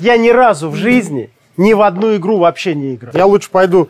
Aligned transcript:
Я 0.00 0.16
ни 0.16 0.30
разу 0.30 0.68
в 0.68 0.74
жизни 0.74 1.30
ни 1.56 1.72
в 1.72 1.80
одну 1.80 2.16
игру 2.16 2.38
вообще 2.38 2.74
не 2.74 2.96
играл. 2.96 3.12
Я 3.14 3.24
лучше 3.24 3.48
пойду 3.50 3.88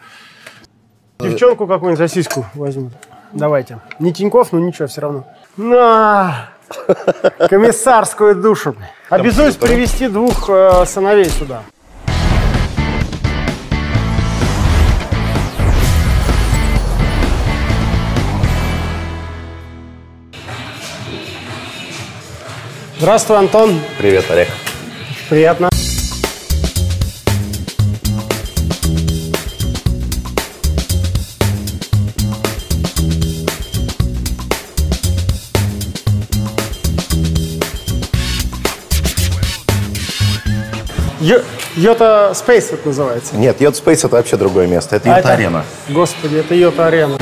девчонку 1.19 1.67
какую-нибудь 1.67 1.99
за 1.99 2.07
сиську 2.07 2.45
возьму. 2.53 2.91
Давайте. 3.33 3.79
Не 3.99 4.13
Тиньков, 4.13 4.53
но 4.53 4.59
ничего, 4.59 4.89
все 4.89 5.01
равно. 5.01 5.25
На! 5.57 6.51
Комиссарскую 7.49 8.35
душу. 8.35 8.77
Обязуюсь 9.09 9.55
привести 9.55 10.09
двух 10.09 10.51
э, 10.51 10.85
сыновей 10.85 11.31
сюда. 11.31 11.63
Здравствуй, 22.99 23.39
Антон. 23.39 23.81
Привет, 23.97 24.31
Олег. 24.31 24.49
Приятно. 25.31 25.71
Йота 41.77 42.31
Space 42.35 42.73
это 42.75 42.87
называется. 42.89 43.37
Нет, 43.37 43.61
Yacht 43.61 43.73
Space 43.73 44.07
это 44.07 44.11
вообще 44.17 44.37
другое 44.37 44.67
место. 44.69 44.97
Это 44.97 45.13
А 45.15 45.19
это- 45.19 45.33
Арена. 45.33 45.65
Господи, 45.89 46.37
это 46.37 46.55
Йота 46.55 46.87
Арена. 46.87 47.17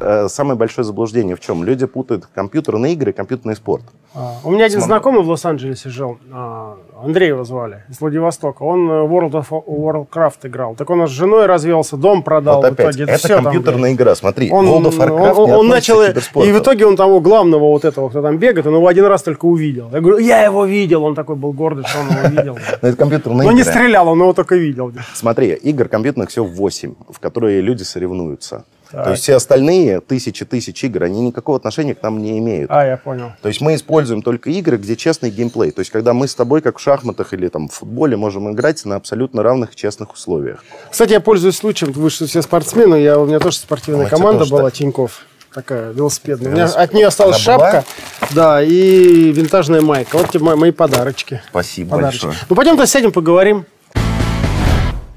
Э, 0.00 0.28
Самое 0.28 0.56
большое 0.58 0.84
заблуждение 0.84 1.36
в 1.36 1.40
чем? 1.40 1.62
Люди 1.62 1.86
путают 1.86 2.26
компьютерные 2.34 2.94
игры 2.94 3.10
и 3.10 3.14
компьютерный 3.14 3.54
спорт. 3.54 3.84
А, 4.14 4.34
У 4.42 4.50
меня 4.50 4.64
один 4.64 4.80
знакомый 4.80 5.22
в 5.22 5.28
Лос-Анджелесе 5.28 5.88
жил, 5.90 6.18
а, 6.32 6.78
Андрей 7.02 7.28
его 7.28 7.44
звали, 7.44 7.84
из 7.88 8.00
Владивостока. 8.00 8.62
Он 8.62 8.90
э, 8.90 9.06
World 9.06 9.32
of 9.32 9.46
Warcraft 9.66 10.38
играл. 10.44 10.74
Так 10.74 10.90
он 10.90 11.06
с 11.06 11.10
женой 11.10 11.46
развелся, 11.46 11.96
дом 11.96 12.22
продал. 12.22 12.56
вот 12.62 12.70
в 12.70 12.72
опять, 12.72 12.96
итоге. 12.96 13.12
это 13.12 13.28
там, 13.28 13.44
компьютерная 13.44 13.92
игра. 13.92 14.14
Смотри, 14.14 14.50
Он, 14.50 14.66
World 14.66 14.90
of 14.90 14.98
Warcraft 14.98 15.34
он- 15.34 15.50
он 15.50 15.68
начал, 15.68 16.02
и 16.02 16.52
в 16.52 16.58
итоге 16.58 16.86
он 16.86 16.96
того 16.96 17.20
главного 17.20 17.64
вот 17.64 17.84
этого, 17.84 18.08
кто 18.08 18.22
там 18.22 18.38
бегает, 18.38 18.66
он 18.66 18.74
его 18.74 18.86
один 18.86 19.04
раз 19.06 19.22
только 19.22 19.46
увидел. 19.46 19.88
Я 19.92 20.00
говорю, 20.00 20.18
я 20.18 20.44
его 20.44 20.64
видел, 20.64 21.04
он 21.04 21.14
такой 21.14 21.36
был 21.36 21.52
гордый, 21.52 21.84
что 21.84 21.98
он 22.00 22.08
его 22.10 22.28
видел. 22.28 22.58
Но 22.82 22.88
это 22.88 22.96
компьютерные 22.96 23.46
Но 23.46 23.52
не 23.52 23.62
стрелял, 23.64 24.08
он 24.08 24.18
его 24.20 24.32
только 24.32 24.56
видел. 24.56 24.92
Смотри, 25.14 25.48
игр 25.52 25.88
компьютерных 25.88 26.30
всего 26.30 26.46
8, 26.46 26.94
в 27.10 27.18
которые 27.20 27.60
люди 27.60 27.82
соревнуются. 27.82 28.64
Так. 28.90 29.04
То 29.04 29.10
есть 29.12 29.22
все 29.22 29.36
остальные 29.36 30.00
тысячи 30.00 30.44
тысяч 30.44 30.82
игр, 30.82 31.04
они 31.04 31.20
никакого 31.20 31.56
отношения 31.56 31.94
к 31.94 32.02
нам 32.02 32.20
не 32.20 32.38
имеют. 32.38 32.70
А, 32.70 32.84
я 32.84 32.96
понял. 32.96 33.32
То 33.40 33.48
есть 33.48 33.60
мы 33.60 33.74
используем 33.76 34.22
только 34.22 34.50
игры, 34.50 34.78
где 34.78 34.96
честный 34.96 35.30
геймплей. 35.30 35.70
То 35.70 35.80
есть 35.80 35.90
когда 35.92 36.12
мы 36.12 36.26
с 36.26 36.34
тобой, 36.34 36.60
как 36.60 36.78
в 36.78 36.80
шахматах 36.82 37.32
или 37.32 37.46
там, 37.48 37.68
в 37.68 37.74
футболе, 37.74 38.16
можем 38.16 38.50
играть 38.52 38.84
на 38.84 38.96
абсолютно 38.96 39.42
равных 39.42 39.74
и 39.74 39.76
честных 39.76 40.12
условиях. 40.12 40.64
Кстати, 40.90 41.12
я 41.12 41.20
пользуюсь 41.20 41.56
случаем, 41.56 41.92
вы 41.92 42.10
что 42.10 42.26
все 42.26 42.42
спортсмены, 42.42 42.96
я, 42.96 43.18
у 43.18 43.26
меня 43.26 43.38
тоже 43.38 43.58
спортивная 43.58 44.06
А, 44.06 44.08
команда 44.10 44.40
тоже 44.40 44.50
была, 44.52 44.64
так? 44.64 44.72
Тиньков. 44.74 45.24
Такая 45.54 45.90
велосипедная. 45.92 46.50
У 46.50 46.54
меня 46.54 46.64
от 46.66 46.92
нее 46.92 47.08
осталась 47.08 47.44
Она 47.46 47.58
была? 47.58 47.72
шапка, 47.72 47.90
да, 48.32 48.62
и 48.62 49.32
винтажная 49.32 49.80
майка. 49.80 50.16
Вот 50.16 50.30
тебе 50.30 50.44
мои, 50.44 50.54
мои 50.56 50.70
подарочки. 50.70 51.42
Спасибо 51.50 51.90
Подарочки. 51.96 52.24
большое. 52.26 52.44
Ну, 52.48 52.56
пойдем-то 52.56 52.86
сядем, 52.86 53.10
поговорим. 53.12 53.66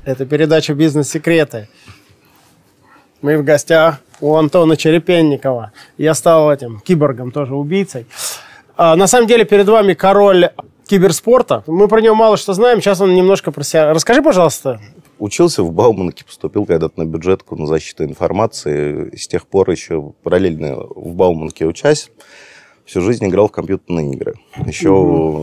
Это 0.05 0.25
передача 0.25 0.73
«Бизнес-секреты». 0.73 1.69
Мы 3.23 3.37
в 3.37 3.43
гостях 3.45 4.01
у 4.19 4.35
Антона 4.35 4.75
Черепенникова. 4.75 5.71
Я 5.97 6.13
стал 6.13 6.51
этим 6.51 6.81
киборгом, 6.81 7.31
тоже 7.31 7.55
убийцей. 7.55 8.05
А, 8.75 8.97
на 8.97 9.07
самом 9.07 9.27
деле 9.29 9.45
перед 9.45 9.65
вами 9.65 9.93
король 9.93 10.49
киберспорта. 10.85 11.63
Мы 11.65 11.87
про 11.87 12.01
него 12.01 12.15
мало 12.15 12.35
что 12.35 12.53
знаем. 12.53 12.81
Сейчас 12.81 12.99
он 12.99 13.15
немножко 13.15 13.53
про 13.53 13.63
себя. 13.63 13.93
Расскажи, 13.93 14.21
пожалуйста. 14.21 14.81
Учился 15.19 15.63
в 15.63 15.71
Бауманке, 15.71 16.25
поступил 16.25 16.65
когда-то 16.65 16.99
на 16.99 17.05
бюджетку 17.05 17.55
на 17.55 17.65
защиту 17.65 18.03
информации. 18.03 19.15
С 19.15 19.25
тех 19.29 19.47
пор 19.47 19.71
еще 19.71 20.11
параллельно 20.21 20.75
в 20.75 21.15
Бауманке 21.15 21.65
учась, 21.65 22.11
всю 22.83 22.99
жизнь 22.99 23.25
играл 23.25 23.47
в 23.47 23.53
компьютерные 23.53 24.11
игры. 24.11 24.33
Еще, 24.65 24.89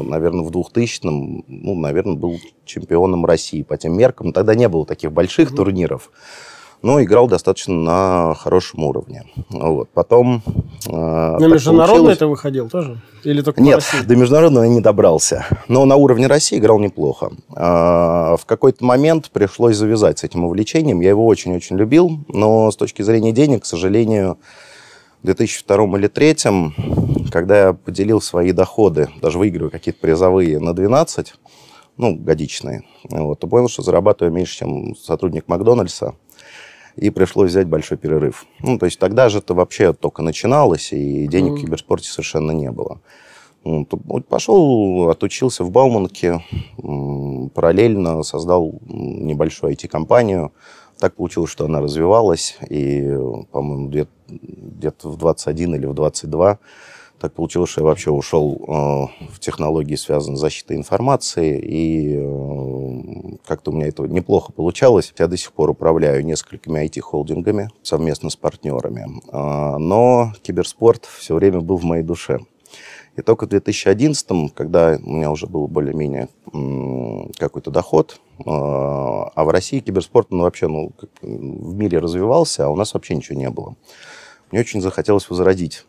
наверное, 0.07 0.45
в 0.45 0.51
2000-м, 0.51 1.45
ну, 1.49 1.75
наверное, 1.77 2.17
был 2.17 2.39
чемпионом 2.67 3.25
России 3.25 3.63
по 3.63 3.79
тем 3.79 3.97
меркам. 3.97 4.35
Тогда 4.35 4.55
не 4.55 4.69
было 4.69 4.85
таких 4.85 5.13
больших 5.13 5.55
турниров, 5.55 6.11
но 6.83 7.03
играл 7.03 7.29
достаточно 7.29 7.75
на 7.75 8.35
хорошем 8.35 8.85
уровне. 8.85 9.25
Вот. 9.51 9.91
Потом... 9.91 10.43
э, 10.87 10.91
На 10.91 11.39
так 11.39 11.51
международный 11.51 12.17
ты 12.17 12.27
выходил 12.27 12.69
тоже? 12.69 13.01
Или 13.25 13.43
только 13.43 13.61
нет, 13.61 13.85
до 14.07 14.17
международного 14.17 14.65
я 14.65 14.71
не 14.71 14.81
добрался. 14.81 15.45
Но 15.69 15.85
на 15.85 15.97
уровне 15.97 16.27
России 16.27 16.59
играл 16.59 16.79
неплохо. 16.79 17.33
А, 17.55 18.37
В 18.37 18.47
какой-то 18.47 18.85
момент 18.85 19.31
пришлось 19.31 19.77
завязать 19.77 20.19
с 20.21 20.25
этим 20.25 20.45
увлечением. 20.45 21.01
Я 21.01 21.11
его 21.11 21.27
очень-очень 21.27 21.77
любил, 21.77 22.21
но 22.29 22.71
с 22.71 22.77
точки 22.77 23.03
зрения 23.03 23.33
денег, 23.33 23.63
к 23.63 23.67
сожалению, 23.67 24.39
в 25.23 25.27
2002 25.27 25.77
или 25.99 26.09
2003, 26.09 27.31
когда 27.31 27.67
я 27.67 27.73
поделил 27.75 28.23
свои 28.23 28.53
доходы, 28.53 29.09
даже 29.21 29.39
выигрывая 29.39 29.71
какие-то 29.71 30.01
призовые 30.01 30.59
на 30.59 30.73
12, 30.73 31.35
ну, 31.99 32.17
годичные, 32.17 32.85
вот, 33.11 33.41
то 33.41 33.47
понял, 33.47 33.69
что 33.69 33.83
зарабатываю 33.83 34.33
меньше, 34.33 34.57
чем 34.61 34.97
сотрудник 34.97 35.47
Макдональдса, 35.47 36.15
и 37.01 37.11
пришлось 37.11 37.51
взять 37.51 37.67
большой 37.67 37.97
перерыв. 37.97 38.45
Ну, 38.61 38.79
то 38.79 38.85
есть 38.87 38.99
тогда 38.99 39.29
же 39.31 39.39
это 39.39 39.55
вообще 39.55 39.93
только 39.93 40.23
начиналось, 40.23 40.93
и 40.93 41.27
денег 41.27 41.53
в 41.53 41.61
киберспорте 41.63 42.09
совершенно 42.09 42.51
не 42.53 42.71
было. 42.71 43.01
Вот 43.65 44.27
Пошел, 44.29 45.09
отучился 45.11 45.65
в 45.65 45.71
Бауманке, 45.71 46.43
параллельно 47.55 48.23
создал 48.23 48.81
небольшую 48.87 49.73
IT-компанию. 49.73 50.53
Так 50.99 51.15
получилось, 51.15 51.51
что 51.51 51.65
она 51.65 51.81
развивалась, 51.81 52.59
и, 52.69 53.03
по-моему, 53.51 53.89
где- 53.89 54.09
где-то 54.29 55.09
в 55.09 55.17
21 55.17 55.75
или 55.75 55.87
в 55.87 55.95
22 55.95 56.59
так 57.21 57.35
получилось, 57.35 57.71
что 57.71 57.83
я 57.83 57.87
вообще 57.87 58.11
ушел 58.11 58.57
э, 58.57 59.25
в 59.33 59.41
технологии, 59.41 59.95
связанные 59.95 60.39
с 60.39 60.41
защитой 60.41 60.77
информации, 60.77 61.61
и 61.61 62.17
э, 62.17 63.37
как-то 63.47 63.71
у 63.71 63.75
меня 63.75 63.89
это 63.89 64.05
неплохо 64.05 64.53
получалось. 64.53 65.13
Я 65.19 65.27
до 65.27 65.37
сих 65.37 65.53
пор 65.53 65.71
управляю 65.71 66.25
несколькими 66.25 66.85
IT-холдингами 66.87 67.71
совместно 67.83 68.31
с 68.31 68.37
партнерами, 68.37 69.07
А, 69.33 69.79
но 69.79 70.33
киберспорт 70.43 71.05
все 71.05 71.35
время 71.35 71.61
был 71.61 71.77
в 71.77 71.85
моей 71.85 72.03
душе. 72.03 72.41
И 73.17 73.23
только 73.23 73.45
в 73.45 73.49
2011, 73.49 74.55
когда 74.55 74.99
у 75.03 75.11
меня 75.11 75.31
уже 75.31 75.47
был 75.47 75.69
более-менее 75.69 76.29
какой-то 77.39 77.71
доход, 77.71 78.19
э, 78.39 78.43
а 78.47 79.45
в 79.45 79.49
России 79.51 79.81
киберспорт 79.81 80.31
ну, 80.31 80.45
вообще 80.45 80.69
ну, 80.69 80.93
в 81.21 81.75
мире 81.75 81.99
развивался, 81.99 82.65
а 82.65 82.71
у 82.71 82.77
нас 82.77 82.95
вообще 82.95 83.15
ничего 83.15 83.39
не 83.39 83.51
было. 83.51 83.77
Мне 84.51 84.61
очень 84.63 84.81
захотелось 84.81 85.29
возродить, 85.29 85.85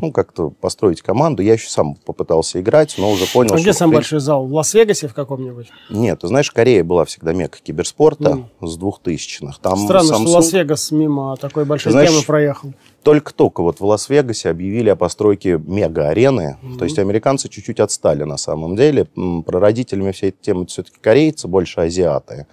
ну, 0.00 0.12
как-то 0.12 0.50
построить 0.50 1.00
команду. 1.02 1.42
Я 1.42 1.54
еще 1.54 1.68
сам 1.68 1.94
попытался 1.94 2.60
играть, 2.60 2.94
но 2.98 3.10
уже 3.10 3.26
понял, 3.26 3.54
А 3.54 3.56
где 3.56 3.70
что... 3.70 3.80
самый 3.80 3.92
в 3.92 3.96
принципе, 3.96 4.14
большой 4.16 4.20
зал? 4.20 4.46
В 4.46 4.52
Лас-Вегасе 4.54 5.08
в 5.08 5.14
каком-нибудь? 5.14 5.68
Нет, 5.90 6.20
ты 6.20 6.28
знаешь, 6.28 6.50
Корея 6.50 6.84
была 6.84 7.04
всегда 7.04 7.32
мекка 7.32 7.58
киберспорта 7.62 8.48
с 8.60 8.78
2000-х. 8.78 9.58
Там 9.62 9.78
Странно, 9.78 10.14
что 10.14 10.24
Samsung- 10.24 10.28
Лас-Вегас 10.28 10.90
мимо 10.90 11.36
такой 11.36 11.64
большой 11.64 11.92
Знаешь, 11.92 12.10
темы 12.10 12.22
проехал. 12.22 12.72
только-только 13.02 13.62
вот 13.62 13.80
в 13.80 13.84
Лас-Вегасе 13.84 14.50
объявили 14.50 14.90
о 14.90 14.96
постройке 14.96 15.58
мега-арены. 15.58 16.58
То 16.78 16.84
есть 16.84 16.98
американцы 16.98 17.48
чуть-чуть 17.48 17.80
отстали 17.80 18.24
на 18.24 18.36
самом 18.36 18.76
деле. 18.76 19.06
Прародителями 19.46 20.12
всей 20.12 20.30
этой 20.30 20.42
темы 20.42 20.66
все-таки 20.66 20.98
корейцы, 21.00 21.48
больше 21.48 21.80
азиаты. 21.80 22.46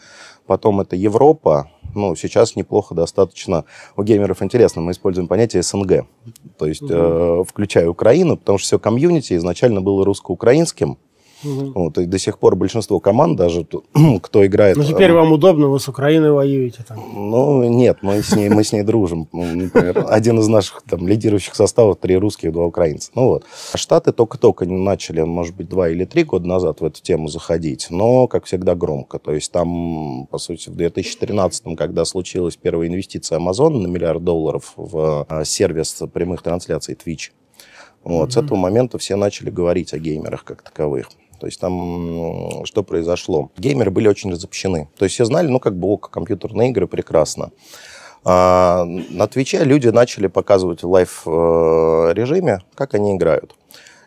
Потом 0.52 0.82
это 0.82 0.98
Европа. 0.98 1.72
Ну, 1.96 2.14
сейчас 2.18 2.58
неплохо 2.58 2.94
достаточно. 2.94 3.64
У 3.96 4.04
геймеров 4.04 4.42
интересно, 4.42 4.82
мы 4.82 4.92
используем 4.92 5.30
понятие 5.30 5.64
СНГ. 5.64 6.06
То 6.58 6.66
есть, 6.66 6.84
э, 6.90 7.44
включая 7.48 7.88
Украину, 7.88 8.36
потому 8.36 8.58
что 8.58 8.66
все 8.66 8.78
комьюнити 8.78 9.34
изначально 9.36 9.80
было 9.80 10.04
русско-украинским. 10.04 10.98
Вот, 11.44 11.98
и 11.98 12.06
до 12.06 12.18
сих 12.18 12.40
пор 12.40 12.56
большинство 12.56 13.00
команд, 13.00 13.38
даже 13.38 13.66
кто 14.22 14.46
играет... 14.46 14.78
Ну, 14.78 14.84
теперь 14.84 15.12
э, 15.12 15.14
вам 15.14 15.32
удобно, 15.32 15.68
вы 15.68 15.80
с 15.80 15.88
Украиной 15.88 16.32
воюете 16.32 16.84
там. 16.88 17.00
ну, 17.14 17.64
нет, 17.64 18.00
мы 18.02 18.22
с 18.22 18.36
ней, 18.36 18.50
мы 18.50 18.64
с 18.64 18.74
ней 18.74 18.84
дружим. 18.84 19.28
Например, 19.32 20.06
один 20.10 20.40
из 20.40 20.48
наших 20.48 20.84
там, 20.84 21.08
лидирующих 21.08 21.56
составов 21.56 21.98
три 22.00 22.18
русских, 22.18 22.52
два 22.52 22.66
украинца. 22.66 23.12
Ну 23.16 23.28
вот. 23.28 23.46
А 23.74 23.78
Штаты 23.78 24.12
только-только 24.12 24.66
начали, 24.66 25.22
может 25.22 25.56
быть, 25.56 25.70
два 25.70 25.90
или 25.90 26.06
три 26.06 26.24
года 26.24 26.48
назад 26.48 26.82
в 26.82 26.86
эту 26.86 27.02
тему 27.02 27.28
заходить, 27.28 27.88
но, 27.90 28.28
как 28.28 28.46
всегда, 28.46 28.76
громко. 28.76 29.20
То 29.20 29.34
есть 29.34 29.52
там, 29.52 30.28
по 30.28 30.38
сути, 30.38 30.70
в 30.70 30.76
2013, 30.76 31.78
когда 31.78 32.06
случилась 32.06 32.56
первая 32.56 32.88
инвестиция 32.88 33.40
Amazon 33.40 33.78
на 33.78 33.88
миллиард 33.88 34.24
долларов 34.24 34.74
в 34.76 35.26
э, 35.30 35.46
сервис 35.46 36.02
прямых 36.14 36.42
трансляций 36.42 36.96
Twitch, 36.96 37.32
вот, 38.04 38.34
с 38.34 38.38
этого 38.38 38.58
момента 38.58 38.98
все 38.98 39.16
начали 39.16 39.50
говорить 39.50 39.94
о 39.94 40.00
геймерах 40.00 40.44
как 40.44 40.64
таковых. 40.64 41.10
То 41.42 41.48
есть 41.48 41.60
там 41.60 42.64
что 42.66 42.84
произошло? 42.84 43.50
Геймеры 43.58 43.90
были 43.90 44.08
очень 44.08 44.32
разобщены. 44.32 44.90
То 44.96 45.06
есть 45.06 45.16
все 45.16 45.26
знали, 45.26 45.48
ну, 45.48 45.60
как 45.60 45.76
бы, 45.76 45.88
ок, 45.88 46.12
компьютерные 46.12 46.70
игры, 46.70 46.86
прекрасно. 46.86 47.50
А 48.24 48.86
на 48.86 49.28
Твиче 49.28 49.64
люди 49.64 49.88
начали 49.88 50.28
показывать 50.28 50.84
в 50.84 50.88
live-режиме, 50.88 52.60
как 52.76 52.94
они 52.94 53.16
играют. 53.16 53.56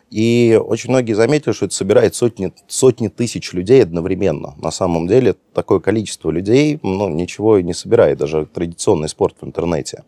И 0.09 0.57
очень 0.65 0.91
многие 0.91 1.11
заметили, 1.11 1.51
что 1.51 1.65
это 1.65 1.75
собирает 1.75 2.15
сотни, 2.15 2.53
сотни 2.67 3.09
тысяч 3.09 3.51
людей 3.51 3.83
одновременно. 3.83 4.55
На 4.57 4.71
самом 4.71 5.05
деле 5.05 5.35
такое 5.53 5.81
количество 5.81 6.31
людей 6.31 6.79
ну, 6.83 7.09
ничего 7.09 7.59
не 7.59 7.73
собирает, 7.73 8.17
даже 8.17 8.45
традиционный 8.45 9.09
спорт 9.09 9.35
в 9.41 9.45
интернете. 9.45 10.03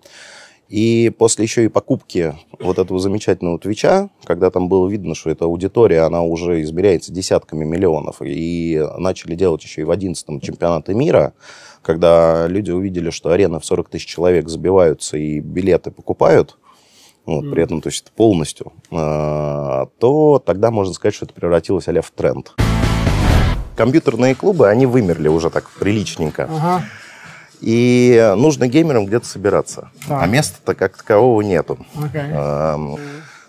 И 0.69 1.13
после 1.17 1.45
еще 1.45 1.65
и 1.65 1.69
покупки 1.69 2.35
вот 2.59 2.77
этого 2.77 2.99
замечательного 2.99 3.57
Твича, 3.57 4.09
когда 4.25 4.51
там 4.51 4.67
было 4.67 4.89
видно, 4.89 5.15
что 5.15 5.29
эта 5.29 5.45
аудитория, 5.45 6.01
она 6.01 6.23
уже 6.23 6.61
измеряется 6.61 7.13
десятками 7.13 7.63
миллионов, 7.63 8.17
и 8.21 8.85
начали 8.97 9.35
делать 9.35 9.63
еще 9.63 9.81
и 9.81 9.83
в 9.85 9.91
11-м 9.91 10.41
чемпионаты 10.41 10.93
мира, 10.93 11.33
когда 11.81 12.47
люди 12.47 12.71
увидели, 12.71 13.11
что 13.11 13.31
арены 13.31 13.61
в 13.61 13.65
40 13.65 13.89
тысяч 13.89 14.07
человек 14.07 14.49
забиваются 14.49 15.17
и 15.17 15.39
билеты 15.39 15.89
покупают, 15.89 16.57
вот, 17.25 17.45
mm. 17.45 17.51
при 17.51 17.63
этом 17.63 17.81
то 17.81 17.87
есть 17.87 18.11
полностью, 18.11 18.73
э, 18.91 19.85
то 19.99 20.43
тогда 20.45 20.71
можно 20.71 20.93
сказать, 20.93 21.15
что 21.15 21.25
это 21.25 21.33
превратилось 21.33 21.87
а 21.87 22.01
в 22.01 22.11
тренд. 22.11 22.55
Компьютерные 23.77 24.35
клубы, 24.35 24.67
они 24.67 24.85
вымерли 24.85 25.29
уже 25.29 25.49
так 25.49 25.69
приличненько. 25.79 26.49
Ага. 26.51 26.83
И 27.61 28.33
нужно 28.37 28.67
геймерам 28.67 29.05
где-то 29.05 29.25
собираться. 29.25 29.89
Так. 30.07 30.23
А 30.23 30.27
места-то 30.27 30.75
как 30.75 30.97
такового 30.97 31.41
нету. 31.41 31.77
Okay. 31.95 32.99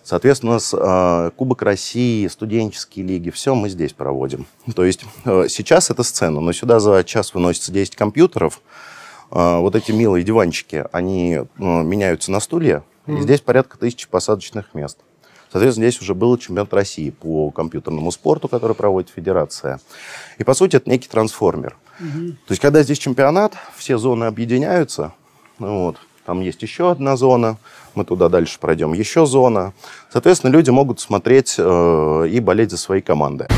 Соответственно, 0.09 0.53
у 0.53 0.55
нас 0.55 0.75
э, 0.75 1.31
Кубок 1.37 1.61
России, 1.61 2.27
студенческие 2.29 3.05
лиги, 3.05 3.29
все 3.29 3.55
мы 3.55 3.69
здесь 3.69 3.93
проводим. 3.93 4.47
То 4.75 4.83
есть 4.83 5.05
э, 5.27 5.49
сейчас 5.51 5.91
это 5.91 6.03
сцена, 6.03 6.41
но 6.41 6.51
сюда 6.53 6.81
за 6.81 7.05
час 7.05 7.35
выносится 7.35 7.73
10 7.73 7.95
компьютеров. 7.95 8.63
Э, 9.31 9.59
вот 9.59 9.77
эти 9.77 9.93
милые 9.93 10.25
диванчики, 10.25 10.87
они 10.93 11.41
меняются 11.59 12.33
на 12.33 12.41
стулья. 12.41 12.85
Mm-hmm. 13.05 13.19
И 13.19 13.21
здесь 13.21 13.43
порядка 13.43 13.77
тысячи 13.77 14.09
посадочных 14.09 14.73
мест. 14.73 14.97
Соответственно, 15.53 15.91
здесь 15.91 16.01
уже 16.01 16.15
был 16.15 16.39
чемпионат 16.39 16.73
России 16.73 17.11
по 17.11 17.51
компьютерному 17.51 18.11
спорту, 18.11 18.49
который 18.49 18.75
проводит 18.75 19.11
федерация. 19.11 19.79
И, 20.39 20.45
по 20.45 20.55
сути, 20.55 20.77
это 20.77 20.89
некий 20.89 21.09
трансформер. 21.09 21.77
Угу. 22.01 22.29
То 22.47 22.51
есть, 22.51 22.63
когда 22.63 22.83
здесь 22.83 22.99
чемпионат, 22.99 23.55
все 23.77 23.99
зоны 23.99 24.25
объединяются. 24.25 25.13
Вот, 25.59 25.97
там 26.25 26.41
есть 26.41 26.63
еще 26.63 26.91
одна 26.91 27.17
зона, 27.17 27.57
мы 27.95 28.05
туда 28.05 28.29
дальше 28.29 28.59
пройдем, 28.61 28.93
еще 28.93 29.27
зона. 29.27 29.73
Соответственно, 30.11 30.53
люди 30.53 30.71
могут 30.71 31.01
смотреть 31.01 31.57
э, 31.59 32.29
и 32.31 32.41
болеть 32.41 32.71
за 32.71 32.77
свои 32.77 33.01
команды. 33.01 33.49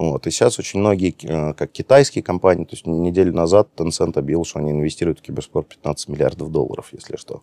Вот. 0.00 0.26
И 0.26 0.30
сейчас 0.30 0.58
очень 0.58 0.80
многие, 0.80 1.14
э, 1.22 1.52
как 1.52 1.72
китайские 1.72 2.24
компании, 2.24 2.64
то 2.64 2.72
есть 2.72 2.86
неделю 2.86 3.34
назад 3.34 3.68
Tencent 3.76 4.18
объявил, 4.18 4.46
что 4.46 4.58
они 4.58 4.70
инвестируют 4.70 5.18
в 5.18 5.22
киберспорт 5.22 5.68
15 5.68 6.08
миллиардов 6.08 6.50
долларов, 6.50 6.88
если 6.92 7.16
что. 7.16 7.42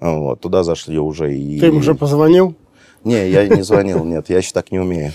Вот. 0.00 0.40
Туда 0.40 0.62
зашли 0.62 0.98
уже 0.98 1.36
и... 1.36 1.60
Ты 1.60 1.66
им 1.66 1.76
уже 1.76 1.94
позвонил? 1.94 2.54
Не, 3.04 3.28
я 3.30 3.48
не 3.48 3.62
звонил, 3.62 4.04
нет, 4.04 4.28
я 4.30 4.38
еще 4.38 4.52
так 4.52 4.70
не 4.70 4.78
умею 4.78 5.12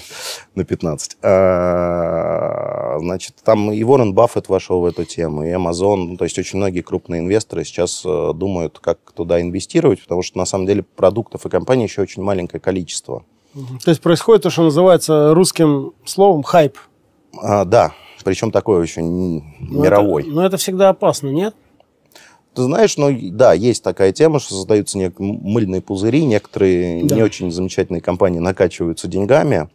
на 0.56 0.66
15. 0.66 1.18
А, 1.22 2.98
значит, 3.00 3.36
там 3.44 3.72
и 3.72 3.84
Уоррен 3.84 4.14
Баффет 4.14 4.50
вошел 4.50 4.82
в 4.82 4.86
эту 4.86 5.06
тему, 5.06 5.46
и 5.46 5.50
Amazon, 5.50 6.08
ну, 6.10 6.18
то 6.18 6.26
есть 6.26 6.38
очень 6.38 6.58
многие 6.58 6.82
крупные 6.82 7.22
инвесторы 7.22 7.64
сейчас 7.64 8.04
э, 8.06 8.32
думают, 8.34 8.80
как 8.80 9.00
туда 9.14 9.42
инвестировать, 9.42 10.02
потому 10.02 10.22
что 10.22 10.38
на 10.38 10.46
самом 10.46 10.66
деле 10.66 10.84
продуктов 10.84 11.46
и 11.46 11.50
компаний 11.50 11.84
еще 11.84 12.02
очень 12.02 12.24
маленькое 12.24 12.60
количество. 12.60 13.24
То 13.84 13.90
есть 13.90 14.02
происходит 14.02 14.44
то, 14.44 14.50
что 14.50 14.64
называется 14.64 15.34
русским 15.34 15.94
словом 16.06 16.44
хайп. 16.44 16.78
А, 17.42 17.66
да, 17.66 17.94
причем 18.24 18.52
такой 18.52 18.80
очень 18.80 19.42
но 19.60 19.84
мировой. 19.84 20.24
Это, 20.24 20.32
но 20.32 20.46
это 20.46 20.58
всегда 20.58 20.90
опасно, 20.90 21.30
нет? 21.30 21.56
Ты 22.58 22.64
знаешь, 22.64 22.98
ну 22.98 23.16
да, 23.34 23.54
есть 23.54 23.84
такая 23.84 24.12
тема, 24.12 24.40
что 24.40 24.56
создаются 24.56 24.98
нек- 24.98 25.20
мыльные 25.20 25.80
пузыри, 25.80 26.26
некоторые 26.26 27.04
да. 27.04 27.16
не 27.16 27.22
очень 27.22 27.52
замечательные 27.52 28.02
компании 28.02 28.40
накачиваются 28.40 29.08
деньгами. 29.08 29.70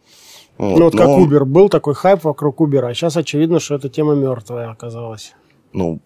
Вот, 0.57 0.77
ну 0.77 0.83
вот 0.83 0.93
но... 0.93 0.99
как 0.99 1.07
Uber, 1.07 1.45
был 1.45 1.69
такой 1.69 1.93
хайп 1.93 2.25
вокруг 2.25 2.59
Uber, 2.59 2.85
а 2.85 2.93
сейчас 2.93 3.15
очевидно, 3.15 3.61
что 3.61 3.75
эта 3.75 3.87
тема 3.87 4.15
мертвая 4.15 4.69
оказалась. 4.69 5.33
Ну, 5.71 6.01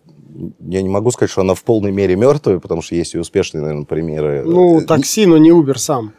я 0.60 0.84
не 0.84 0.90
могу 0.90 1.10
сказать, 1.10 1.32
что 1.32 1.42
она 1.42 1.56
в 1.56 1.64
полной 1.64 1.92
мере 1.92 2.16
мертвая, 2.16 2.60
потому 2.60 2.84
что 2.84 2.94
есть 2.94 3.16
и 3.16 3.18
успешные, 3.18 3.64
наверное, 3.64 3.86
примеры. 3.86 4.44
Ну, 4.46 4.82
такси, 4.86 5.26
но 5.26 5.40
не 5.40 5.50
Uber 5.50 5.80
сам. 5.80 6.14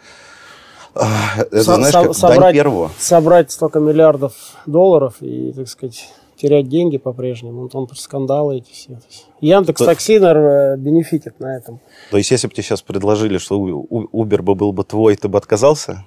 Это, 0.96 1.62
Со- 1.62 1.76
знаешь, 1.76 1.94
как 1.94 2.14
собрать, 2.16 2.40
дань 2.40 2.52
первого. 2.52 2.90
Собрать 2.98 3.52
столько 3.52 3.78
миллиардов 3.78 4.32
долларов 4.66 5.14
и, 5.20 5.52
так 5.52 5.68
сказать, 5.68 6.08
терять 6.38 6.68
деньги 6.68 6.98
по-прежнему. 6.98 7.62
Вот 7.62 7.74
он 7.74 7.88
скандалы 7.94 8.58
эти 8.58 8.72
все. 8.72 9.00
Яндекс 9.40 9.84
Такси, 9.84 10.18
наверное, 10.18 10.76
бенефитит 10.76 11.40
на 11.40 11.56
этом. 11.56 11.80
То 12.10 12.16
есть, 12.16 12.30
если 12.30 12.46
бы 12.46 12.54
тебе 12.54 12.62
сейчас 12.62 12.82
предложили, 12.82 13.38
что 13.38 13.58
Uber 13.58 14.42
бы 14.42 14.54
был 14.54 14.72
бы 14.72 14.84
твой, 14.84 15.16
ты 15.16 15.28
бы 15.28 15.38
отказался? 15.38 16.04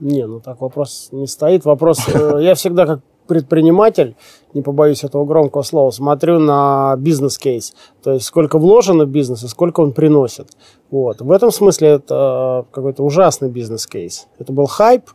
Не, 0.00 0.26
ну 0.26 0.40
так 0.40 0.60
вопрос 0.60 1.08
не 1.12 1.26
стоит. 1.26 1.64
Вопрос, 1.64 2.00
э, 2.08 2.38
я 2.42 2.54
всегда 2.54 2.86
как 2.86 3.00
предприниматель, 3.28 4.16
не 4.52 4.62
побоюсь 4.62 5.04
этого 5.04 5.24
громкого 5.24 5.62
слова, 5.62 5.90
смотрю 5.90 6.38
на 6.38 6.96
бизнес-кейс. 6.98 7.74
То 8.02 8.12
есть, 8.12 8.26
сколько 8.26 8.58
вложено 8.58 9.04
в 9.04 9.08
бизнес 9.08 9.44
и 9.44 9.48
сколько 9.48 9.80
он 9.80 9.92
приносит. 9.92 10.48
Вот. 10.90 11.20
В 11.20 11.30
этом 11.30 11.52
смысле 11.52 11.88
это 11.88 12.66
э, 12.68 12.74
какой-то 12.74 13.04
ужасный 13.04 13.48
бизнес-кейс. 13.48 14.26
Это 14.38 14.52
был 14.52 14.66
хайп, 14.66 15.10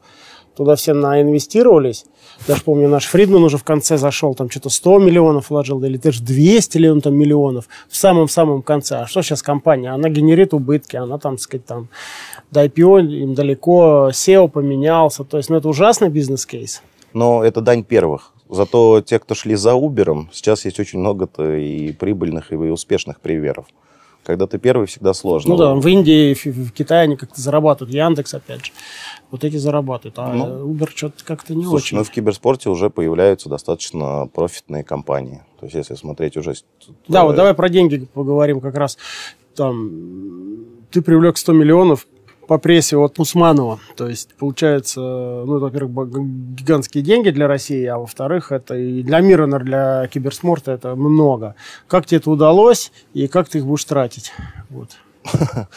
туда 0.58 0.76
все 0.76 0.94
наинвестировались. 0.94 2.06
Даже 2.48 2.64
помню, 2.64 2.90
наш 2.90 3.06
Фридман 3.06 3.44
уже 3.44 3.58
в 3.58 3.64
конце 3.64 3.98
зашел, 3.98 4.34
там 4.34 4.50
что-то 4.50 4.70
100 4.70 5.00
миллионов 5.00 5.50
вложил, 5.50 5.84
или 5.84 5.98
даже 5.98 6.24
200 6.24 6.78
ли 6.78 6.90
он 6.90 7.02
там 7.02 7.16
миллионов 7.16 7.68
в 7.88 7.96
самом-самом 7.96 8.64
конце. 8.64 8.98
А 8.98 9.08
что 9.08 9.22
сейчас 9.22 9.44
компания? 9.44 9.92
Она 9.94 10.10
генерит 10.10 10.54
убытки, 10.54 10.96
она 10.98 11.18
там, 11.20 11.36
так 11.36 11.42
сказать, 11.42 11.66
там 11.66 11.88
до 12.52 12.66
IPO 12.66 13.06
им 13.06 13.36
далеко, 13.36 14.10
SEO 14.12 14.50
поменялся. 14.50 15.24
То 15.24 15.38
есть, 15.38 15.50
ну, 15.50 15.58
это 15.58 15.70
ужасный 15.70 16.10
бизнес-кейс. 16.10 16.82
Но 17.14 17.44
это 17.44 17.62
дань 17.62 17.84
первых. 17.84 18.34
Зато 18.50 19.02
те, 19.02 19.20
кто 19.20 19.36
шли 19.36 19.56
за 19.56 19.72
Uber, 19.72 20.28
сейчас 20.32 20.66
есть 20.66 20.80
очень 20.80 21.00
много-то 21.00 21.54
и 21.56 21.92
прибыльных, 21.92 22.52
и 22.52 22.56
успешных 22.56 23.20
примеров. 23.20 23.66
Когда 24.24 24.46
ты 24.46 24.58
первый, 24.58 24.88
всегда 24.88 25.14
сложно. 25.14 25.52
Ну 25.52 25.58
да, 25.58 25.74
в 25.74 25.88
Индии, 25.88 26.34
в 26.34 26.72
Китае 26.72 27.04
они 27.04 27.16
как-то 27.16 27.40
зарабатывают. 27.40 27.96
Яндекс, 27.96 28.34
опять 28.34 28.66
же 28.66 28.72
вот 29.32 29.44
эти 29.44 29.58
зарабатывают. 29.58 30.18
А 30.20 30.34
ну, 30.34 30.72
Uber 30.72 30.90
что-то 30.94 31.24
как-то 31.24 31.54
не 31.54 31.64
слушай, 31.64 31.84
очень. 31.84 31.98
Ну, 31.98 32.04
в 32.04 32.10
киберспорте 32.10 32.70
уже 32.70 32.90
появляются 32.90 33.50
достаточно 33.50 34.30
профитные 34.34 34.84
компании. 34.84 35.44
То 35.60 35.66
есть, 35.66 35.76
если 35.76 35.96
смотреть 35.96 36.38
уже... 36.38 36.56
Да, 37.08 37.26
вот 37.26 37.36
давай 37.36 37.54
про 37.54 37.70
деньги 37.70 38.08
поговорим 38.14 38.62
как 38.62 38.76
раз. 38.76 38.98
Там, 39.56 39.92
ты 40.92 41.02
привлек 41.02 41.38
100 41.38 41.54
миллионов 41.54 42.08
по 42.48 42.58
прессе 42.58 42.96
от 42.98 43.20
Усманова. 43.20 43.80
То 43.96 44.08
есть, 44.08 44.34
получается, 44.36 45.02
ну, 45.02 45.60
во-первых, 45.60 46.10
гигантские 46.56 47.04
деньги 47.04 47.30
для 47.30 47.48
России, 47.48 47.86
а 47.86 47.98
во-вторых, 47.98 48.52
это 48.52 48.76
и 48.76 49.04
для 49.04 49.20
мира, 49.20 49.48
для 49.60 50.08
киберспорта 50.08 50.72
это 50.72 50.96
много. 50.96 51.56
Как 51.88 52.06
тебе 52.06 52.20
это 52.20 52.32
удалось 52.32 52.92
и 53.14 53.28
как 53.28 53.50
ты 53.50 53.60
их 53.60 53.66
будешь 53.66 53.86
тратить? 53.86 54.32
Вот. 54.70 54.90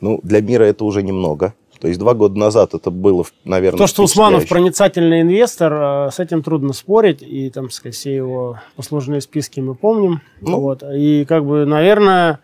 Ну, 0.00 0.18
для 0.22 0.40
мира 0.40 0.64
это 0.64 0.84
уже 0.84 1.02
немного. 1.02 1.52
То 1.80 1.88
есть 1.88 1.98
два 1.98 2.12
года 2.12 2.38
назад 2.38 2.74
это 2.74 2.90
было, 2.90 3.24
наверное, 3.44 3.78
То, 3.78 3.86
что 3.86 4.02
Усманов 4.02 4.46
проницательный 4.46 5.22
инвестор, 5.22 5.72
э, 5.72 6.10
с 6.12 6.20
этим 6.20 6.42
трудно 6.42 6.74
спорить. 6.74 7.22
И 7.22 7.48
там, 7.48 7.70
сказать, 7.70 7.94
все 7.94 8.14
его 8.14 8.60
послужные 8.76 9.22
списки 9.22 9.60
мы 9.60 9.74
помним. 9.74 10.20
Ну. 10.42 10.60
Вот. 10.60 10.82
И 10.82 11.24
как 11.24 11.46
бы, 11.46 11.64
наверное, 11.64 12.40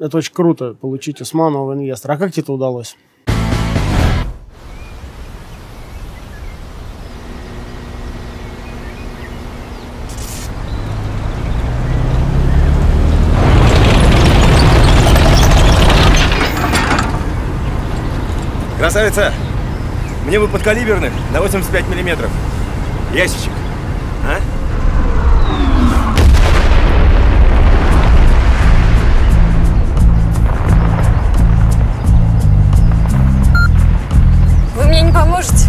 это 0.00 0.16
очень 0.16 0.34
круто 0.34 0.74
получить 0.74 1.20
Усманова 1.20 1.74
инвестора. 1.74 2.14
А 2.14 2.16
как 2.16 2.32
тебе 2.32 2.42
это 2.42 2.52
удалось? 2.52 2.96
Красавица, 18.90 19.32
мне 20.26 20.40
бы 20.40 20.48
подкалиберных 20.48 21.12
на 21.32 21.40
85 21.40 21.86
миллиметров. 21.86 22.28
Ящичек. 23.14 23.52
А? 24.26 24.40
Вы 34.74 34.84
мне 34.86 35.02
не 35.02 35.12
поможете? 35.12 35.68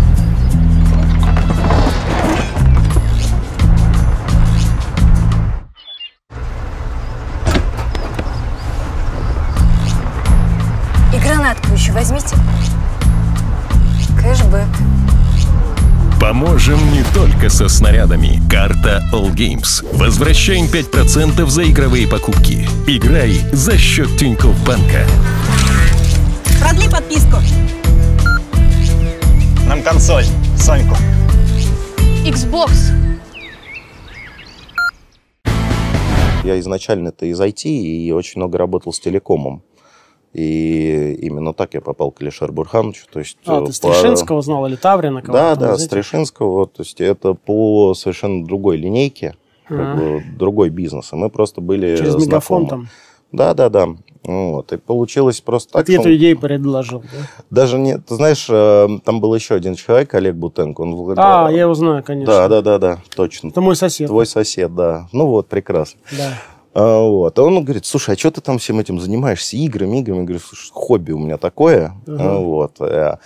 И 11.13 11.19
гранатку 11.19 11.71
еще 11.73 11.91
возьмите. 11.91 12.35
Поможем 16.31 16.79
не 16.93 17.03
только 17.13 17.49
со 17.49 17.67
снарядами. 17.67 18.39
Карта 18.49 19.03
All 19.11 19.35
Games. 19.35 19.85
Возвращаем 19.97 20.67
5% 20.67 21.45
за 21.47 21.69
игровые 21.69 22.07
покупки. 22.07 22.65
Играй 22.87 23.33
за 23.51 23.77
счет 23.77 24.07
Тинькофф 24.17 24.55
Банка. 24.65 25.05
Продли 26.61 26.89
подписку. 26.89 27.35
Нам 29.67 29.83
консоль, 29.83 30.23
Соньку. 30.57 30.95
Xbox. 32.25 32.93
Я 36.45 36.57
изначально-то 36.61 37.25
из 37.25 37.41
IT 37.41 37.65
и 37.65 38.09
очень 38.13 38.39
много 38.39 38.57
работал 38.57 38.93
с 38.93 39.01
телекомом. 39.01 39.63
И 40.33 41.13
именно 41.21 41.53
так 41.53 41.73
я 41.73 41.81
попал 41.81 42.11
к 42.11 42.21
Алишеру 42.21 42.53
Бурхановичу. 42.53 43.05
То 43.11 43.19
есть, 43.19 43.37
А, 43.45 43.57
э, 43.57 43.59
ты 43.61 43.65
по- 43.67 43.71
Стришинского 43.73 44.41
знал 44.41 44.65
или 44.65 44.75
Таврина? 44.77 45.21
Да, 45.21 45.55
да, 45.55 45.73
этих? 45.73 45.83
Стришинского. 45.85 46.67
То 46.67 46.83
есть 46.83 47.01
это 47.01 47.33
по 47.33 47.93
совершенно 47.93 48.45
другой 48.45 48.77
линейке, 48.77 49.35
как 49.67 49.79
А. 49.79 49.95
бы 49.95 50.23
другой 50.37 50.69
бизнес. 50.69 51.11
И 51.11 51.15
мы 51.17 51.29
просто 51.29 51.59
были 51.59 51.97
Через 51.97 52.11
знакомы. 52.13 52.25
мегафон 52.27 52.67
там. 52.67 52.87
Да, 53.33 53.53
да, 53.53 53.69
да. 53.69 53.87
Вот. 54.23 54.71
И 54.71 54.77
получилось 54.77 55.41
просто 55.41 55.73
так. 55.73 55.85
ты 55.85 55.93
что 55.93 56.01
эту 56.01 56.15
идею 56.15 56.37
предложил, 56.39 56.99
да? 57.01 57.07
Даже 57.49 57.79
не... 57.79 57.97
Ты 57.97 58.15
знаешь, 58.15 58.45
э, 58.49 58.87
там 59.03 59.19
был 59.19 59.33
еще 59.33 59.55
один 59.55 59.75
человек, 59.75 60.13
Олег 60.13 60.35
Бутенко. 60.35 60.81
Он 60.81 61.13
А, 61.17 61.49
я 61.49 61.61
его 61.61 61.73
знаю, 61.73 62.03
конечно. 62.03 62.31
Да, 62.33 62.47
да, 62.47 62.61
да, 62.61 62.77
да, 62.77 62.99
точно. 63.15 63.47
Это 63.49 63.61
мой 63.61 63.75
сосед. 63.75 64.07
Твой 64.07 64.25
сосед, 64.25 64.75
да. 64.75 65.07
Ну 65.11 65.25
вот, 65.27 65.47
прекрасно. 65.47 65.99
Да. 66.15 66.33
А, 66.73 67.01
вот. 67.07 67.37
А 67.37 67.43
он 67.43 67.63
говорит, 67.63 67.85
слушай, 67.85 68.15
а 68.15 68.17
что 68.17 68.31
ты 68.31 68.41
там 68.41 68.57
всем 68.57 68.79
этим 68.79 68.99
занимаешься? 68.99 69.57
Играми, 69.57 69.99
играми? 69.99 70.19
Я 70.19 70.23
говорю, 70.23 70.39
слушай, 70.39 70.69
хобби 70.73 71.11
у 71.11 71.19
меня 71.19 71.37
такое. 71.37 71.93
А, 72.07 72.37
Вот. 72.39 72.79
Э, 72.79 73.17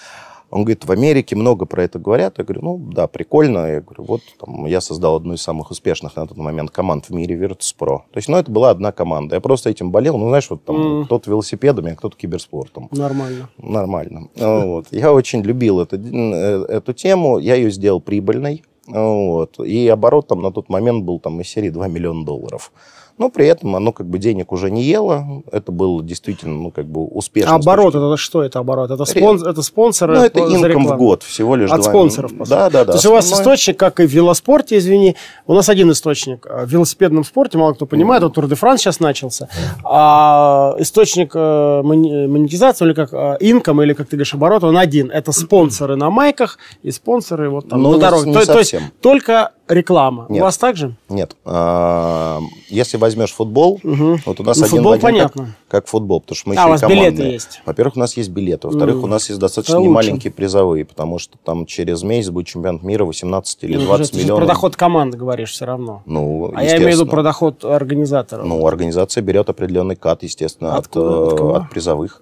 Он 0.51 0.61
говорит, 0.63 0.85
в 0.85 0.91
Америке 0.91 1.35
много 1.35 1.65
про 1.65 1.83
это 1.83 1.99
говорят. 1.99 2.37
Я 2.37 2.43
говорю, 2.45 2.61
ну 2.63 2.77
да, 2.77 3.07
прикольно. 3.07 3.65
Я 3.67 3.81
говорю, 3.81 4.03
вот 4.05 4.21
там, 4.39 4.65
я 4.67 4.79
создал 4.79 5.15
одну 5.17 5.33
из 5.33 5.41
самых 5.41 5.69
успешных 5.69 6.15
на 6.15 6.25
тот 6.27 6.37
момент 6.37 6.71
команд 6.71 7.05
в 7.09 7.13
мире 7.13 7.35
Virtus.pro. 7.35 7.97
То 8.11 8.17
есть, 8.17 8.29
ну, 8.29 8.37
это 8.37 8.49
была 8.51 8.69
одна 8.69 8.91
команда. 8.93 9.35
Я 9.35 9.41
просто 9.41 9.69
этим 9.69 9.91
болел. 9.91 10.17
Ну, 10.17 10.29
знаешь, 10.29 10.49
вот 10.49 10.63
там 10.63 10.75
Мгм. 10.77 11.05
кто-то 11.05 11.29
велосипедами, 11.29 11.91
а 11.91 11.95
кто-то 11.95 12.15
киберспортом. 12.15 12.87
Нормально. 12.91 13.49
Нормально. 13.57 14.29
А, 14.39 14.65
Вот. 14.65 14.87
Я 14.91 15.11
очень 15.11 15.41
любил 15.41 15.81
это, 15.81 15.97
э, 15.97 16.65
эту 16.69 16.93
тему. 16.93 17.37
Я 17.39 17.55
ее 17.55 17.69
сделал 17.69 17.99
прибыльной. 17.99 18.63
Вот. 18.87 19.59
И 19.59 19.87
оборот 19.89 20.27
там 20.27 20.41
на 20.41 20.51
тот 20.51 20.69
момент 20.69 21.03
был 21.03 21.19
там 21.19 21.41
из 21.41 21.49
серии 21.49 21.69
2 21.71 21.87
миллиона 21.87 22.23
долларов. 22.23 22.71
Но 23.17 23.29
при 23.29 23.47
этом 23.47 23.73
оно 23.77 23.93
как 23.93 24.07
бы 24.07 24.17
денег 24.19 24.51
уже 24.51 24.69
не 24.69 24.83
ело. 24.83 25.41
Это 25.51 25.71
было 25.71 26.03
действительно, 26.03 26.55
ну, 26.55 26.71
как 26.71 26.85
бы 26.85 27.05
успешно. 27.05 27.53
А 27.53 27.55
оборот, 27.55 27.93
точки- 27.93 27.97
это 28.07 28.17
что 28.17 28.43
это 28.43 28.59
оборот? 28.59 28.91
Это, 28.91 29.05
спон... 29.05 29.41
это 29.41 29.61
спонсоры 29.61 30.15
Ну, 30.17 30.23
это 30.25 30.39
инком 30.41 30.85
в 30.85 30.97
год 30.97 31.23
всего 31.23 31.55
лишь 31.55 31.71
От 31.71 31.81
2 31.81 31.89
спонсоров, 31.91 32.31
по 32.37 32.43
сути. 32.43 32.49
Да, 32.49 32.69
да, 32.69 32.83
да. 32.83 32.91
То 32.91 32.97
есть 32.97 33.05
у 33.05 33.11
вас 33.11 33.23
Основной- 33.25 33.41
источник, 33.55 33.79
как 33.79 34.01
и 34.01 34.05
в 34.05 34.11
велоспорте, 34.11 34.77
извини, 34.77 35.15
у 35.47 35.53
нас 35.53 35.69
один 35.69 35.91
источник. 35.91 36.45
А 36.49 36.65
В 36.65 36.69
велосипедном 36.69 37.23
спорте, 37.23 37.57
мало 37.57 37.71
кто 37.73 37.85
понимает, 37.85 38.21
вот 38.23 38.33
Тур 38.33 38.47
де 38.47 38.55
Франс 38.55 38.81
сейчас 38.81 38.99
начался, 38.99 39.47
а 39.83 40.75
источник 40.79 41.31
э, 41.35 41.81
монетизации, 41.83 42.85
или 42.85 42.93
как 42.93 43.13
э, 43.13 43.37
инком, 43.39 43.81
или 43.81 43.93
как 43.93 44.07
ты 44.07 44.17
говоришь, 44.17 44.33
оборот, 44.33 44.63
он 44.65 44.77
один. 44.77 45.09
Это 45.09 45.31
спонсоры 45.31 45.95
на 45.95 46.09
майках 46.09 46.57
и 46.83 46.91
спонсоры 46.91 47.49
вот 47.49 47.69
там 47.69 47.81
Ну, 47.81 47.93
на 47.93 47.97
дороге. 47.99 48.29
не 48.29 48.33
то, 48.33 48.45
то 48.45 48.59
есть 48.59 48.75
только 49.01 49.51
реклама. 49.67 50.25
Нет. 50.29 50.41
У 50.41 50.43
вас 50.43 50.57
так 50.57 50.75
же? 50.75 50.95
Нет. 51.09 51.35
А, 51.45 52.39
Если 52.69 52.97
возьмешь 52.97 53.31
футбол, 53.31 53.79
Мгм. 53.83 54.17
вот 54.25 54.39
у 54.39 54.43
нас 54.43 54.57
Ну, 54.57 54.65
один 54.65 54.75
футбол 54.77 54.91
в 54.91 54.95
один 54.95 55.01
как- 55.23 55.33
понятно. 55.33 55.55
Как, 55.67 55.87
футбол, 55.87 56.21
потому 56.21 56.35
что 56.35 56.49
мы 56.49 56.55
А, 56.55 56.59
еще 56.59 56.65
у 56.65 56.67
и 56.67 56.71
вас 56.71 56.81
билеты 56.81 56.99
командные. 57.05 57.31
есть. 57.33 57.61
Во-первых, 57.65 57.95
у 57.95 57.99
нас 57.99 58.17
есть 58.17 58.29
билеты. 58.29 58.67
Во-вторых, 58.67 59.03
у 59.03 59.07
нас 59.07 59.29
есть 59.29 59.39
достаточно 59.39 59.73
Это 59.73 59.79
лучше. 59.79 59.89
немаленькие 59.89 60.31
призовые, 60.31 60.85
потому 60.85 61.19
что 61.19 61.37
там 61.43 61.65
через 61.65 62.03
месяц 62.03 62.29
будет 62.29 62.47
чемпионат 62.47 62.83
мира 62.83 63.05
18 63.05 63.63
или 63.63 63.77
Ну, 63.77 63.85
20 63.85 64.11
ты 64.11 64.17
же 64.17 64.23
миллионов. 64.23 64.45
про 64.47 64.53
доход 64.53 64.75
команды 64.75 65.17
говоришь 65.17 65.51
все 65.51 65.65
равно. 65.65 66.03
Ну, 66.05 66.51
А 66.55 66.63
я 66.63 66.77
имею 66.77 66.89
в 66.91 66.93
виду 66.93 67.05
про 67.07 67.23
доход 67.23 67.63
организатора. 67.65 68.43
Ну, 68.43 68.65
организация 68.67 69.21
берет 69.21 69.49
определенный 69.49 69.95
кат, 69.95 70.23
естественно, 70.23 70.73
от, 70.75 70.85
Откуда? 70.87 71.23
От 71.27 71.33
э, 71.33 71.37
кого? 71.37 71.53
от 71.55 71.69
призовых. 71.69 72.21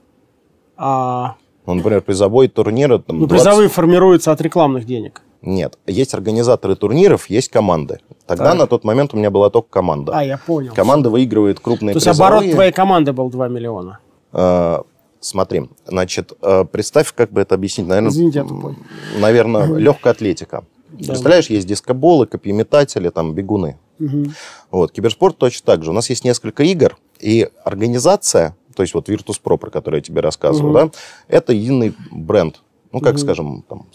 А, 0.77 1.35
Ну, 1.65 1.75
например, 1.75 2.01
призовой 2.01 2.47
турнир... 2.47 2.99
там 2.99 3.19
ну, 3.19 3.27
20 3.27 3.29
призовые 3.29 3.69
формируются 3.69 4.31
от 4.31 4.41
рекламных 4.41 4.85
денег. 4.85 5.21
Нет. 5.43 5.77
Есть 5.85 6.13
организаторы 6.13 6.75
турниров, 6.75 7.29
есть 7.29 7.49
команды. 7.49 7.99
Тогда 8.25 8.51
Так. 8.51 8.57
на 8.59 8.65
тот 8.67 8.83
момент 8.85 9.13
у 9.13 9.17
меня 9.17 9.29
была 9.29 9.49
только 9.49 9.69
команда. 9.69 10.17
А, 10.17 10.23
я 10.23 10.37
понял. 10.37 10.73
Команда 10.73 11.09
выигрывает 11.09 11.59
крупные 11.59 11.93
То 11.93 11.97
есть 11.97 12.07
призовые. 12.07 12.37
оборот 12.37 12.51
твоей 12.53 12.71
команды 12.71 13.11
был 13.13 13.29
2 13.29 13.47
миллиона. 13.49 13.99
Э, 14.31 14.79
Смотри, 15.19 15.69
значит, 15.87 16.33
э, 16.41 16.65
представь, 16.69 17.13
как 17.13 17.31
бы 17.31 17.39
это 17.39 17.55
объяснить. 17.55 17.87
Наверное, 17.87 18.09
Извините, 18.11 18.39
я 18.39 18.45
тупой. 18.45 18.75
Наверное, 19.19 19.67
легкая 19.77 20.11
атлетика. 20.11 20.65
Представляешь, 20.97 21.49
есть 21.49 21.65
дискоболы, 21.65 22.25
копьеметатели, 22.27 23.07
там, 23.09 23.33
бегуны. 23.33 23.77
Мгм. 23.99 24.33
Вот, 24.69 24.91
киберспорт 24.91 25.37
точно 25.37 25.65
так 25.65 25.83
же. 25.85 25.91
У 25.91 25.93
нас 25.93 26.09
есть 26.09 26.25
несколько 26.25 26.63
игр, 26.63 26.97
и 27.21 27.47
организация, 27.63 28.55
то 28.75 28.83
есть 28.83 28.93
вот 28.93 29.07
Virtus.pro, 29.07 29.57
про 29.57 29.69
который 29.69 29.95
я 29.97 30.01
тебе 30.01 30.19
рассказывал, 30.19 30.71
Мгм. 30.71 30.89
да, 30.91 30.97
это 31.29 31.53
единый 31.53 31.95
бренд. 32.11 32.61
Ну, 32.91 32.99
как, 32.99 33.17
скажем, 33.17 33.63
там, 33.69 33.85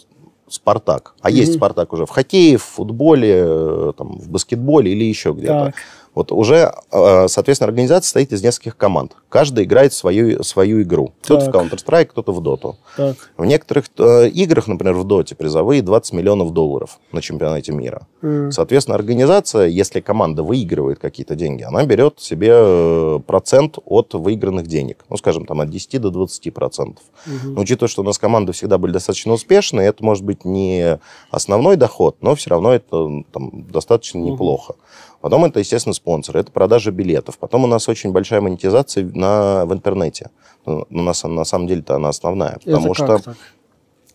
Спартак. 0.49 1.13
А 1.21 1.29
есть 1.29 1.53
Спартак 1.53 1.93
уже 1.93 2.05
в 2.05 2.09
хоккее, 2.09 2.57
в 2.57 2.63
футболе, 2.63 3.43
э, 3.45 3.93
там, 3.97 4.17
в 4.17 4.29
баскетболе 4.29 4.91
или 4.91 5.03
еще 5.03 5.31
где-то. 5.31 5.65
Так. 5.65 5.75
Вот 6.19 6.33
уже, 6.33 6.73
э, 6.91 7.27
соответственно, 7.29 7.69
организация 7.69 8.03
состоит 8.03 8.33
из 8.33 8.43
нескольких 8.43 8.75
команд. 8.75 9.15
Каждая 9.29 9.63
играет 9.63 9.93
свою, 9.93 10.43
свою 10.43 10.81
игру. 10.81 11.13
Кто-то 11.21 11.45
в. 11.45 11.47
Counter-Strike, 11.47 12.07
кто-то 12.07 12.33
в 12.33 12.41
Доту. 12.41 12.75
Так. 12.97 13.15
В 13.37 13.45
некоторых 13.45 13.85
э, 13.97 14.27
играх, 14.27 14.67
например, 14.67 14.95
в 14.95 15.05
Доте, 15.05 15.35
призовые 15.35 15.81
20 15.81 16.11
миллионов 16.11 16.51
долларов 16.51 16.99
на 17.13 17.21
чемпионате 17.21 17.71
мира. 17.71 18.05
М. 18.21 18.51
Соответственно, 18.51 18.95
организация, 18.95 19.67
если 19.67 20.01
команда 20.01 20.43
выигрывает 20.43 20.99
какие-то 20.99 21.35
деньги, 21.35 21.63
она 21.63 21.85
берет 21.85 22.19
себе 22.19 22.51
э, 22.51 23.19
процент 23.25 23.77
от 23.85 24.13
выигранных 24.13 24.67
денег. 24.67 25.05
Ну, 25.09 25.15
скажем, 25.15 25.45
там 25.45 25.61
от 25.61 25.69
10 25.69 26.01
до 26.01 26.09
20 26.09 26.53
процентов. 26.53 27.03
Но 27.45 27.61
учитывая, 27.61 27.87
что 27.87 28.01
у 28.01 28.05
нас 28.05 28.17
команды 28.17 28.51
всегда 28.51 28.77
были 28.77 28.91
достаточно 28.91 29.31
успешные, 29.31 29.87
это 29.87 30.03
может 30.03 30.25
быть 30.25 30.43
не 30.43 30.99
основной 31.31 31.77
доход, 31.77 32.17
но 32.19 32.35
все 32.35 32.49
равно 32.49 32.73
это 32.73 33.23
там, 33.31 33.65
достаточно 33.71 34.17
неплохо. 34.17 34.75
Потом 35.21 35.45
это, 35.45 35.59
естественно, 35.59 35.93
спонсоры, 35.93 36.39
это 36.39 36.51
продажа 36.51 36.91
билетов. 36.91 37.37
Потом 37.37 37.63
у 37.65 37.67
нас 37.67 37.89
очень 37.89 38.11
большая 38.11 38.41
монетизация 38.41 39.03
на, 39.13 39.65
в 39.65 39.73
интернете. 39.73 40.29
Ну, 40.65 40.85
У 40.89 41.01
нас 41.01 41.23
на 41.23 41.43
самом 41.43 41.67
деле-то 41.67 41.95
она 41.95 42.09
основная. 42.09 42.59
Потому 42.63 42.93
Это 42.93 42.95
что, 42.95 43.17
так? 43.19 43.37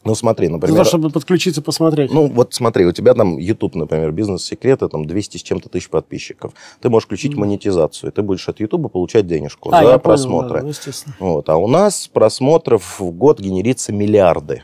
ну 0.05 0.15
смотри, 0.15 0.47
За 0.47 0.53
например... 0.55 0.79
то, 0.83 0.85
чтобы 0.89 1.11
подключиться, 1.11 1.61
посмотреть. 1.63 2.11
Ну, 2.13 2.29
вот 2.29 2.55
смотри, 2.55 2.87
у 2.87 2.93
тебя 2.93 3.15
там 3.15 3.37
YouTube, 3.39 3.75
например, 3.75 4.13
бизнес-секреты, 4.13 4.89
там 4.89 5.05
200 5.07 5.37
с 5.37 5.43
чем-то 5.43 5.69
тысяч 5.69 5.91
подписчиков. 5.91 6.53
Ты 6.81 6.89
можешь 6.89 7.07
включить 7.07 7.35
монетизацию, 7.35 8.11
и 8.11 8.15
ты 8.15 8.23
будешь 8.23 8.49
от 8.49 8.61
YouTube 8.61 8.91
получать 8.91 9.27
денежку 9.27 9.71
а, 9.73 9.73
за 9.73 9.77
я 9.77 9.83
понял, 9.85 10.01
просмотры. 10.01 10.59
да, 10.59 10.63
ну, 10.63 10.69
естественно. 10.71 11.15
Вот. 11.19 11.49
А 11.51 11.57
у 11.57 11.67
нас 11.69 12.09
просмотров 12.09 12.99
в 13.01 13.11
год 13.11 13.41
генерится 13.41 13.93
миллиарды. 13.93 14.63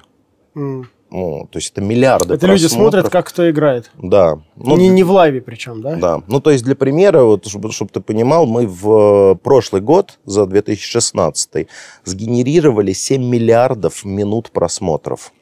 М. 0.55 0.89
Ну, 1.11 1.49
то 1.51 1.59
есть 1.59 1.73
это 1.73 1.81
миллиарды 1.81 2.35
Это 2.35 2.47
люди 2.47 2.63
просмотров. 2.63 2.93
смотрят, 2.93 3.13
как 3.13 3.27
кто 3.27 3.51
играет. 3.51 3.91
Да. 3.99 4.39
Ну, 4.57 4.77
не, 4.77 4.89
не 4.89 5.03
в 5.03 5.11
лайве 5.11 5.41
причем, 5.41 5.83
да? 5.83 5.97
Да. 5.97 6.23
Ну, 6.29 6.41
то 6.41 6.51
есть, 6.51 6.65
для 6.65 6.77
примера, 6.77 7.25
вот, 7.25 7.47
чтобы, 7.49 7.73
чтобы 7.73 7.91
ты 7.93 8.01
понимал, 8.01 8.47
мы 8.47 8.67
в 8.67 9.33
э, 9.33 9.35
прошлый 9.35 9.83
год, 9.83 10.19
за 10.25 10.47
2016, 10.47 11.67
сгенерировали 12.05 12.93
7 12.93 13.23
миллиардов 13.23 14.05
минут 14.05 14.53
просмотров. 14.53 15.33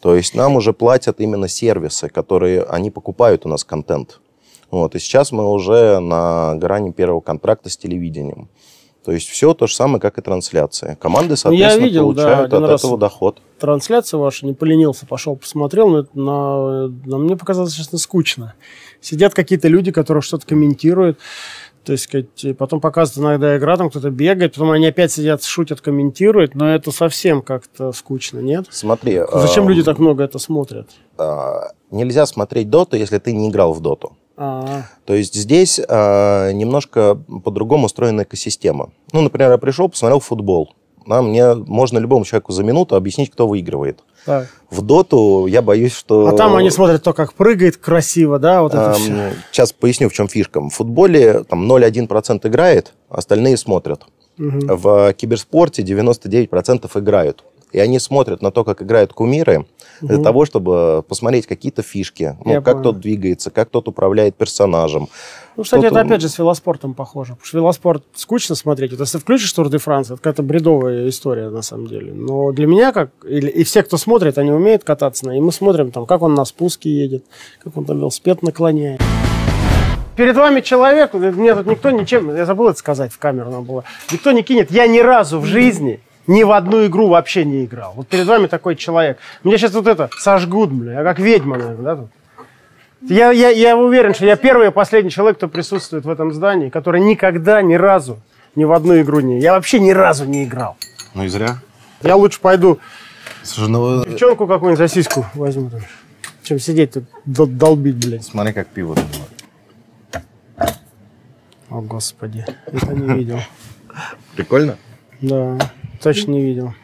То 0.00 0.14
есть, 0.14 0.34
нам 0.34 0.56
уже 0.56 0.72
платят 0.72 1.20
именно 1.20 1.48
сервисы, 1.48 2.08
которые, 2.08 2.62
они 2.62 2.90
покупают 2.90 3.44
у 3.44 3.48
нас 3.48 3.64
контент. 3.64 4.20
Вот. 4.70 4.94
И 4.94 4.98
сейчас 4.98 5.32
мы 5.32 5.50
уже 5.50 5.98
на 5.98 6.54
грани 6.56 6.92
первого 6.92 7.20
контракта 7.20 7.68
с 7.68 7.76
телевидением. 7.76 8.48
То 9.08 9.12
есть, 9.12 9.30
все 9.30 9.54
то 9.54 9.66
же 9.66 9.74
самое, 9.74 10.00
как 10.00 10.18
и 10.18 10.20
трансляция. 10.20 10.94
Команды, 10.96 11.28
Ну, 11.28 11.32
я 11.32 11.36
соответственно, 11.38 11.84
видел, 11.86 12.12
да, 12.12 12.24
получают 12.24 12.52
один 12.52 12.64
от 12.64 12.70
раз. 12.72 12.80
этого 12.82 12.98
доход. 12.98 13.38
Трансляция 13.58 14.18
ваша, 14.18 14.44
не 14.44 14.52
поленился, 14.52 15.06
пошел 15.06 15.34
посмотрел, 15.34 15.88
но, 15.88 15.98
это 16.00 16.10
на, 16.12 16.88
на 17.06 17.16
мне 17.16 17.34
показалось, 17.34 17.72
честно, 17.72 17.96
скучно. 17.96 18.52
Сидят 19.00 19.32
какие-то 19.32 19.68
люди, 19.68 19.92
которые 19.92 20.20
что-то 20.20 20.46
комментируют. 20.46 21.18
То 21.84 21.92
есть, 21.92 22.10
потом 22.58 22.82
показывают 22.82 23.30
иногда 23.30 23.56
игра, 23.56 23.78
там 23.78 23.88
кто-то 23.88 24.10
бегает, 24.10 24.52
потом 24.52 24.72
они 24.72 24.86
опять 24.88 25.10
сидят, 25.10 25.42
шутят, 25.42 25.80
комментируют, 25.80 26.54
но 26.54 26.74
это 26.74 26.92
совсем 26.92 27.40
как-то 27.40 27.92
скучно, 27.92 28.40
нет? 28.40 28.66
Смотри. 28.68 29.22
Зачем 29.32 29.62
эм, 29.62 29.70
люди 29.70 29.84
так 29.84 29.98
много 29.98 30.22
это 30.24 30.38
смотрят? 30.38 30.90
а, 31.16 31.70
Нельзя 31.90 32.26
смотреть 32.26 32.68
доту, 32.68 32.98
если 32.98 33.16
ты 33.16 33.32
не 33.32 33.48
играл 33.48 33.72
в 33.72 33.80
доту. 33.80 34.17
А, 34.40 34.82
То 35.04 35.14
есть 35.14 35.34
здесь 35.34 35.80
э, 35.80 36.52
немножко 36.52 37.16
по-другому 37.44 37.86
устроена 37.86 38.22
экосистема. 38.22 38.90
Ну, 39.12 39.20
например, 39.22 39.50
я 39.50 39.58
пришел, 39.58 39.88
посмотрел 39.88 40.20
футбол. 40.20 40.74
Да, 41.06 41.22
мне 41.22 41.54
можно 41.54 41.98
любому 41.98 42.24
человеку 42.24 42.52
за 42.52 42.62
минуту 42.62 42.94
объяснить, 42.94 43.30
кто 43.30 43.48
выигрывает. 43.48 44.00
так. 44.26 44.46
В 44.70 44.82
доту 44.82 45.46
я 45.46 45.62
боюсь, 45.62 45.92
что... 45.94 46.26
А 46.28 46.32
там 46.36 46.54
они 46.54 46.70
смотрят 46.70 47.02
то, 47.02 47.14
как 47.14 47.32
прыгает 47.32 47.78
красиво, 47.78 48.38
да, 48.38 48.62
вот 48.62 48.74
это 48.74 48.90
Эм, 48.90 48.94
все. 48.94 49.32
Сейчас 49.50 49.72
поясню, 49.72 50.08
в 50.10 50.12
чем 50.12 50.28
фишка. 50.28 50.60
В 50.60 50.68
футболе 50.68 51.44
там 51.44 51.70
0,1% 51.70 52.46
играет, 52.46 52.92
остальные 53.08 53.56
смотрят. 53.56 54.04
В 54.36 55.12
киберспорте 55.14 55.82
99% 55.82 56.90
играют. 57.00 57.42
И 57.72 57.78
они 57.80 57.98
смотрят 57.98 58.40
на 58.42 58.50
то, 58.50 58.62
как 58.64 58.82
играют 58.82 59.12
кумиры, 59.12 59.66
для 60.00 60.18
того, 60.18 60.44
чтобы 60.44 61.04
посмотреть 61.08 61.46
какие-то 61.46 61.82
фишки, 61.82 62.36
ну, 62.44 62.52
Я 62.52 62.60
как 62.60 62.74
понял. 62.74 62.84
тот 62.84 63.00
двигается, 63.00 63.50
как 63.50 63.70
тот 63.70 63.88
управляет 63.88 64.36
персонажем. 64.36 65.08
Ну, 65.56 65.64
кстати, 65.64 65.86
это 65.86 66.00
опять 66.00 66.20
же 66.20 66.28
с 66.28 66.38
велоспортом 66.38 66.94
похоже. 66.94 67.32
Потому 67.32 67.46
что 67.46 67.58
велоспорт 67.58 68.04
скучно 68.14 68.54
смотреть. 68.54 68.92
Вот 68.92 69.00
если 69.00 69.18
включишь 69.18 69.52
Тур 69.52 69.68
де 69.68 69.78
Франс, 69.78 70.06
это 70.06 70.16
какая-то 70.16 70.42
бредовая 70.42 71.08
история 71.08 71.50
на 71.50 71.62
самом 71.62 71.88
деле. 71.88 72.12
Но 72.12 72.52
для 72.52 72.66
меня, 72.66 72.92
как 72.92 73.10
или, 73.24 73.48
и 73.48 73.64
все, 73.64 73.82
кто 73.82 73.96
смотрит, 73.96 74.38
они 74.38 74.52
умеют 74.52 74.84
кататься 74.84 75.26
на. 75.26 75.36
И 75.36 75.40
мы 75.40 75.50
смотрим, 75.50 75.90
там, 75.90 76.06
как 76.06 76.22
он 76.22 76.34
на 76.34 76.44
спуске 76.44 76.90
едет, 76.90 77.24
как 77.62 77.76
он 77.76 77.84
там 77.84 77.98
велосипед 77.98 78.42
наклоняет. 78.42 79.00
Перед 80.16 80.36
вами 80.36 80.62
человек, 80.62 81.14
мне 81.14 81.54
тут 81.54 81.66
никто 81.66 81.90
ничем, 81.92 82.34
я 82.34 82.44
забыл 82.44 82.68
это 82.68 82.78
сказать 82.78 83.12
в 83.12 83.18
камеру, 83.18 83.50
надо 83.50 83.62
было, 83.62 83.84
никто 84.10 84.32
не 84.32 84.42
кинет. 84.42 84.68
Я 84.72 84.88
ни 84.88 84.98
разу 84.98 85.38
в 85.38 85.44
жизни 85.44 86.00
ни 86.28 86.44
в 86.44 86.52
одну 86.52 86.86
игру 86.86 87.08
вообще 87.08 87.44
не 87.44 87.64
играл. 87.64 87.94
Вот 87.96 88.06
перед 88.06 88.26
вами 88.26 88.46
такой 88.46 88.76
человек. 88.76 89.18
Меня 89.42 89.58
сейчас 89.58 89.72
вот 89.72 89.88
это 89.88 90.08
сожгут, 90.20 90.70
бля, 90.70 90.92
я 91.00 91.02
как 91.02 91.18
ведьма, 91.18 91.58
наверное, 91.58 91.82
да, 91.82 91.96
тут? 91.96 92.10
Я, 93.00 93.30
я, 93.30 93.48
я 93.48 93.76
уверен, 93.76 94.14
что 94.14 94.26
я 94.26 94.36
первый 94.36 94.68
и 94.68 94.70
последний 94.70 95.10
человек, 95.10 95.38
кто 95.38 95.48
присутствует 95.48 96.04
в 96.04 96.10
этом 96.10 96.32
здании, 96.32 96.68
который 96.68 97.00
никогда, 97.00 97.62
ни 97.62 97.74
разу, 97.74 98.20
ни 98.54 98.64
в 98.64 98.72
одну 98.72 99.00
игру 99.00 99.20
не... 99.20 99.40
Я 99.40 99.52
вообще 99.52 99.80
ни 99.80 99.90
разу 99.90 100.24
не 100.24 100.44
играл. 100.44 100.76
Ну 101.14 101.24
и 101.24 101.28
зря. 101.28 101.58
Я 102.02 102.16
лучше 102.16 102.40
пойду 102.40 102.78
Слушай, 103.42 103.70
ну 103.70 104.04
девчонку 104.04 104.46
какую-нибудь 104.46 104.78
за 104.78 104.88
сиську 104.88 105.24
возьму, 105.34 105.70
там, 105.70 105.80
чем 106.42 106.58
сидеть 106.58 106.92
тут 106.92 107.04
дол- 107.24 107.46
долбить, 107.46 107.96
блядь. 107.96 108.24
смотри, 108.24 108.52
как 108.52 108.68
пиво. 108.68 108.96
О, 111.70 111.80
Господи, 111.80 112.44
это 112.66 112.92
не 112.92 113.14
видел. 113.14 113.40
Прикольно? 114.36 114.76
Да, 115.20 115.58
точно 116.00 116.32
не 116.32 116.42
видел. 116.42 116.74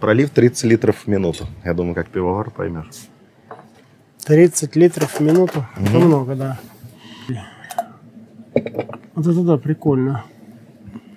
Пролив 0.00 0.30
30 0.30 0.64
литров 0.64 0.96
в 1.04 1.06
минуту. 1.06 1.46
Я 1.64 1.74
думаю, 1.74 1.94
как 1.94 2.08
пивовар 2.08 2.50
поймешь. 2.50 2.86
30 4.24 4.76
литров 4.76 5.12
в 5.14 5.20
минуту. 5.20 5.66
Это 5.76 5.98
много, 5.98 6.34
да. 6.34 6.58
Вот 9.14 9.26
это 9.26 9.40
да, 9.42 9.56
прикольно. 9.58 10.24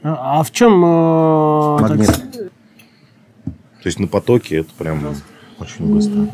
А, 0.04 0.40
а 0.40 0.44
в 0.44 0.52
чем... 0.52 0.84
э, 0.84 1.78
так 1.80 1.90
Магнит. 1.90 2.10
с- 2.10 2.20
То 2.20 3.86
есть 3.86 4.00
на 4.00 4.08
потоке 4.08 4.58
это 4.58 4.70
прям 4.78 5.16
очень 5.60 5.94
быстро. 5.94 6.28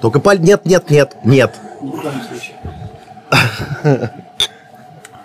Только 0.00 0.20
паль... 0.20 0.40
Нет, 0.40 0.64
нет, 0.66 0.88
нет, 0.90 1.16
нет. 1.24 1.58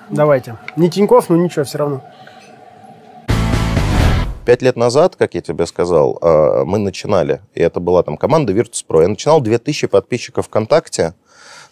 Давайте. 0.09 0.57
Не 0.75 0.89
Тиньков, 0.89 1.29
но 1.29 1.35
ничего, 1.37 1.65
все 1.65 1.77
равно. 1.77 2.03
Пять 4.45 4.61
лет 4.61 4.75
назад, 4.75 5.15
как 5.15 5.33
я 5.33 5.41
тебе 5.41 5.65
сказал, 5.65 6.19
э, 6.21 6.63
мы 6.65 6.77
начинали, 6.77 7.41
и 7.55 7.61
это 7.61 7.79
была 7.79 8.03
там 8.03 8.15
команда 8.15 8.53
Virtus.pro. 8.53 9.01
Я 9.01 9.07
начинал 9.07 9.41
2000 9.41 9.87
подписчиков 9.87 10.45
ВКонтакте. 10.45 11.15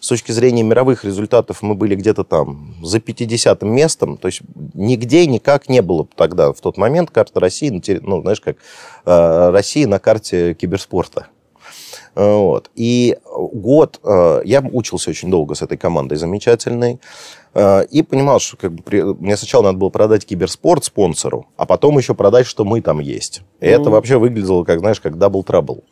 С 0.00 0.08
точки 0.08 0.32
зрения 0.32 0.64
мировых 0.64 1.04
результатов 1.04 1.62
мы 1.62 1.76
были 1.76 1.94
где-то 1.94 2.24
там 2.24 2.74
за 2.82 2.98
50 2.98 3.62
местом. 3.62 4.16
То 4.16 4.26
есть 4.26 4.42
нигде 4.74 5.24
никак 5.28 5.68
не 5.68 5.82
было 5.82 6.08
тогда, 6.16 6.52
в 6.52 6.60
тот 6.60 6.76
момент, 6.76 7.10
карта 7.10 7.38
России, 7.38 7.80
ну, 8.02 8.22
знаешь, 8.22 8.40
как 8.40 8.56
э, 9.06 9.50
Россия 9.50 9.86
на 9.86 10.00
карте 10.00 10.54
киберспорта. 10.54 11.28
Вот. 12.14 12.70
И 12.74 13.16
год, 13.34 14.00
э, 14.04 14.42
я 14.44 14.60
учился 14.72 15.10
очень 15.10 15.30
долго 15.30 15.54
с 15.54 15.62
этой 15.62 15.76
командой 15.76 16.16
замечательной, 16.16 17.00
э, 17.54 17.84
и 17.86 18.02
понимал, 18.02 18.38
что 18.40 18.56
как 18.56 18.72
бы, 18.72 18.82
при- 18.82 19.02
мне 19.02 19.36
сначала 19.36 19.62
надо 19.64 19.78
было 19.78 19.88
продать 19.90 20.24
киберспорт 20.24 20.84
спонсору, 20.84 21.46
а 21.56 21.66
потом 21.66 21.98
еще 21.98 22.14
продать, 22.14 22.46
что 22.46 22.64
мы 22.64 22.80
там 22.80 23.00
есть. 23.00 23.42
И 23.60 23.66
это 23.66 23.90
вообще 23.90 24.18
выглядело, 24.18 24.64
как, 24.64 24.78
знаешь, 24.80 25.00
как 25.00 25.18
double 25.18 25.42
trouble. 25.44 25.82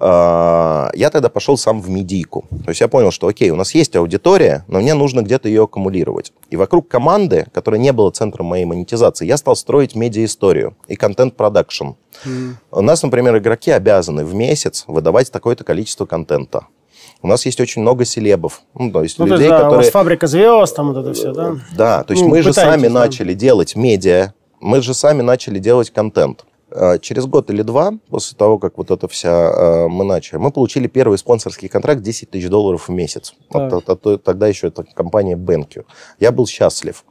Э, 0.00 0.90
Я 0.94 1.10
тогда 1.10 1.28
пошел 1.28 1.56
сам 1.56 1.80
в 1.80 1.88
медийку. 1.90 2.44
То 2.64 2.70
есть 2.70 2.80
я 2.80 2.88
понял, 2.88 3.10
что 3.10 3.26
окей, 3.26 3.50
у 3.50 3.56
нас 3.56 3.74
есть 3.74 3.94
аудитория, 3.96 4.64
но 4.68 4.80
мне 4.80 4.94
нужно 4.94 5.22
где-то 5.22 5.48
ее 5.48 5.64
аккумулировать. 5.64 6.32
И 6.50 6.56
вокруг 6.56 6.88
команды, 6.88 7.46
которая 7.52 7.80
не 7.80 7.92
была 7.92 8.10
центром 8.10 8.46
моей 8.46 8.64
монетизации, 8.64 9.26
я 9.26 9.36
стал 9.36 9.56
строить 9.56 9.94
медиа-историю 9.94 10.76
и 10.86 10.96
контент-продакшн. 10.96 11.88
У 12.70 12.80
нас, 12.80 13.02
например, 13.02 13.36
игроки 13.38 13.70
обязаны 13.70 14.24
в 14.24 14.34
месяц 14.34 14.84
выдавать 14.86 15.30
такое-то 15.30 15.64
количество 15.64 16.06
контента. 16.06 16.66
У 17.22 17.26
нас 17.26 17.44
есть 17.46 17.60
очень 17.60 17.82
много 17.82 18.04
селебов, 18.04 18.62
ну, 18.74 18.92
то 18.92 19.02
есть 19.02 19.18
Ну, 19.18 19.26
то 19.26 19.32
людей, 19.32 19.46
есть, 19.46 19.50
да, 19.50 19.56
у 19.56 19.62
которые... 19.64 19.84
вас 19.84 19.90
фабрика 19.90 20.26
звезд, 20.28 20.76
там 20.76 20.92
вот 20.92 21.00
это 21.04 21.12
все, 21.14 21.32
да? 21.32 21.56
Да, 21.76 22.04
то 22.04 22.12
есть 22.12 22.22
Ну, 22.22 22.28
мы 22.30 22.42
же 22.42 22.52
сами 22.52 22.86
да. 22.86 22.90
начали 22.94 23.34
делать 23.34 23.74
медиа, 23.74 24.34
мы 24.60 24.80
же 24.82 24.94
сами 24.94 25.22
начали 25.22 25.58
делать 25.58 25.90
контент. 25.90 26.44
Э, 26.70 26.98
Через 27.00 27.26
год 27.26 27.50
или 27.50 27.62
два, 27.62 27.92
после 28.10 28.36
того, 28.36 28.58
как 28.58 28.76
вот 28.78 28.90
это 28.90 29.08
вся 29.08 29.30
э, 29.30 29.88
мы 29.88 30.04
начали, 30.04 30.38
мы 30.38 30.50
получили 30.50 30.86
первый 30.86 31.16
спонсорский 31.18 31.68
контракт 31.68 32.02
10 32.02 32.30
тысяч 32.30 32.48
долларов 32.48 32.88
в 32.88 32.92
месяц. 32.92 33.34
Так. 33.50 33.72
это- 33.72 33.92
это- 33.92 34.18
тогда 34.18 34.48
еще 34.48 34.68
это 34.68 34.84
компания 34.94 35.36
BenQ. 35.36 35.84
Я 36.20 36.30
был 36.32 36.46
счастлив. 36.46 37.04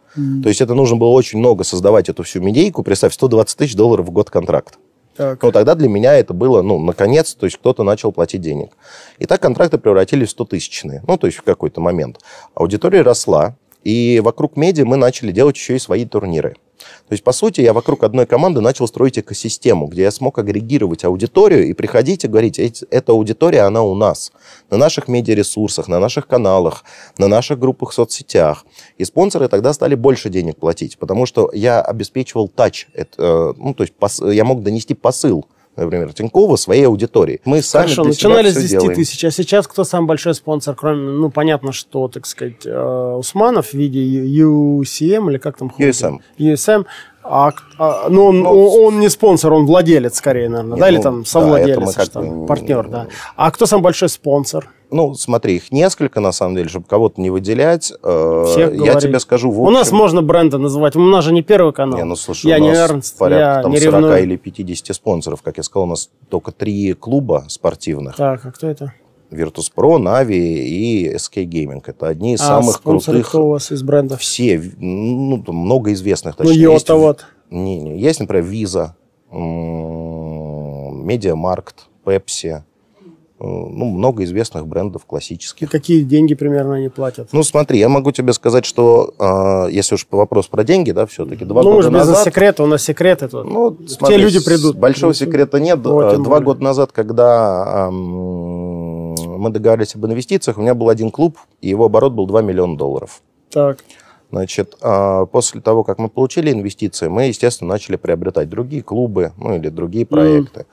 То 0.43 0.49
есть 0.49 0.61
это 0.61 0.73
нужно 0.73 0.97
было 0.97 1.09
очень 1.09 1.39
много 1.39 1.63
создавать 1.63 2.09
эту 2.09 2.23
всю 2.23 2.41
медийку. 2.41 2.81
Представь, 2.83 3.13
120 3.13 3.57
тысяч 3.57 3.75
долларов 3.75 4.07
в 4.07 4.11
год 4.11 4.29
контракт. 4.29 4.77
Так. 5.15 5.41
Но 5.41 5.51
тогда 5.51 5.73
для 5.75 5.89
меня 5.89 6.13
это 6.13 6.33
было, 6.35 6.61
ну, 6.61 6.79
наконец, 6.79 7.33
то 7.33 7.45
есть 7.47 7.57
кто-то 7.57 7.83
начал 7.83 8.11
платить 8.11 8.41
денег. 8.41 8.71
И 9.17 9.25
так 9.25 9.41
контракты 9.41 9.77
превратились 9.79 10.29
в 10.29 10.37
100-тысячные. 10.39 11.01
Ну, 11.07 11.17
то 11.17 11.25
есть 11.27 11.39
в 11.39 11.43
какой-то 11.43 11.81
момент. 11.81 12.19
Аудитория 12.53 13.01
росла, 13.01 13.55
и 13.83 14.19
вокруг 14.23 14.55
медиа 14.57 14.85
мы 14.85 14.97
начали 14.97 15.31
делать 15.31 15.55
еще 15.55 15.75
и 15.75 15.79
свои 15.79 16.05
турниры. 16.05 16.55
То 16.77 17.13
есть, 17.13 17.23
по 17.23 17.31
сути, 17.31 17.61
я 17.61 17.73
вокруг 17.73 18.03
одной 18.03 18.25
команды 18.25 18.61
начал 18.61 18.87
строить 18.87 19.17
экосистему, 19.19 19.87
где 19.87 20.03
я 20.03 20.11
смог 20.11 20.37
агрегировать 20.39 21.03
аудиторию 21.03 21.67
и 21.67 21.73
приходить 21.73 22.23
и 22.23 22.27
говорить, 22.27 22.59
«Эти- 22.59 22.85
эта 22.91 23.11
аудитория, 23.11 23.61
она 23.61 23.81
у 23.83 23.95
нас. 23.95 24.31
На 24.69 24.77
наших 24.77 25.07
медиаресурсах, 25.07 25.87
на 25.87 25.99
наших 25.99 26.27
каналах, 26.27 26.83
на 27.17 27.27
наших 27.27 27.59
группах 27.59 27.91
в 27.91 27.93
соцсетях. 27.93 28.65
И 28.97 29.05
спонсоры 29.05 29.47
тогда 29.47 29.73
стали 29.73 29.95
больше 29.95 30.29
денег 30.29 30.57
платить, 30.57 30.97
потому 30.97 31.25
что 31.25 31.49
я 31.53 31.81
обеспечивал 31.81 32.47
тач. 32.47 32.87
Э, 32.93 33.53
ну, 33.57 33.73
то 33.73 33.83
есть 33.83 33.93
я 34.21 34.43
мог 34.43 34.63
донести 34.63 34.93
посыл, 34.93 35.45
например, 35.77 36.13
Тинькова 36.13 36.55
своей 36.55 36.85
аудитории. 36.87 37.39
Мы 37.45 37.61
сами 37.61 37.83
Хорошо, 37.83 38.03
начинали 38.03 38.49
с 38.49 38.53
всё 38.53 38.61
10 38.61 38.71
делаем. 38.71 38.95
тысяч, 38.95 39.23
а 39.23 39.31
сейчас 39.31 39.67
кто 39.67 39.83
самый 39.83 40.07
большой 40.07 40.33
спонсор, 40.33 40.75
кроме, 40.75 41.11
ну, 41.11 41.29
понятно, 41.29 41.71
что, 41.71 42.07
так 42.07 42.25
сказать, 42.25 42.65
э, 42.65 43.15
Усманов 43.17 43.69
в 43.69 43.73
виде 43.73 43.99
UCM 44.01 45.29
или 45.29 45.37
как 45.37 45.57
там? 45.57 45.71
USM. 45.77 46.19
USM. 46.37 46.85
А, 47.29 47.51
а, 47.77 48.07
ну, 48.09 48.25
он, 48.27 48.39
Ну, 48.39 48.67
он- 48.85 48.99
не 48.99 49.09
спонсор, 49.09 49.53
он 49.53 49.65
владелец 49.65 50.15
скорее, 50.17 50.49
наверное, 50.49 50.75
Не, 50.75 50.79
да, 50.79 50.89
или 50.89 50.97
ну, 50.97 51.03
там 51.03 51.19
да, 51.23 51.25
совладелец, 51.29 51.93
как 51.95 52.05
что, 52.05 52.45
партнер, 52.47 52.87
да. 52.87 53.07
А 53.35 53.51
кто 53.51 53.65
самый 53.65 53.83
большой 53.83 54.09
спонсор? 54.09 54.69
Ну, 54.89 55.13
смотри, 55.15 55.57
их 55.57 55.71
несколько, 55.73 56.21
на 56.21 56.31
самом 56.31 56.55
деле, 56.55 56.69
чтобы 56.69 56.85
кого-то 56.87 57.19
не 57.19 57.29
выделять. 57.29 57.91
Э, 58.03 58.45
Всех 58.47 58.71
я 58.73 58.77
говори. 58.91 59.01
тебе 59.01 59.19
скажу, 59.19 59.51
в 59.51 59.61
У 59.61 59.69
нас 59.69 59.87
общем- 59.87 59.97
можно 59.97 60.21
бренды 60.21 60.57
называть, 60.57 60.95
у 60.95 61.01
нас 61.01 61.25
же 61.25 61.33
не 61.33 61.41
первый 61.41 61.73
канал. 61.73 61.97
Не, 61.97 62.05
ну 62.05 62.15
слушай, 62.15 62.47
я 62.47 62.55
у 62.55 62.59
не 62.61 62.69
нас 62.69 62.77
Эрнст, 62.89 63.17
порядка 63.17 63.57
я 63.57 63.61
там 63.63 63.71
не 63.71 63.79
40 63.79 63.93
ревную. 64.01 64.23
или 64.23 64.35
50 64.37 64.93
спонсоров. 64.93 65.41
Как 65.41 65.57
я 65.57 65.63
сказал, 65.63 65.83
у 65.83 65.89
нас 65.89 66.09
только 66.29 66.53
три 66.53 66.93
клуба 66.93 67.43
спортивных. 67.49 68.15
Так, 68.15 68.45
а 68.45 68.51
кто 68.51 68.67
это? 68.67 68.93
Virtus.pro, 69.31 69.97
Navi 69.97 70.35
и 70.35 71.13
SK 71.15 71.43
Gaming. 71.45 71.81
Это 71.85 72.07
одни 72.07 72.33
из 72.35 72.41
а 72.41 72.45
самых 72.61 72.81
крутых. 72.81 73.27
кто 73.27 73.45
у 73.45 73.49
вас 73.51 73.71
из 73.71 73.83
брендов? 73.83 74.21
Все, 74.21 74.61
ну, 74.77 75.43
много 75.47 75.91
известных. 75.93 76.35
Ну, 76.39 76.45
точнее. 76.45 76.61
Йота 76.63 76.73
есть, 76.75 76.89
вот. 76.89 77.25
Не, 77.49 77.79
не, 77.79 77.99
есть, 77.99 78.19
например, 78.19 78.45
Visa, 78.45 78.91
Медиамаркт, 81.03 81.87
Pepsi. 82.05 82.49
э, 82.49 82.61
Ну, 83.39 83.85
много 83.85 84.23
известных 84.23 84.65
брендов 84.65 85.03
И 85.03 85.07
классических. 85.07 85.69
какие 85.69 86.01
деньги 86.03 86.33
примерно 86.33 86.75
они 86.75 86.89
платят? 86.89 87.29
Ну, 87.33 87.43
смотри, 87.43 87.77
я 87.79 87.87
могу 87.87 88.11
тебе 88.11 88.33
сказать, 88.33 88.65
что 88.65 89.13
э, 89.19 89.67
если 89.71 89.93
уж 89.95 90.07
вопрос 90.09 90.47
про 90.47 90.63
деньги, 90.63 90.91
да, 90.91 91.05
все-таки 91.05 91.45
два 91.45 91.61
ну, 91.63 91.75
мы 91.75 91.81
же 91.83 91.89
года 91.89 91.99
без 92.01 92.07
назад... 92.07 92.25
секрета, 92.25 92.63
у 92.63 92.65
нас 92.65 92.81
секреты 92.83 93.27
тут. 93.27 93.45
Ну, 93.45 93.71
Те 93.75 93.87
смотри, 93.89 94.17
люди 94.17 94.37
с- 94.39 94.43
придут. 94.43 94.77
Большого 94.77 95.13
секрета 95.13 95.59
нет. 95.59 95.79
Вот, 95.85 96.13
Э, 96.13 96.17
Два 96.17 96.39
года 96.39 96.63
назад, 96.63 96.91
когда 96.91 97.87
эм, 97.89 98.66
мы 99.37 99.49
договаривались 99.49 99.95
об 99.95 100.05
инвестициях, 100.05 100.57
у 100.57 100.61
меня 100.61 100.73
был 100.73 100.89
один 100.89 101.11
клуб, 101.11 101.37
и 101.61 101.69
его 101.69 101.85
оборот 101.85 102.13
был 102.13 102.27
2 102.27 102.41
миллиона 102.41 102.77
долларов. 102.77 103.21
Так. 103.49 103.79
Значит, 104.29 104.75
а, 104.81 105.25
после 105.25 105.61
того, 105.61 105.83
как 105.83 105.99
мы 105.99 106.09
получили 106.09 106.51
инвестиции, 106.51 107.07
мы, 107.07 107.25
естественно, 107.27 107.69
начали 107.69 107.95
приобретать 107.95 108.49
другие 108.49 108.83
клубы, 108.83 109.31
ну, 109.37 109.55
или 109.55 109.69
другие 109.69 110.05
проекты. 110.05 110.65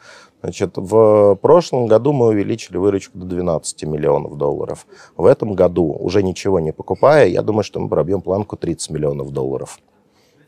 Значит, 0.42 0.72
в 0.76 1.36
прошлом 1.40 1.86
году 1.86 2.12
мы 2.12 2.26
увеличили 2.26 2.76
выручку 2.76 3.16
до 3.16 3.24
12 3.24 3.84
миллионов 3.84 4.36
долларов. 4.36 4.86
В 5.16 5.24
этом 5.24 5.54
году, 5.54 5.96
уже 5.98 6.22
ничего 6.22 6.60
не 6.60 6.72
покупая, 6.72 7.28
я 7.28 7.40
думаю, 7.40 7.64
что 7.64 7.80
мы 7.80 7.88
пробьем 7.88 8.20
планку 8.20 8.56
30 8.56 8.90
миллионов 8.90 9.30
долларов. 9.30 9.78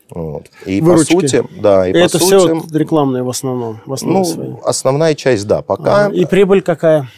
Вот. 0.09 0.45
И 0.65 0.81
Выручки. 0.81 1.13
по 1.13 1.21
сути, 1.21 1.43
да, 1.59 1.87
и, 1.87 1.89
И 1.89 1.93
по 1.93 1.97
это 1.97 2.19
сути, 2.19 2.35
все 2.35 2.77
рекламные 2.77 3.23
в 3.23 3.29
основном. 3.29 3.79
В 3.85 3.93
основном 3.93 4.23
ну, 4.35 4.59
основная 4.63 5.15
часть, 5.15 5.47
да, 5.47 5.61
пока. 5.61 6.05
А, 6.05 6.11
И 6.11 6.25
прибыль 6.25 6.61
какая? 6.61 7.09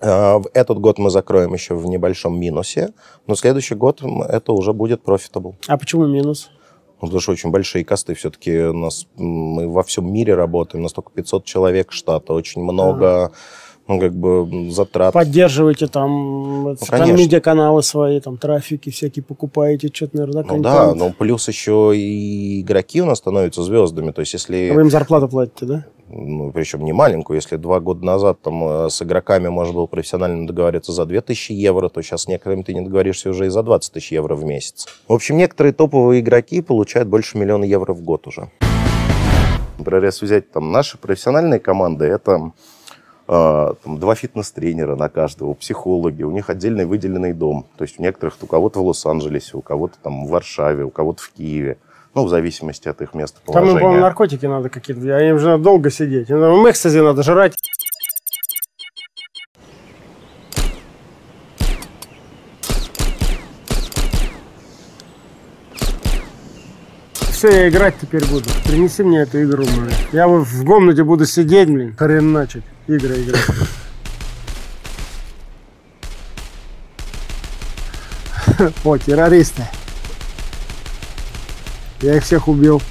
Э, 0.00 0.40
Этот 0.54 0.78
год 0.78 0.98
мы 0.98 1.10
закроем 1.10 1.52
еще 1.54 1.74
в 1.74 1.86
небольшом 1.86 2.38
минусе, 2.38 2.92
но 3.26 3.34
следующий 3.34 3.74
год 3.74 4.02
это 4.28 4.52
уже 4.52 4.72
будет 4.72 5.02
profitable. 5.04 5.54
А 5.66 5.76
почему 5.76 6.06
минус? 6.06 6.50
Ну, 7.00 7.06
потому 7.06 7.20
что 7.20 7.32
очень 7.32 7.50
большие 7.50 7.84
косты 7.84 8.14
все-таки 8.14 8.58
у 8.58 8.72
нас, 8.72 9.06
мы 9.16 9.68
во 9.68 9.82
всем 9.84 10.12
мире 10.12 10.34
работаем, 10.34 10.82
у 10.82 10.84
нас 10.84 10.92
только 10.92 11.12
500 11.12 11.44
человек 11.44 11.92
штата, 11.92 12.32
очень 12.32 12.60
много, 12.62 13.32
ну, 13.88 13.98
как 13.98 14.14
бы 14.14 14.70
затрат. 14.70 15.14
Поддерживаете 15.14 15.86
там, 15.86 16.76
там 16.76 17.00
конечно. 17.00 17.16
медиаканалы 17.16 17.82
свои, 17.82 18.20
там 18.20 18.36
трафики 18.36 18.90
всякие 18.90 19.22
покупаете, 19.22 19.90
что-то, 19.92 20.18
наверное, 20.18 20.44
Ну 20.44 20.60
да, 20.60 20.94
ну 20.94 21.12
плюс 21.12 21.48
еще 21.48 21.92
и 21.96 22.60
игроки 22.60 23.00
у 23.00 23.06
нас 23.06 23.18
становятся 23.18 23.62
звездами. 23.62 24.12
То 24.12 24.20
есть 24.20 24.34
если, 24.34 24.70
Вы 24.70 24.82
им 24.82 24.90
зарплату 24.90 25.28
платите, 25.28 25.66
да? 25.66 25.84
ну, 26.10 26.52
причем 26.52 26.84
не 26.84 26.92
маленькую, 26.92 27.36
если 27.36 27.56
два 27.56 27.80
года 27.80 28.04
назад 28.04 28.40
там 28.42 28.62
э, 28.66 28.90
с 28.90 29.02
игроками 29.02 29.48
можно 29.48 29.74
было 29.74 29.86
профессионально 29.86 30.46
договориться 30.46 30.92
за 30.92 31.04
2000 31.04 31.52
евро, 31.52 31.88
то 31.88 32.02
сейчас 32.02 32.22
с 32.22 32.28
некоторыми 32.28 32.62
ты 32.62 32.74
не 32.74 32.80
договоришься 32.80 33.30
уже 33.30 33.46
и 33.46 33.48
за 33.50 33.62
20 33.62 33.92
тысяч 33.92 34.12
евро 34.12 34.34
в 34.34 34.44
месяц. 34.44 34.86
В 35.06 35.12
общем, 35.12 35.36
некоторые 35.36 35.72
топовые 35.72 36.20
игроки 36.20 36.62
получают 36.62 37.08
больше 37.08 37.38
миллиона 37.38 37.64
евро 37.64 37.92
в 37.92 38.02
год 38.02 38.26
уже. 38.26 38.50
Например, 39.78 40.04
если 40.04 40.24
взять 40.24 40.50
там 40.50 40.72
наши 40.72 40.98
профессиональные 40.98 41.60
команды, 41.60 42.06
это 42.06 42.32
э, 42.32 42.50
там, 43.28 43.98
два 43.98 44.14
фитнес-тренера 44.14 44.96
на 44.96 45.10
каждого, 45.10 45.52
психологи, 45.52 46.22
у 46.22 46.30
них 46.30 46.48
отдельный 46.48 46.86
выделенный 46.86 47.34
дом. 47.34 47.66
То 47.76 47.84
есть 47.84 48.00
у 48.00 48.02
некоторых, 48.02 48.36
у 48.40 48.46
кого-то 48.46 48.80
в 48.80 48.86
Лос-Анджелесе, 48.86 49.58
у 49.58 49.60
кого-то 49.60 49.96
там 50.02 50.26
в 50.26 50.30
Варшаве, 50.30 50.84
у 50.84 50.90
кого-то 50.90 51.22
в 51.22 51.30
Киеве. 51.30 51.76
Ну, 52.14 52.24
в 52.24 52.30
зависимости 52.30 52.88
от 52.88 53.02
их 53.02 53.12
места 53.14 53.38
Там, 53.46 53.68
им, 53.68 53.78
по-моему, 53.78 54.00
наркотики 54.00 54.46
надо 54.46 54.70
какие-то. 54.70 55.02
Им 55.20 55.38
же 55.38 55.46
надо 55.46 55.62
долго 55.62 55.90
сидеть. 55.90 56.30
Им 56.30 56.68
экстази 56.68 57.00
надо 57.00 57.22
жрать. 57.22 57.54
Все, 67.48 67.62
я 67.62 67.68
играть 67.70 67.94
теперь 67.98 68.26
буду. 68.26 68.44
Принеси 68.66 69.02
мне 69.02 69.20
эту 69.20 69.42
игру, 69.42 69.64
блин. 69.64 69.90
Я 70.12 70.28
вот 70.28 70.46
в 70.46 70.66
комнате 70.66 71.02
буду 71.02 71.24
сидеть, 71.24 71.70
блин, 71.70 71.96
хреначить. 71.96 72.62
Игры 72.86 73.22
играть. 73.22 73.46
О, 78.84 78.98
террористы. 78.98 79.62
Я 82.02 82.16
их 82.18 82.22
всех 82.22 82.48
убил. 82.48 82.82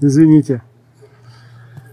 Извините. 0.00 0.62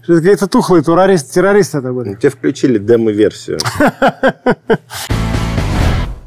Что 0.02 0.14
это 0.14 0.22
какие-то 0.22 0.46
тухлые 0.46 0.82
террористы, 0.82 1.34
террористы 1.34 1.78
это 1.78 1.92
были. 1.92 2.14
Тебе 2.14 2.30
включили 2.30 2.78
демо-версию. 2.78 3.58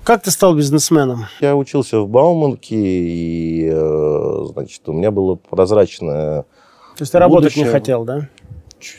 Как 0.04 0.22
ты 0.22 0.32
стал 0.32 0.54
бизнесменом? 0.54 1.28
Я 1.40 1.56
учился 1.56 2.02
в 2.02 2.10
Бауманке, 2.10 2.76
и, 2.76 3.70
э, 3.72 4.46
значит, 4.52 4.82
у 4.90 4.92
меня 4.92 5.12
было 5.12 5.36
прозрачное... 5.36 6.44
То 6.44 7.02
есть 7.02 7.12
ты 7.14 7.20
работать 7.20 7.56
не 7.56 7.64
Будущее. 7.64 7.80
хотел, 7.80 8.04
да? 8.04 8.28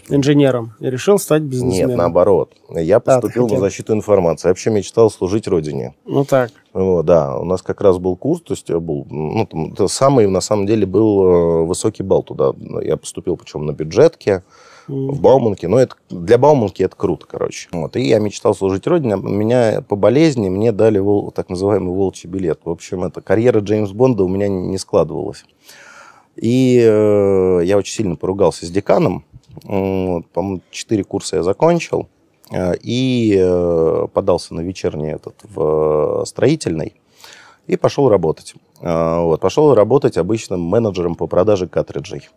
Инженером. 0.08 0.72
И 0.80 0.88
решил 0.88 1.18
стать 1.18 1.42
бизнесменом. 1.42 1.90
Нет, 1.90 1.98
наоборот. 1.98 2.54
Я 2.70 3.00
поступил 3.00 3.42
на 3.42 3.48
хотел. 3.50 3.60
защиту 3.60 3.92
информации. 3.92 4.48
Я 4.48 4.52
вообще 4.52 4.70
мечтал 4.70 5.10
служить 5.10 5.46
Родине. 5.46 5.94
Ну 6.06 6.24
так. 6.24 6.50
Вот, 6.72 7.04
да, 7.04 7.36
у 7.36 7.44
нас 7.44 7.60
как 7.60 7.82
раз 7.82 7.98
был 7.98 8.16
курс, 8.16 8.40
то 8.40 8.54
есть 8.54 8.70
я 8.70 8.80
был, 8.80 9.06
ну, 9.10 9.46
там, 9.46 9.88
самый, 9.88 10.26
на 10.26 10.40
самом 10.40 10.64
деле, 10.64 10.86
был 10.86 11.22
э, 11.22 11.64
высокий 11.66 12.02
балл 12.02 12.22
туда. 12.22 12.52
Я 12.82 12.96
поступил, 12.96 13.36
причем 13.36 13.66
на 13.66 13.72
бюджетке, 13.72 14.42
в 14.88 15.20
Бауманке. 15.20 15.68
Но 15.68 15.78
это, 15.78 15.94
для 16.10 16.38
Бауманки 16.38 16.82
это 16.82 16.96
круто, 16.96 17.26
короче. 17.26 17.68
Вот, 17.72 17.96
и 17.96 18.02
я 18.02 18.18
мечтал 18.18 18.54
служить 18.54 18.86
Родине. 18.86 19.16
Меня 19.16 19.82
по 19.82 19.96
болезни 19.96 20.48
мне 20.48 20.72
дали 20.72 20.98
вол- 20.98 21.30
так 21.30 21.48
называемый 21.48 21.94
волчий 21.94 22.28
билет. 22.28 22.60
В 22.64 22.70
общем, 22.70 23.04
это 23.04 23.20
карьера 23.20 23.60
Джеймс 23.60 23.90
Бонда 23.92 24.24
у 24.24 24.28
меня 24.28 24.48
не 24.48 24.78
складывалась. 24.78 25.44
И 26.36 26.78
э, 26.84 27.60
я 27.64 27.76
очень 27.78 27.94
сильно 27.94 28.16
поругался 28.16 28.66
с 28.66 28.70
деканом. 28.70 29.24
Вот, 29.62 30.26
по-моему, 30.32 30.62
четыре 30.70 31.04
курса 31.04 31.36
я 31.36 31.42
закончил. 31.42 32.08
Э, 32.50 32.74
И 32.82 33.36
э, 33.40 34.06
подался 34.12 34.54
на 34.54 34.60
вечерний 34.60 35.12
этот 35.12 35.36
в 35.44 36.22
э, 36.22 36.26
строительный. 36.26 36.94
И 37.68 37.76
пошел 37.76 38.08
работать. 38.08 38.54
Э, 38.80 39.20
Вот, 39.20 39.40
пошел 39.40 39.74
работать 39.74 40.18
обычным 40.18 40.60
менеджером 40.60 41.14
по 41.14 41.26
продаже 41.28 41.68
картриджей. 41.68 42.28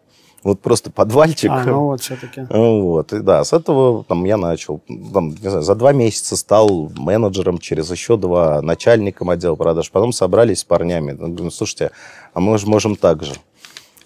Вот 0.48 0.62
просто 0.62 0.90
подвальчик. 0.92 1.52
А, 1.52 1.62
ну 1.66 1.88
вот 1.88 2.00
все-таки. 2.00 2.48
Вот, 2.50 3.12
и 3.12 3.20
да, 3.20 3.44
с 3.44 3.52
этого 3.52 4.06
там 4.06 4.24
я 4.24 4.38
начал, 4.38 4.80
там, 5.14 5.32
не 5.32 5.50
знаю, 5.50 5.62
за 5.62 5.76
два 5.76 5.92
месяца 5.92 6.38
стал 6.38 6.90
менеджером, 6.96 7.58
через 7.58 7.92
еще 7.92 8.16
два 8.16 8.62
начальником 8.62 9.30
отдела 9.30 9.56
продаж. 9.56 9.92
Потом 9.92 10.14
собрались 10.14 10.60
с 10.60 10.64
парнями. 10.64 11.12
Ну, 11.12 11.28
говорю, 11.34 11.52
слушайте, 11.52 11.92
а 12.34 12.40
мы 12.40 12.58
же 12.58 12.66
можем 12.66 12.96
так 12.96 13.24
же. 13.24 13.34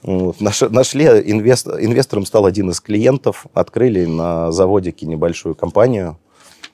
Вот, 0.01 0.41
наш- 0.41 0.61
нашли, 0.61 1.05
инвест- 1.05 1.77
инвестором 1.79 2.25
стал 2.25 2.47
один 2.47 2.71
из 2.71 2.81
клиентов, 2.81 3.45
открыли 3.53 4.05
на 4.05 4.51
заводике 4.51 5.05
небольшую 5.05 5.53
компанию 5.53 6.17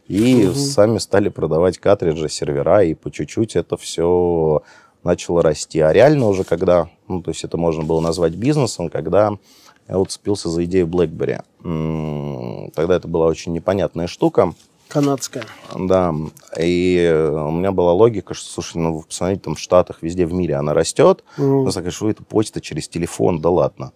и 0.08 0.50
сами 0.56 0.98
стали 0.98 1.28
продавать 1.28 1.78
картриджи, 1.78 2.30
сервера, 2.30 2.84
и 2.84 2.94
по 2.94 3.12
чуть-чуть 3.12 3.58
это 3.58 3.76
все 3.76 4.62
начало 5.08 5.42
расти. 5.42 5.80
А 5.80 5.92
реально 5.92 6.28
уже 6.28 6.44
когда, 6.44 6.90
ну, 7.08 7.24
то 7.24 7.32
есть 7.32 7.44
это 7.44 7.58
можно 7.58 7.84
было 7.84 8.00
назвать 8.00 8.34
бизнесом, 8.36 8.90
когда 8.90 9.32
я 9.88 9.98
вот 9.98 10.12
цепился 10.12 10.50
за 10.50 10.66
идею 10.66 10.86
BlackBerry. 10.86 11.42
Тогда 12.76 12.96
это 12.96 13.08
была 13.08 13.26
очень 13.26 13.54
непонятная 13.54 14.08
штука. 14.08 14.54
Канадская. 14.90 15.46
Да, 15.76 16.14
и 16.58 17.12
у 17.12 17.52
меня 17.52 17.72
была 17.72 17.92
логика, 17.92 18.34
что, 18.34 18.50
слушай, 18.50 18.78
ну, 18.78 19.02
посмотрите, 19.02 19.42
там 19.42 19.56
в 19.56 19.60
Штатах, 19.60 19.98
везде 20.02 20.26
в 20.26 20.34
мире 20.34 20.56
она 20.56 20.74
растет. 20.74 21.24
Мгм. 21.38 21.66
Ну, 21.66 21.72
что 21.92 22.10
это 22.10 22.24
почта 22.24 22.62
через 22.62 22.88
телефон, 22.88 23.42
да 23.42 23.50
ладно. 23.50 23.92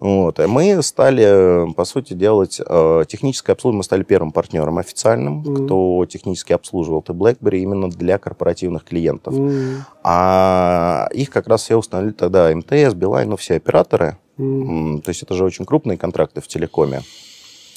Вот. 0.00 0.38
И 0.40 0.46
мы 0.46 0.82
стали, 0.82 1.72
по 1.74 1.84
сути, 1.84 2.12
делать 2.14 2.60
э, 2.66 3.04
техническое 3.08 3.52
обслуживание. 3.52 3.78
Мы 3.78 3.84
стали 3.84 4.02
первым 4.02 4.32
партнером 4.32 4.78
официальным, 4.78 5.38
Мгм. 5.38 5.64
кто 5.64 6.04
технически 6.06 6.52
обслуживал 6.52 7.00
ты 7.00 7.12
BlackBerry 7.12 7.58
именно 7.58 7.88
для 7.88 8.18
корпоративных 8.18 8.84
клиентов. 8.84 9.34
М, 9.34 9.84
А 10.02 11.08
их 11.14 11.30
как 11.30 11.46
раз 11.48 11.62
все 11.62 11.76
установили 11.76 12.12
тогда 12.12 12.50
МТС, 12.54 12.94
Билайн, 12.94 13.30
ну, 13.30 13.36
все 13.36 13.54
операторы. 13.54 14.18
М, 14.38 15.00
То 15.02 15.10
есть 15.10 15.22
это 15.22 15.34
же 15.34 15.44
очень 15.44 15.64
крупные 15.64 15.96
контракты 15.96 16.40
в 16.40 16.48
телекоме. 16.48 17.02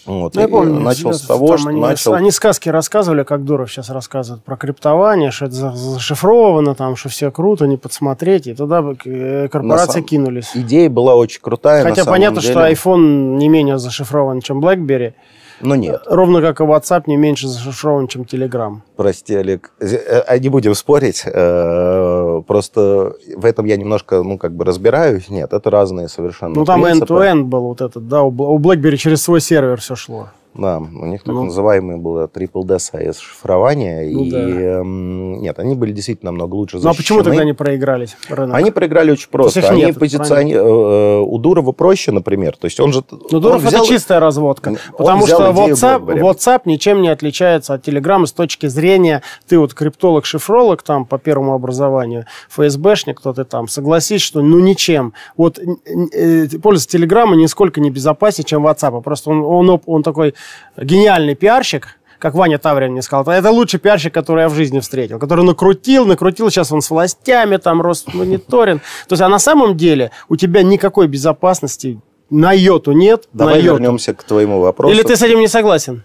Вот. 0.07 0.35
Ну, 0.35 0.41
я 0.41 0.47
помню, 0.47 0.79
начал 0.79 1.13
с 1.13 1.21
того, 1.21 1.57
что 1.57 1.69
они, 1.69 1.81
начал... 1.81 2.13
они 2.13 2.31
сказки 2.31 2.69
рассказывали, 2.69 3.23
как 3.23 3.43
Дуров 3.43 3.69
сейчас 3.69 3.89
рассказывает 3.89 4.41
про 4.43 4.55
криптование, 4.55 5.31
что 5.31 5.45
это 5.45 5.53
за- 5.55 5.75
зашифровано, 5.75 6.75
там, 6.75 6.95
что 6.95 7.09
все 7.09 7.29
круто, 7.29 7.67
не 7.67 7.75
подсмотреть. 7.75 8.47
И 8.47 8.53
туда 8.53 8.83
э, 9.05 9.49
корпорации 9.49 9.91
самом- 9.93 10.05
кинулись. 10.05 10.51
Идея 10.55 10.89
была 10.89 11.15
очень 11.15 11.41
крутая. 11.41 11.83
Хотя 11.83 12.05
понятно, 12.05 12.39
деле. 12.41 12.53
что 12.53 12.71
iPhone 12.71 13.35
не 13.35 13.49
менее 13.49 13.77
зашифрован, 13.77 14.39
чем 14.41 14.63
BlackBerry. 14.63 15.13
Ну 15.61 15.75
нет, 15.75 16.01
Ровно 16.05 16.41
как 16.41 16.59
и 16.61 16.63
WhatsApp 16.63 17.03
не 17.07 17.17
меньше 17.17 17.47
зашифрован, 17.47 18.07
чем 18.07 18.23
Telegram. 18.23 18.77
прости, 18.95 19.35
Олег. 19.35 19.71
Э, 19.79 20.23
э, 20.27 20.39
Не 20.39 20.49
будем 20.49 20.75
спорить. 20.75 21.23
э, 21.25 22.41
Просто 22.47 23.13
в 23.35 23.45
этом 23.45 23.65
я 23.65 23.77
немножко, 23.77 24.21
ну, 24.23 24.37
как 24.37 24.53
бы 24.55 24.65
разбираюсь. 24.65 25.29
Нет, 25.29 25.53
это 25.53 25.69
разные 25.69 26.07
совершенно 26.07 26.55
Ну, 26.55 26.65
там 26.65 26.85
end-to-end 26.85 27.43
был 27.43 27.61
вот 27.61 27.81
этот, 27.81 28.07
да, 28.07 28.23
у 28.23 28.59
BlackBerry 28.59 28.97
через 28.97 29.21
свой 29.23 29.41
сервер 29.41 29.79
все 29.79 29.95
шло. 29.95 30.29
Да, 30.57 30.79
у 30.79 31.05
них 31.05 31.23
так 31.23 31.33
Ну. 31.35 31.45
называемое 31.45 31.97
было 31.97 32.27
Triple 32.27 32.63
DSS 32.63 33.19
шифрование. 33.19 34.09
Ну 34.11 34.23
и 34.23 34.31
да. 34.31 34.39
эм, 34.39 35.41
нет, 35.41 35.59
они 35.59 35.75
были 35.75 35.91
действительно 35.91 36.31
намного 36.31 36.55
лучше 36.55 36.77
Ну, 36.77 36.89
а 36.89 36.93
почему 36.93 37.19
защищены. 37.19 37.23
тогда 37.23 37.43
не 37.45 37.53
проигрались 37.53 38.17
рынок? 38.29 38.55
Они 38.55 38.71
проиграли 38.71 39.11
очень 39.11 39.29
просто. 39.29 39.59
их 39.59 39.69
Они 39.69 39.83
нет, 39.85 39.97
позициони- 39.97 40.53
э, 40.53 41.19
У 41.19 41.37
Дурова 41.37 41.71
проще, 41.71 42.11
например. 42.11 42.55
То 42.57 42.65
есть 42.65 42.79
он 42.79 42.91
же... 42.93 43.03
Ну, 43.31 43.39
Дуров 43.39 43.61
взял- 43.61 43.83
это 43.83 43.87
чистая 43.87 44.19
разводка. 44.19 44.75
Потому 44.97 45.27
что 45.27 45.51
WhatsApp. 45.51 46.03
WhatsApp 46.05 46.61
ничем 46.65 47.01
не 47.01 47.09
отличается 47.09 47.73
от 47.73 47.87
Telegram 47.87 48.25
с 48.25 48.31
точки 48.31 48.67
зрения, 48.67 49.21
ты 49.47 49.59
вот 49.59 49.73
криптолог-шифролог 49.73 50.81
там 50.83 51.05
по 51.05 51.17
первому 51.17 51.53
образованию, 51.53 52.25
ФСБшник, 52.49 53.19
кто 53.19 53.33
ты 53.33 53.43
там, 53.43 53.67
согласись, 53.67 54.21
что 54.21 54.41
ну 54.41 54.59
ничем. 54.59 55.13
Вот 55.35 55.59
э, 55.59 56.47
пользоваться 56.61 56.89
Телеграма 56.97 57.35
нисколько 57.35 57.79
не 57.81 57.89
безопаснее, 57.89 58.45
чем 58.45 58.65
WhatsApp. 58.65 59.01
Просто 59.01 59.29
он, 59.29 59.43
он, 59.69 59.81
он 59.85 60.03
такой 60.03 60.33
гениальный 60.77 61.35
пиарщик, 61.35 61.97
как 62.19 62.33
Ваня 62.33 62.57
Таврин 62.57 62.91
мне 62.93 63.01
сказал, 63.01 63.27
это 63.27 63.51
лучший 63.51 63.79
пиарщик, 63.79 64.13
который 64.13 64.41
я 64.41 64.49
в 64.49 64.55
жизни 64.55 64.79
встретил, 64.79 65.19
который 65.19 65.45
накрутил, 65.45 66.05
накрутил, 66.05 66.49
сейчас 66.49 66.71
он 66.71 66.81
с 66.81 66.89
властями, 66.89 67.57
там, 67.57 67.81
Росмониторинг. 67.81 68.81
То 69.07 69.13
есть, 69.13 69.21
а 69.21 69.29
на 69.29 69.39
самом 69.39 69.77
деле 69.77 70.11
у 70.29 70.35
тебя 70.35 70.63
никакой 70.63 71.07
безопасности 71.07 71.99
на 72.29 72.51
йоту 72.53 72.91
нет, 72.91 73.27
Давай 73.33 73.55
на 73.55 73.59
йоту. 73.59 73.81
вернемся 73.81 74.13
к 74.13 74.23
твоему 74.23 74.59
вопросу. 74.59 74.93
Или 74.93 75.03
ты 75.03 75.15
с 75.15 75.21
этим 75.21 75.39
не 75.39 75.47
согласен? 75.47 76.03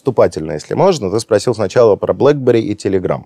Поступательно, 0.00 0.52
если 0.52 0.74
можно. 0.74 1.10
Ты 1.10 1.18
спросил 1.20 1.54
сначала 1.54 1.96
про 1.96 2.12
BlackBerry 2.12 2.60
и 2.60 2.74
Telegram. 2.74 3.22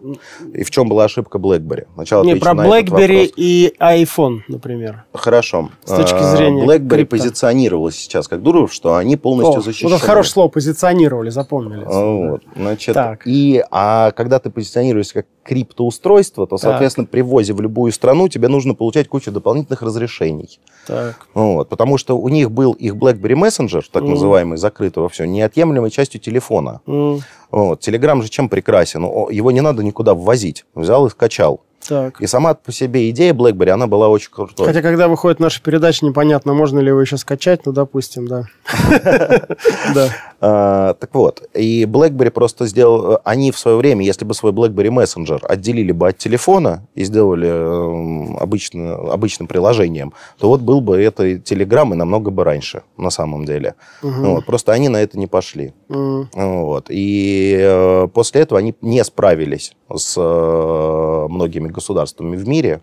И 0.54 0.62
в 0.62 0.70
чем 0.70 0.88
была 0.88 1.04
ошибка 1.04 1.38
BlackBerry? 1.38 1.88
Сначала 1.94 2.22
Не, 2.22 2.36
про 2.36 2.52
BlackBerry 2.52 3.28
и 3.36 3.74
iPhone, 3.80 4.42
например. 4.46 5.02
Хорошо. 5.12 5.70
С 5.84 5.90
точки 5.96 6.14
А, 6.14 6.36
зрения 6.36 6.64
BlackBerry 6.64 6.88
крипто. 7.04 7.16
позиционировалась 7.16 7.96
сейчас 7.96 8.28
как 8.28 8.42
дуров, 8.44 8.72
что 8.72 8.94
они 8.94 9.16
полностью 9.16 9.58
О, 9.58 9.62
защищены. 9.62 9.90
вот 9.90 9.96
это 9.96 10.06
хорошее 10.06 10.32
слово, 10.32 10.48
позиционировали, 10.48 11.30
запомнили. 11.30 11.82
А, 11.86 12.30
Вот, 12.30 12.42
значит, 12.54 12.94
Так. 12.94 13.26
и, 13.26 13.64
а 13.72 14.12
когда 14.12 14.38
ты 14.38 14.50
позиционируешься 14.50 15.14
как 15.14 15.26
криптоустройство, 15.42 16.46
то, 16.46 16.58
соответственно, 16.58 17.06
при 17.10 17.22
ввозе 17.22 17.52
в 17.54 17.60
любую 17.60 17.90
страну 17.92 18.28
тебе 18.28 18.46
нужно 18.46 18.74
получать 18.74 19.08
кучу 19.08 19.32
дополнительных 19.32 19.82
разрешений. 19.82 20.60
Так. 20.86 21.26
Вот, 21.34 21.68
потому 21.68 21.98
что 21.98 22.16
у 22.16 22.28
них 22.28 22.52
был 22.52 22.72
их 22.72 22.94
BlackBerry 22.94 23.34
Messenger, 23.34 23.82
так 23.90 24.02
Мгм. 24.02 24.12
называемый, 24.12 24.58
закрытый 24.58 25.02
во 25.02 25.08
все, 25.08 25.24
неотъемлемой 25.24 25.90
частью 25.90 26.20
телефона. 26.20 26.59
М, 26.86 27.20
Вот, 27.50 27.86
Telegram 27.86 28.22
же 28.22 28.28
чем 28.28 28.48
прекрасен? 28.48 29.02
Его 29.30 29.50
не 29.50 29.60
надо 29.60 29.82
никуда 29.82 30.14
ввозить. 30.14 30.64
Взял 30.74 31.06
и 31.06 31.10
скачал. 31.10 31.60
Так. 31.88 32.20
И 32.20 32.26
сама 32.26 32.54
по 32.54 32.72
себе 32.72 33.08
идея 33.10 33.32
BlackBerry, 33.32 33.70
она 33.70 33.86
была 33.86 34.08
очень 34.08 34.30
крутой. 34.30 34.66
Хотя, 34.66 34.82
когда 34.82 35.08
выходит 35.08 35.40
наша 35.40 35.62
передача, 35.62 36.04
непонятно, 36.04 36.52
можно 36.52 36.78
ли 36.78 36.88
его 36.88 37.00
еще 37.00 37.16
скачать, 37.16 37.64
ну, 37.64 37.72
допустим, 37.72 38.28
да. 38.28 38.44
А, 40.42 40.94
так 40.94 41.14
вот, 41.14 41.42
и 41.54 41.84
BlackBerry 41.84 42.30
просто 42.30 42.66
сделал... 42.66 43.18
Они 43.24 43.50
в 43.52 43.58
свое 43.58 43.76
время, 43.76 44.04
если 44.04 44.24
бы 44.24 44.32
свой 44.32 44.52
BlackBerry 44.52 44.88
Messenger 44.88 45.44
отделили 45.44 45.92
бы 45.92 46.08
от 46.08 46.16
телефона 46.18 46.86
и 46.94 47.04
сделали 47.04 47.48
эм, 47.48 48.36
обычно, 48.38 48.94
обычным 49.12 49.46
приложением, 49.48 50.14
то 50.38 50.48
вот 50.48 50.62
был 50.62 50.80
бы 50.80 50.96
это 51.00 51.30
Telegram 51.32 51.92
и 51.92 51.96
намного 51.96 52.30
бы 52.30 52.44
раньше, 52.44 52.82
на 52.96 53.10
самом 53.10 53.44
деле. 53.44 53.74
Ну 54.02 54.34
Вот, 54.36 54.46
просто 54.46 54.72
они 54.72 54.88
на 54.88 55.02
это 55.02 55.18
не 55.18 55.26
пошли. 55.26 55.74
М, 55.90 56.30
Вот. 56.34 56.86
И 56.88 57.56
э, 57.60 58.08
после 58.14 58.40
этого 58.40 58.58
они 58.58 58.74
не 58.80 59.04
справились 59.04 59.74
с 59.94 60.14
э, 60.16 61.26
многими 61.28 61.68
государствами 61.68 62.36
в 62.36 62.48
мире. 62.48 62.80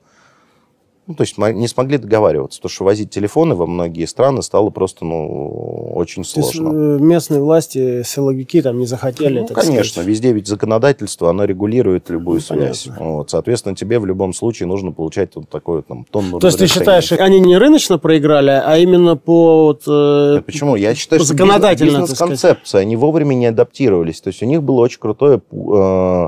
Ну, 1.08 1.13
то 1.13 1.24
есть 1.24 1.38
не 1.38 1.67
смогли 1.70 1.98
договариваться. 1.98 2.60
Потому 2.60 2.70
что 2.70 2.84
возить 2.84 3.10
телефоны 3.10 3.56
во 3.56 3.65
многие 3.65 4.04
страны 4.06 4.41
стало 4.41 4.72
просто 4.72 5.06
ну, 5.06 5.93
очень 5.96 6.24
То 6.24 6.41
есть 6.41 6.52
сложно. 6.52 6.98
э, 6.98 7.00
местные 7.00 7.41
власти, 7.41 8.04
силовики 8.04 8.62
там 8.62 8.78
не 8.78 8.86
захотели, 8.86 9.39
Ну, 9.39 9.48
конечно, 9.48 9.84
сказать. 9.86 10.10
везде 10.10 10.34
ведь 10.34 10.48
законодательство, 10.48 11.30
оно 11.30 11.46
регулирует 11.46 12.10
любую 12.10 12.36
Ну, 12.36 12.41
связь. 12.41 12.84
понятно. 12.84 13.06
Вот, 13.06 13.30
соответственно, 13.30 13.74
тебе 13.74 14.00
в 14.00 14.06
любом 14.06 14.34
случае 14.34 14.67
нужно 14.67 14.91
получать 14.91 15.36
вот 15.36 15.48
такое 15.48 15.82
там 15.82 16.06
тонну 16.12 16.39
То 16.39 16.48
есть 16.48 16.60
ты 16.60 16.67
считаешь, 16.67 17.10
они 17.13 17.39
не 17.39 17.58
рыночно 17.58 17.98
проиграли, 17.98 18.62
а 18.63 18.78
именно 18.78 19.15
по... 19.15 19.63
вот, 19.67 19.84
э, 19.88 20.41
Почему? 20.46 20.76
Я 20.76 20.93
считаю, 20.93 21.22
по 21.22 21.26
что 21.26 21.34
законодательно, 21.34 22.00
бизнес-концепция, 22.02 22.82
они 22.82 22.98
вовремя 22.98 23.34
не 23.34 23.46
адаптировались. 23.46 24.20
То 24.20 24.28
есть 24.28 24.43
у 24.43 24.46
них 24.46 24.62
было 24.62 24.82
очень 24.82 25.00
крутое, 25.00 25.41
э, 25.52 26.28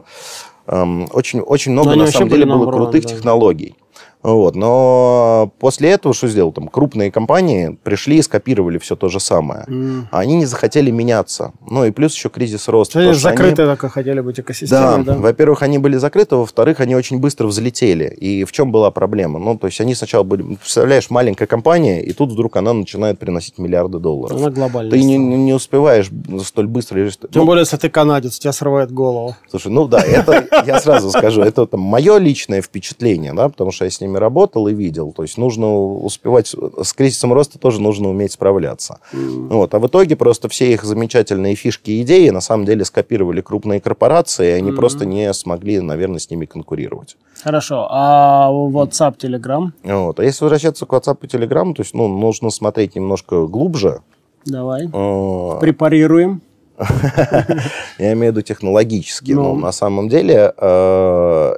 эм, 0.68 1.10
очень, 1.12 1.42
очень 1.42 1.74
много, 1.74 1.96
на 1.96 2.08
самом 2.08 2.30
деле, 2.30 2.46
было 2.46 2.72
крутых 2.72 3.04
да. 3.04 3.10
технологий. 3.10 3.76
Вот. 4.21 4.55
Но 4.55 5.51
после 5.60 5.91
этого 5.91 6.13
что 6.13 6.27
сделал? 6.27 6.51
Там 6.51 6.67
крупные 6.67 7.12
компании 7.12 7.77
пришли 7.84 8.17
и 8.17 8.21
скопировали 8.21 8.77
все 8.77 8.95
то 8.95 9.08
же 9.10 9.19
самое. 9.19 9.65
А 10.12 10.19
они 10.19 10.36
не 10.36 10.45
захотели 10.45 10.91
меняться. 10.91 11.53
Ну 11.69 11.86
и 11.86 11.91
плюс 11.91 12.13
еще 12.15 12.29
кризис 12.29 12.67
роста. 12.67 12.99
Они 12.99 13.08
потому 13.08 13.19
что 13.19 13.29
они- 13.29 13.38
закрытые 13.38 13.67
только 13.67 13.89
хотели 13.89 14.19
быть 14.19 14.36
Да, 14.36 14.41
экосистемой, 14.41 15.03
да? 15.03 15.15
во-первых, 15.15 15.63
они 15.63 15.77
были 15.77 15.97
закрыты, 15.97 16.36
во-вторых, 16.36 16.79
они 16.82 16.95
очень 16.95 17.19
быстро 17.19 17.47
взлетели. 17.47 18.05
И 18.05 18.43
в 18.43 18.51
чем 18.51 18.71
была 18.71 18.91
проблема? 18.91 19.39
Ну, 19.39 19.58
то 19.58 19.67
есть 19.67 19.79
они 19.82 19.95
сначала 19.95 20.23
были, 20.23 20.41
представляешь, 20.55 21.10
маленькая 21.10 21.45
компания, 21.47 22.01
и 22.03 22.12
тут 22.12 22.32
вдруг 22.32 22.58
она 22.58 22.73
начинает 22.73 23.19
приносить 23.19 23.58
миллиарды 23.58 23.99
долларов. 23.99 24.38
Она 24.39 24.49
глобальная. 24.49 24.91
Ты 24.91 25.01
не, 25.03 25.17
не- 25.17 25.53
успеваешь 25.53 26.10
столь 26.45 26.67
быстро... 26.67 27.10
Тем 27.10 27.29
Ну, 27.36 27.45
более, 27.45 27.62
если 27.62 27.77
ты 27.77 27.89
канадец, 27.89 28.38
тебя 28.39 28.51
срывает 28.51 28.91
голову. 28.91 29.36
Слушай, 29.49 29.71
ну 29.71 29.88
да, 29.88 29.99
это 30.01 30.45
я 30.65 30.79
сразу 30.82 31.10
скажу, 31.10 31.41
это 31.41 31.67
мое 31.77 32.17
личное 32.17 32.62
впечатление, 32.62 33.34
да, 33.34 33.49
потому 33.49 33.71
что 33.71 33.86
я 33.86 33.91
с 33.91 34.01
ними 34.10 34.17
работал 34.17 34.67
и 34.67 34.74
видел. 34.74 35.12
То 35.12 35.24
есть 35.24 35.38
нужно 35.38 35.78
успевать, 35.78 36.48
с 36.48 36.93
кризисом 36.93 37.34
роста 37.34 37.60
тоже 37.60 37.82
нужно 37.82 38.10
уметь 38.10 38.34
справляться. 38.34 39.00
Вот. 39.13 39.74
А 39.74 39.80
в 39.80 39.88
итоге 39.88 40.15
просто 40.15 40.50
все 40.50 40.74
их 40.74 40.84
замечательные 40.84 41.56
фишки 41.56 41.91
и 41.91 42.02
идеи 42.02 42.30
на 42.30 42.41
самом 42.41 42.65
деле 42.65 42.86
скопировали 42.86 43.41
крупные 43.41 43.80
корпорации, 43.80 44.50
и 44.50 44.52
они 44.52 44.72
просто 44.72 45.06
не 45.06 45.34
смогли, 45.34 45.80
наверное, 45.80 46.19
с 46.19 46.30
ними 46.30 46.45
конкурировать. 46.45 47.17
Хорошо. 47.43 47.88
А 47.89 48.50
WhatsApp, 48.52 49.17
Telegram? 49.17 49.72
Вот. 49.84 50.19
А 50.19 50.24
если 50.24 50.43
возвращаться 50.43 50.86
к 50.86 50.93
WhatsApp 50.93 51.19
и 51.22 51.28
Telegram, 51.28 51.74
то 51.74 51.82
есть 51.82 51.93
ну, 51.93 52.08
нужно 52.08 52.50
смотреть 52.50 52.95
немножко 52.95 53.48
глубже. 53.48 54.02
Давай. 54.45 54.89
Э, 54.91 55.60
Препарируем. 55.60 56.41
Я 58.00 58.13
имею 58.13 58.32
в 58.32 58.36
виду 58.36 58.41
технологически. 58.41 59.34
Ну. 59.34 59.43
Но 59.43 59.56
на 59.56 59.72
самом 59.72 60.08
деле 60.08 60.54
э, 60.56 61.56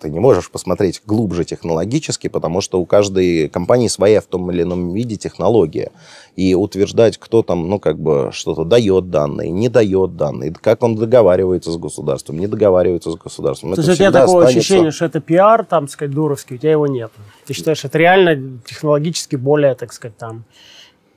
ты 0.00 0.10
не 0.10 0.18
можешь 0.18 0.50
посмотреть 0.50 1.02
глубже 1.06 1.44
технологически, 1.44 2.28
потому 2.28 2.60
что 2.60 2.80
у 2.80 2.86
каждой 2.86 3.48
компании 3.48 3.88
своя 3.88 4.20
в 4.20 4.24
том 4.26 4.50
или 4.50 4.62
ином 4.62 4.92
виде 4.94 5.16
технология. 5.16 5.90
И 6.36 6.54
утверждать, 6.54 7.18
кто 7.18 7.42
там, 7.42 7.68
ну, 7.68 7.78
как 7.78 7.98
бы, 7.98 8.30
что-то 8.32 8.64
дает 8.64 9.10
данные, 9.10 9.50
не 9.50 9.68
дает 9.68 10.16
данные, 10.16 10.54
как 10.60 10.82
он 10.82 10.96
договаривается 10.96 11.70
с 11.70 11.76
государством, 11.76 12.38
не 12.38 12.46
договаривается 12.46 13.10
с 13.10 13.16
государством. 13.16 13.74
То 13.74 13.80
есть 13.82 13.92
у 13.92 13.94
тебя 13.94 14.10
такое 14.10 14.46
останется- 14.46 14.58
ощущение, 14.58 14.90
что 14.90 15.04
это 15.04 15.20
пиар, 15.20 15.64
там, 15.64 15.88
сказать, 15.88 16.14
дуровский, 16.14 16.56
у 16.56 16.58
тебя 16.58 16.72
его 16.72 16.86
нет. 16.86 17.12
Ты 17.46 17.52
считаешь, 17.52 17.84
это 17.84 17.98
реально 17.98 18.60
технологически 18.64 19.36
более, 19.36 19.74
так 19.74 19.92
сказать, 19.92 20.16
там, 20.16 20.44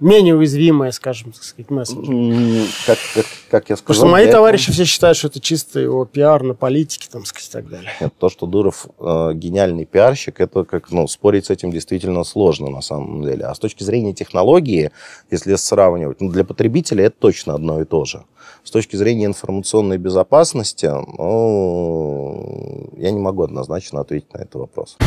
менее 0.04 0.36
уязвимое, 0.36 0.92
скажем, 0.92 1.32
так 1.32 1.44
сказать, 1.44 1.70
месседж? 1.70 2.10
М, 2.10 2.66
Как, 2.86 2.98
как, 3.14 3.26
как 3.50 3.70
я 3.70 3.76
сказал... 3.78 3.96
Потому 3.96 4.08
что 4.08 4.12
мои 4.12 4.32
товарищи 4.32 4.72
все 4.72 4.86
считают, 4.86 5.18
что 5.18 5.28
это 5.28 5.40
чисто 5.40 5.80
его 5.80 6.06
пиар 6.06 6.44
на 6.44 6.54
политике, 6.54 7.08
там, 7.12 7.26
сказать, 7.26 7.50
и 7.50 7.52
так 7.54 7.70
далее. 7.70 7.92
Нет, 8.02 8.14
то, 8.18 8.30
что 8.30 8.46
Дуров 8.46 8.88
э, 9.00 9.32
гениальный 9.34 9.86
пиарщик, 9.86 10.40
это 10.42 10.64
как, 10.64 10.92
ну, 10.92 11.08
спорить 11.08 11.46
с 11.46 11.50
этим 11.50 11.72
действительно 11.72 12.24
сложно 12.24 12.70
на 12.70 12.82
самом 12.82 13.24
деле. 13.24 13.46
А 13.46 13.56
с 13.56 13.60
точки 13.60 13.84
зрения 13.84 14.14
технологии, 14.14 14.92
если 15.32 15.56
сравнивать, 15.56 16.22
ну, 16.22 16.30
для 16.30 16.44
потребителя 16.44 17.06
это 17.06 17.16
точно 17.20 17.54
одно 17.56 17.82
и 17.82 17.86
то 17.86 18.06
же. 18.06 18.24
С 18.64 18.72
точки 18.72 18.96
зрения 18.96 19.26
информационной 19.26 19.98
безопасности, 19.98 20.90
ну, 21.18 22.90
я 22.98 23.12
не 23.12 23.20
могу 23.20 23.44
однозначно 23.44 24.02
ответить 24.02 24.34
на 24.34 24.40
этот 24.40 24.56
вопрос. 24.56 24.98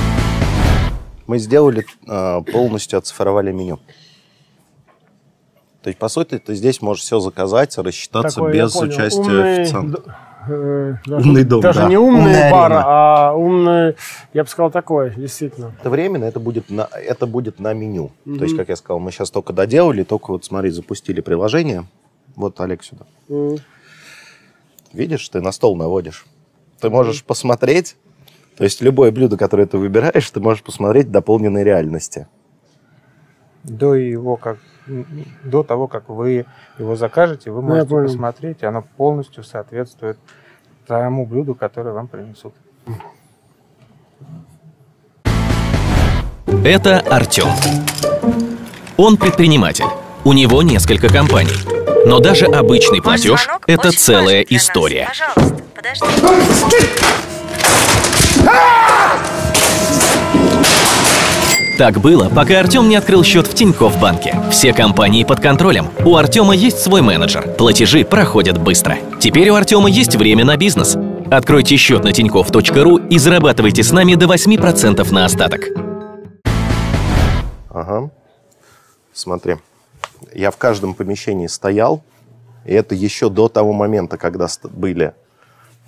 Мы 1.27 1.39
сделали, 1.39 1.85
э, 2.07 2.43
полностью 2.53 2.99
оцифровали 2.99 3.53
меню. 3.53 3.79
То 5.87 5.91
есть, 5.91 6.01
по 6.01 6.09
сути, 6.09 6.39
ты 6.41 6.57
здесь 6.57 6.83
можешь 6.83 7.05
все 7.05 7.21
заказать, 7.21 7.79
рассчитаться 7.79 8.41
Такой, 8.41 8.57
я 8.57 8.65
без 8.65 8.75
участия 8.75 9.21
умный 9.21 9.63
официанта. 9.63 10.03
э, 10.49 10.95
даже, 11.07 11.29
Умный 11.29 11.45
дом, 11.45 11.61
Даже 11.61 11.79
да. 11.83 11.89
не 11.89 11.97
умный 11.97 12.23
Умная 12.23 12.51
бар, 12.51 12.73
арена. 12.73 12.85
а 13.29 13.33
умный, 13.35 13.97
я 14.35 14.43
бы 14.43 14.49
сказал, 14.51 14.73
такой, 14.73 15.15
действительно. 15.15 15.77
Это 15.79 15.89
временно, 15.89 16.25
это 16.25 16.41
будет 16.41 16.71
на, 16.71 16.89
это 16.93 17.29
будет 17.29 17.61
на 17.61 17.73
меню. 17.73 18.11
То 18.25 18.43
есть, 18.43 18.57
как 18.57 18.69
я 18.69 18.75
сказал, 18.75 18.99
мы 18.99 19.13
сейчас 19.13 19.31
только 19.31 19.53
доделали, 19.53 20.03
только 20.03 20.33
вот 20.33 20.45
смотри, 20.45 20.71
запустили 20.71 21.21
приложение. 21.21 21.85
Вот, 22.35 22.61
Олег, 22.61 22.83
сюда. 22.83 23.05
М. 23.29 23.59
Видишь, 24.93 25.29
ты 25.29 25.41
на 25.41 25.53
стол 25.53 25.77
наводишь. 25.77 26.27
Ты 26.81 26.91
можешь 26.91 27.23
посмотреть, 27.23 27.95
то 28.57 28.65
есть 28.65 28.81
любое 28.81 29.13
блюдо, 29.13 29.37
которое 29.37 29.67
ты 29.67 29.79
выбираешь, 29.79 30.29
ты 30.33 30.41
можешь 30.41 30.65
посмотреть 30.65 31.07
в 31.07 31.11
дополненной 31.13 31.63
реальности. 31.63 32.27
до 33.63 33.95
его 33.95 34.35
как 34.37 34.59
до 35.45 35.63
того, 35.63 35.89
как 35.89 36.09
вы 36.09 36.47
его 36.79 36.97
закажете, 36.97 37.51
вы 37.51 37.63
Ну, 37.63 37.69
я 37.69 37.75
можете 37.75 37.91
понял. 37.91 38.07
посмотреть, 38.09 38.63
и 38.63 38.67
оно 38.67 38.83
полностью 38.97 39.43
соответствует 39.45 40.19
тому 40.87 41.27
блюду, 41.27 41.55
которое 41.55 41.93
вам 41.93 42.07
принесут. 42.09 42.55
Это 46.65 47.01
Артем. 47.01 47.49
Он 48.97 49.17
предприниматель. 49.17 49.85
У 50.25 50.33
него 50.33 50.63
несколько 50.63 51.09
компаний. 51.09 51.53
Но 52.07 52.21
даже 52.21 52.47
обычный 52.47 53.03
платеж– 53.03 53.49
это 53.67 53.91
целая 53.91 54.43
история. 54.43 55.09
Пожалуйста, 55.09 55.65
подожди. 55.75 56.07
Так 61.77 62.01
было, 62.01 62.31
пока 62.31 62.61
Артем 62.61 62.89
не 62.89 62.97
открыл 62.97 63.23
счет 63.23 63.47
в 63.47 63.55
Тинькофф 63.55 64.01
банке. 64.01 64.41
Все 64.51 64.73
компании 64.73 65.25
под 65.25 65.41
контролем. 65.41 65.89
У 66.07 66.17
Артема 66.17 66.55
есть 66.55 66.79
свой 66.79 67.03
менеджер. 67.03 67.55
Платежи 67.59 68.03
проходят 68.03 68.59
быстро. 68.59 68.97
Теперь 69.21 69.51
у 69.51 69.55
Артема 69.57 69.91
есть 69.91 70.17
время 70.17 70.47
на 70.47 70.57
бизнес. 70.57 70.97
Откройте 71.31 71.77
счет 71.77 72.03
на 72.03 72.13
тинькофф.ру 72.13 72.97
и 72.97 73.19
зарабатывайте 73.19 73.83
с 73.83 73.93
нами 73.93 74.15
до 74.15 74.25
8% 74.25 75.13
на 75.13 75.27
остаток. 75.27 75.69
Ага. 77.69 78.11
Смотри. 79.13 79.57
Я 80.33 80.51
в 80.51 80.57
каждом 80.57 80.95
помещении 80.95 81.47
стоял, 81.47 82.03
и 82.65 82.73
это 82.73 82.95
еще 82.95 83.29
до 83.29 83.49
того 83.49 83.75
момента, 83.75 84.17
когда 84.17 84.47
были 84.73 85.13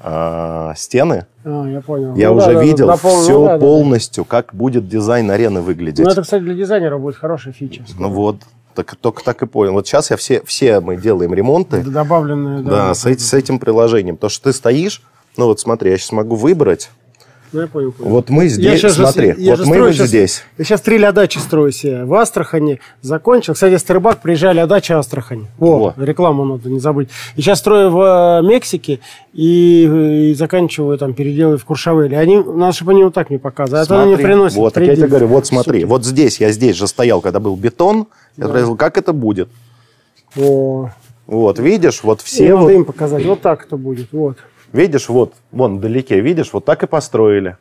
а, 0.01 0.75
стены. 0.77 1.27
А, 1.45 1.67
я 1.67 1.81
понял. 1.81 2.15
Я 2.15 2.31
Ну 2.31 2.37
уже 2.37 2.55
да, 2.55 2.63
видел 2.63 2.87
да, 2.87 2.93
напомню, 2.93 3.23
все 3.23 3.33
ну 3.33 3.41
да, 3.41 3.47
да, 3.47 3.59
да. 3.59 3.61
полностью, 3.61 4.25
как 4.25 4.55
будет 4.55 4.89
дизайн 4.89 5.31
арены 5.31 5.61
выглядеть. 5.61 6.05
Ну, 6.05 6.11
это, 6.11 6.23
кстати, 6.23 6.43
для 6.43 6.55
дизайнера 6.55 6.99
будет 6.99 7.17
хорошая 7.17 7.53
фича. 7.53 7.83
Ну 7.99 8.09
вот. 8.09 8.37
так, 8.75 8.95
только 8.97 9.25
так 9.25 9.43
и 9.43 9.47
понял. 9.47 9.73
Вот 9.73 9.87
сейчас 9.87 10.11
я 10.11 10.17
все, 10.17 10.41
все 10.43 10.81
мы 10.81 10.97
делаем 10.97 11.35
ремонты. 11.35 11.83
Добавленные, 11.83 12.63
да. 12.63 12.71
Да, 12.71 12.95
с, 12.95 13.05
с 13.05 13.35
этим 13.35 13.59
приложением. 13.59 14.17
То, 14.17 14.29
что 14.29 14.45
ты 14.45 14.53
стоишь, 14.53 15.03
ну 15.37 15.47
вот 15.47 15.59
смотри, 15.59 15.91
я 15.91 15.99
сейчас 15.99 16.13
могу 16.13 16.37
выбрать. 16.37 16.91
Ну, 17.53 17.61
я 17.63 17.67
понял, 17.67 17.93
понял. 17.93 18.11
Вот 18.11 18.29
мы 18.29 18.45
Я 18.45 18.49
здесь, 18.51 18.81
щас 18.81 18.95
же- 18.95 19.03
смотри, 19.05 19.35
я 19.39 19.57
вот 19.57 19.67
мы 19.67 19.81
вот 19.81 19.95
щас- 19.95 20.09
здесь. 20.09 20.43
Я 20.59 20.65
сейчас 20.65 20.81
три 20.83 20.99
дачи 20.99 21.39
строю 21.39 21.73
себе. 21.73 22.05
В 22.05 22.13
Астрахани 22.15 22.81
закончил. 23.01 23.55
Кстати, 23.55 23.77
с 23.77 23.89
Рыбак 23.89 24.21
приезжали 24.21 24.65
дача 24.67 24.99
Астрахань. 24.99 25.47
Во, 25.57 25.95
Во. 25.97 26.05
рекламу 26.05 26.45
надо 26.45 26.69
не 26.69 26.79
забыть. 26.79 27.09
И 27.37 27.41
сейчас 27.41 27.61
строю 27.61 27.91
в 27.91 28.43
э, 28.43 28.47
Мексике 28.47 29.01
и, 29.33 30.31
и 30.31 30.35
заканчиваю 30.35 30.99
там, 30.99 31.15
переделываю 31.15 31.59
в 31.59 31.65
Куршавеле. 31.65 32.19
Они, 32.19 32.37
надо, 32.39 32.73
чтобы 32.73 32.93
они 32.93 33.05
вот 33.05 33.15
так 33.15 33.31
не 33.31 33.39
показывают. 33.39 33.87
А 33.87 33.95
то 33.95 34.03
они 34.03 34.13
Смотри, 34.13 34.25
приносят. 34.27 34.59
Вот, 34.59 34.75
так 34.75 34.85
я 34.85 34.95
тебе 34.97 35.07
говорю, 35.09 35.29
вот 35.29 35.47
смотри, 35.47 35.81
Супер. 35.81 35.87
вот 35.87 36.05
здесь, 36.05 36.41
я 36.41 36.53
здесь 36.53 36.77
же 36.77 36.87
стоял, 36.87 37.21
когда 37.21 37.41
был 37.41 37.57
бетон, 37.57 38.09
я 38.37 38.47
спросил, 38.47 38.77
как 38.77 38.99
это 38.99 39.13
будет? 39.13 39.49
О. 40.37 40.91
Вот, 41.27 41.59
видишь, 41.59 42.03
вот 42.03 42.21
Все 42.23 42.51
надо 42.51 42.57
вот, 42.63 42.71
им 42.71 42.85
показать. 42.85 43.25
Вот 43.25 43.41
так 43.41 43.67
это 43.67 43.77
будет. 43.77 44.09
Вот. 44.13 44.39
Видишь, 44.73 45.09
вот, 45.09 45.35
вон 45.51 45.79
вдалеке, 45.79 46.21
видишь, 46.21 46.53
вот 46.53 46.65
так 46.65 46.83
и 46.83 46.87
построили. 46.87 47.57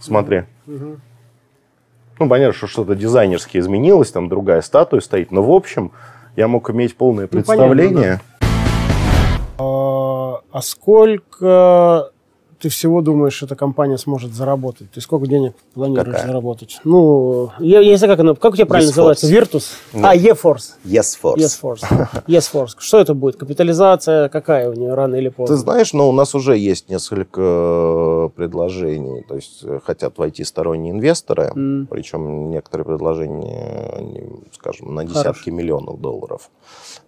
Смотри. 0.00 0.44
Ну, 0.66 2.28
понятно, 2.28 2.52
что 2.52 2.66
что-то 2.66 2.94
дизайнерски 2.94 3.58
изменилось, 3.58 4.12
там 4.12 4.28
другая 4.28 4.60
статуя 4.60 5.00
стоит, 5.00 5.32
но 5.32 5.42
в 5.42 5.50
общем 5.50 5.92
я 6.36 6.46
мог 6.46 6.70
иметь 6.70 6.96
полное 6.96 7.24
Ну, 7.24 7.28
понятно, 7.28 7.54
представление. 7.54 8.20
А, 9.58 10.40
а 10.50 10.62
сколько 10.62 12.11
ты 12.62 12.68
всего 12.68 13.00
думаешь, 13.02 13.42
эта 13.42 13.56
компания 13.56 13.98
сможет 13.98 14.32
заработать? 14.34 14.88
Ты 14.92 15.00
сколько 15.00 15.26
денег 15.26 15.54
планируешь 15.74 16.06
Какая? 16.06 16.26
заработать? 16.28 16.78
Ну, 16.84 17.50
я, 17.58 17.80
я 17.80 17.90
не 17.90 17.96
знаю, 17.96 18.12
как 18.12 18.20
она, 18.20 18.34
как 18.36 18.52
у 18.52 18.56
тебя 18.56 18.66
правильно 18.66 18.90
Yes-Force. 18.90 18.94
называется? 18.94 19.26
Virtus? 19.26 19.64
А, 19.94 20.14
E-Force. 20.14 20.74
Yes, 20.84 21.18
Force. 21.20 21.36
Yes-Force. 21.38 22.22
Yes-Force. 22.28 22.74
Что 22.78 23.00
это 23.00 23.14
будет? 23.14 23.34
Капитализация 23.36 24.28
какая 24.28 24.70
у 24.70 24.74
нее 24.74 24.94
рано 24.94 25.16
или 25.16 25.28
поздно? 25.28 25.56
Ты 25.56 25.60
знаешь, 25.60 25.92
но 25.92 26.08
у 26.08 26.12
нас 26.12 26.36
уже 26.36 26.56
есть 26.56 26.88
несколько 26.88 27.40
э, 27.42 28.28
предложений, 28.36 29.24
то 29.28 29.34
есть 29.34 29.64
э, 29.64 29.80
хотят 29.84 30.18
войти 30.18 30.44
сторонние 30.44 30.92
инвесторы, 30.92 31.50
М. 31.56 31.88
причем 31.90 32.50
некоторые 32.50 32.86
предложения, 32.86 34.46
скажем, 34.52 34.94
на 34.94 35.02
десятки 35.04 35.24
Хорошо. 35.24 35.50
миллионов 35.50 36.00
долларов. 36.00 36.48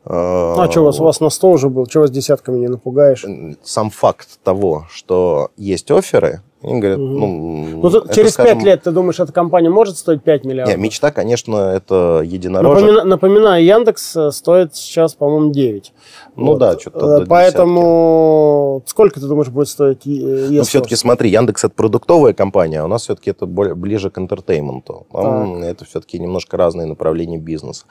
Ну, 0.04 0.60
а 0.60 0.68
что 0.68 0.82
у 0.82 0.84
вас? 0.86 1.00
У 1.00 1.04
вас 1.04 1.20
на 1.20 1.30
100 1.30 1.50
уже 1.50 1.68
был? 1.68 1.86
Чего 1.86 2.02
вас 2.02 2.10
десятками 2.10 2.58
не 2.58 2.68
напугаешь? 2.68 3.24
Сам 3.62 3.90
факт 3.90 4.40
того, 4.42 4.86
что 4.90 5.43
есть 5.56 5.90
оферы, 5.90 6.42
они 6.62 6.80
говорят, 6.80 6.98
ну, 6.98 7.66
Ну, 7.82 7.90
тут 7.90 8.06
это, 8.06 8.14
через 8.14 8.32
скажем, 8.32 8.58
5 8.58 8.66
лет 8.66 8.82
ты 8.82 8.90
думаешь, 8.90 9.20
эта 9.20 9.32
компания 9.32 9.68
может 9.68 9.98
стоить 9.98 10.22
5 10.22 10.44
миллиардов? 10.44 10.74
Не, 10.76 10.82
мечта, 10.82 11.10
конечно, 11.10 11.56
это 11.56 12.22
единорожек. 12.24 12.84
Напомина- 12.88 13.04
напоминаю, 13.04 13.64
Яндекс 13.64 14.16
э, 14.16 14.30
стоит 14.30 14.74
сейчас, 14.74 15.14
по-моему, 15.14 15.52
9. 15.52 15.92
Ну 16.36 16.56
да, 16.56 16.78
что-то 16.78 16.98
Э, 17.16 17.20
до 17.20 17.26
Поэтому 17.26 18.82
сколько 18.86 19.20
ты 19.20 19.26
думаешь 19.26 19.48
будет 19.50 19.68
стоить 19.68 20.06
Но 20.06 20.12
Yes 20.12 20.62
все-таки 20.64 20.96
смотри, 20.96 21.30
Яндекс 21.30 21.64
это 21.64 21.74
продуктовая 21.74 22.32
компания, 22.32 22.80
а 22.80 22.84
у 22.84 22.88
нас 22.88 23.02
все-таки 23.02 23.30
это 23.30 23.46
более, 23.46 23.74
ближе 23.74 24.10
к 24.10 24.18
интертейменту. 24.18 25.06
Там 25.12 25.62
это 25.62 25.84
все-таки 25.84 26.18
немножко 26.18 26.56
разные 26.56 26.86
направления 26.86 27.38
бизнеса. 27.38 27.84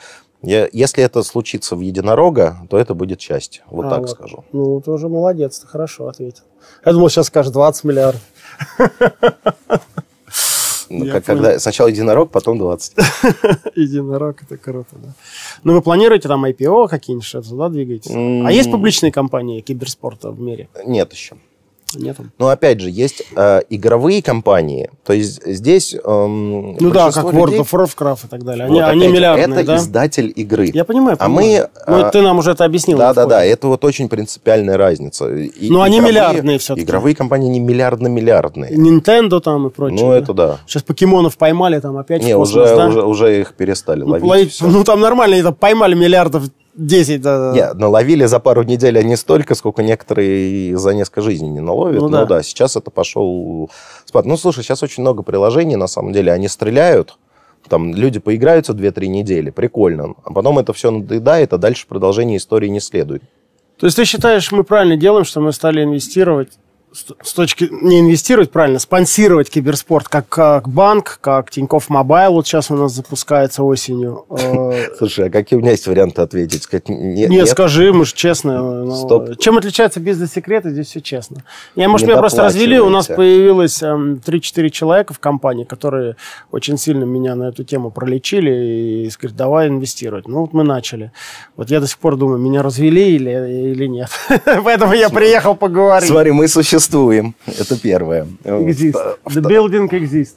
Я, 0.44 0.68
если 0.74 1.02
это 1.04 1.24
случится 1.24 1.76
в 1.76 1.80
единорога, 1.80 2.58
то 2.70 2.78
это 2.78 2.94
будет 2.94 3.22
счастье. 3.22 3.64
Вот 3.70 3.86
А, 3.86 3.90
так 3.90 4.02
вот. 4.02 4.10
скажу. 4.10 4.44
Ну, 4.52 4.82
ты 4.82 4.92
уже 4.92 5.08
молодец, 5.08 5.60
ты 5.60 5.68
хорошо 5.68 6.10
ответил. 6.10 6.44
Я 6.86 6.92
думал, 6.92 7.10
сейчас 7.10 7.28
скажешь 7.28 7.52
20 7.54 7.84
миллиардов. 7.86 8.22
Ну, 10.90 11.06
как, 11.06 11.24
понял. 11.26 11.42
когда 11.42 11.60
сначала 11.60 11.88
единорог, 11.88 12.30
потом 12.30 12.58
20. 12.60 12.94
Единорог, 13.76 14.44
это 14.44 14.58
круто, 14.58 14.96
да. 15.02 15.14
Ну, 15.64 15.74
вы 15.74 15.82
планируете 15.82 16.28
там 16.28 16.46
IPO 16.46 16.88
какие-нибудь, 16.88 17.26
что-то 17.26 17.50
туда 17.50 17.70
двигаетесь? 17.70 18.12
А 18.12 18.52
есть 18.52 18.70
публичные 18.70 19.12
компании 19.12 19.62
киберспорта 19.62 20.30
в 20.30 20.40
мире? 20.40 20.70
Нет 20.86 21.12
еще. 21.14 21.38
Нету? 22.00 22.26
Но 22.38 22.50
опять 22.50 22.80
же, 22.80 22.90
есть 22.90 23.24
э, 23.36 23.62
игровые 23.70 24.22
компании. 24.22 24.90
То 25.06 25.14
есть 25.14 25.46
здесь 25.46 25.96
эм, 26.04 26.74
Ну 26.80 26.90
да, 26.92 27.12
как 27.12 27.26
World 27.26 27.46
людей- 27.52 27.60
of 27.62 27.70
Warcraft 27.72 28.26
и 28.26 28.28
так 28.28 28.44
далее. 28.44 28.68
Вот 28.68 28.74
Они, 28.74 28.82
они 28.82 28.90
опять 29.02 29.10
же, 29.10 29.16
миллиардные, 29.16 29.60
это 29.60 29.68
да? 29.68 29.76
издатель 29.78 30.34
игры. 30.36 30.70
Я 30.74 30.86
понимаю, 30.86 31.18
А 31.20 31.26
понимаю. 31.26 31.70
мы, 31.88 31.98
Ну, 31.98 32.06
а, 32.06 32.10
ты 32.10 32.22
нам 32.22 32.40
уже 32.40 32.52
это 32.52 32.66
объяснил. 32.66 32.98
Да, 32.98 33.08
на 33.10 33.14
да, 33.14 33.22
входе. 33.22 33.36
да, 33.36 33.46
это 33.46 33.68
вот 33.68 33.84
очень 33.86 34.10
принципиальная 34.10 34.78
разница. 34.78 35.30
И 35.34 35.70
Но 35.70 35.82
они 35.82 35.98
игровые- 35.98 36.12
миллиардные 36.12 36.58
всё-таки. 36.60 36.86
Игровые 36.86 37.16
компании 37.16 37.50
не 37.50 37.60
миллиардно-миллиардные. 37.60 38.72
Nintendo 38.72 39.40
там 39.40 39.68
и 39.68 39.70
прочее. 39.70 40.00
Ну, 40.04 40.12
это 40.12 40.34
да. 40.34 40.58
Сейчас 40.68 40.84
покемонов 40.84 41.38
поймали 41.38 41.80
там 41.80 41.98
опять 41.98 42.24
Не, 42.24 42.36
космос, 42.36 42.66
уже, 42.66 42.76
да? 42.76 42.88
уже, 42.88 43.02
уже 43.04 43.42
их 43.42 43.54
перестали 43.54 44.02
ну, 44.02 44.10
ловить. 44.12 44.26
ловить- 44.26 44.58
ну, 44.62 44.84
там 44.84 45.00
нормально, 45.00 45.36
они 45.36 45.44
там 45.44 45.54
поймали 45.56 45.96
миллиардов 45.96 46.44
10. 46.76 47.22
Да, 47.22 47.52
Не, 47.54 47.74
наловили 47.74 48.26
за 48.26 48.40
пару 48.40 48.64
недель 48.64 48.98
они 48.98 49.16
столько, 49.16 49.56
сколько 49.56 49.84
некоторые 49.84 50.78
за 50.78 50.94
несколько 50.94 51.22
жизней 51.22 51.50
не 51.50 51.60
наловят. 51.60 52.02
Ну 52.02 52.10
Ну, 52.10 52.18
да. 52.18 52.26
да. 52.26 52.44
сейчас 52.44 52.76
это 52.76 52.90
пошел 52.90 53.70
спад. 54.06 54.26
Ну, 54.26 54.38
слушай, 54.38 54.64
сейчас 54.64 54.82
очень 54.84 55.02
много 55.02 55.24
приложений, 55.24 55.76
на 55.76 55.88
самом 55.88 56.14
деле, 56.14 56.32
они 56.32 56.48
стреляют, 56.48 57.18
там 57.70 57.94
люди 57.94 58.20
поиграются 58.20 58.74
2-3 58.74 59.08
недели, 59.08 59.50
прикольно, 59.50 60.16
а 60.24 60.34
потом 60.34 60.60
это 60.60 60.74
все 60.74 60.92
надоедает, 60.92 61.54
а 61.54 61.58
дальше 61.58 61.86
продолжение 61.88 62.38
истории 62.38 62.68
не 62.68 62.80
следует. 62.80 63.24
То 63.78 63.88
есть 63.88 63.98
ты 63.98 64.06
считаешь, 64.06 64.52
мы 64.52 64.64
правильно 64.64 64.98
делаем, 64.98 65.26
что 65.26 65.42
мы 65.42 65.52
стали 65.52 65.84
инвестировать 65.84 66.50
с 66.94 67.34
точки 67.34 67.68
не 67.72 68.02
инвестировать 68.02 68.52
правильно, 68.52 68.78
спонсировать 68.80 69.50
киберспорт 69.50 70.08
как, 70.08 70.30
как 70.30 70.70
банк, 70.70 71.18
как 71.22 71.50
Тинькофф 71.50 71.90
Мобайл 71.90 72.34
вот 72.34 72.46
сейчас 72.48 72.70
у 72.70 72.76
нас 72.76 72.94
запускается 72.94 73.64
осенью. 73.64 74.26
Э, 74.44 74.90
Слушай, 74.98 75.28
а 75.28 75.30
какие 75.32 75.58
у 75.58 75.62
меня 75.62 75.72
есть 75.72 75.88
варианты 75.88 76.22
ответить? 76.22 76.64
Сказать, 76.64 76.90
не- 76.90 77.26
Не, 77.28 77.46
скажи, 77.46 77.92
мы 77.94 78.06
же 78.06 78.14
честно. 78.14 78.84
ну, 78.86 78.96
Стоп. 78.96 79.38
Чем 79.40 79.58
отличается 79.58 80.00
бизнес-секреты, 80.00 80.70
здесь 80.70 80.88
все 80.88 81.02
честно. 81.02 81.44
Я, 81.76 81.90
может, 81.90 82.08
меня 82.08 82.18
просто 82.18 82.44
развели, 82.44 82.80
у 82.80 82.90
нас 82.90 83.08
появилось 83.08 83.82
эм, 83.82 84.22
3-4 84.26 84.70
человека 84.70 85.14
в 85.14 85.20
компании, 85.20 85.64
которые 85.64 86.16
очень 86.52 86.78
сильно 86.78 87.04
меня 87.06 87.36
на 87.36 87.46
эту 87.50 87.64
тему 87.64 87.90
пролечили 87.92 89.06
и 89.06 89.10
сказали, 89.10 89.36
давай 89.38 89.68
инвестировать. 89.70 90.28
Ну, 90.28 90.42
вот 90.42 90.54
мы 90.54 90.64
начали. 90.64 91.12
Вот 91.56 91.70
я 91.72 91.80
до 91.80 91.88
сих 91.88 91.98
пор 91.98 92.18
думаю, 92.18 92.38
меня 92.40 92.62
развели 92.62 93.16
или, 93.16 93.72
или 93.72 93.88
нет. 93.88 94.10
Поэтому 94.64 94.94
я 94.94 95.10
приехал 95.10 95.56
поговорить. 95.56 96.10
Смотри, 96.10 96.32
мы 96.32 96.48
существуем. 96.48 96.83
Это 97.46 97.80
первое. 97.82 98.28
Exist. 98.43 98.93
Вто- 98.93 99.17
The 99.26 99.41
building 99.41 99.89
exists. 99.89 100.36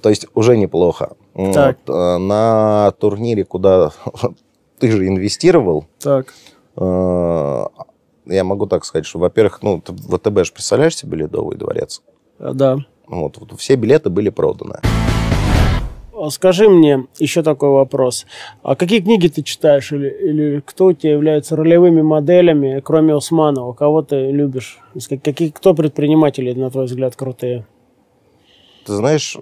То 0.00 0.08
есть 0.08 0.26
уже 0.34 0.56
неплохо. 0.56 1.16
Так. 1.52 1.78
Вот, 1.86 1.94
э, 1.94 2.18
на 2.18 2.92
турнире, 2.98 3.44
куда 3.44 3.90
ты 4.78 4.90
же 4.90 5.06
инвестировал, 5.06 5.84
Так. 6.00 6.32
э, 6.76 7.64
я 8.26 8.44
могу 8.44 8.66
так 8.66 8.84
сказать, 8.84 9.06
что, 9.06 9.18
во-первых, 9.18 9.60
ну, 9.62 9.82
ВТБ 9.84 10.44
же 10.44 10.52
представляешь 10.52 10.96
себе 10.96 11.18
Ледовый 11.18 11.56
дворец? 11.56 12.02
Да. 12.38 12.78
Вот, 13.06 13.36
вот 13.38 13.58
все 13.60 13.76
билеты 13.76 14.08
были 14.10 14.30
проданы. 14.30 14.80
А 16.24 16.30
Скажи 16.30 16.70
мне 16.70 17.04
еще 17.18 17.42
такой 17.42 17.68
вопрос. 17.68 18.24
А 18.62 18.76
какие 18.76 19.00
книги 19.00 19.28
ты 19.28 19.42
читаешь? 19.42 19.92
Или, 19.92 20.08
или 20.08 20.62
кто 20.64 20.86
у 20.86 20.92
тебя 20.94 21.12
являются 21.12 21.54
ролевыми 21.54 22.00
моделями, 22.00 22.80
кроме 22.82 23.14
Усманова? 23.14 23.74
Кого 23.74 24.00
ты 24.00 24.30
любишь? 24.30 24.78
Какие, 25.22 25.50
кто 25.50 25.74
предприниматели, 25.74 26.54
на 26.54 26.70
твой 26.70 26.86
взгляд, 26.86 27.14
крутые? 27.14 27.66
Ты 28.86 28.94
знаешь, 28.94 29.36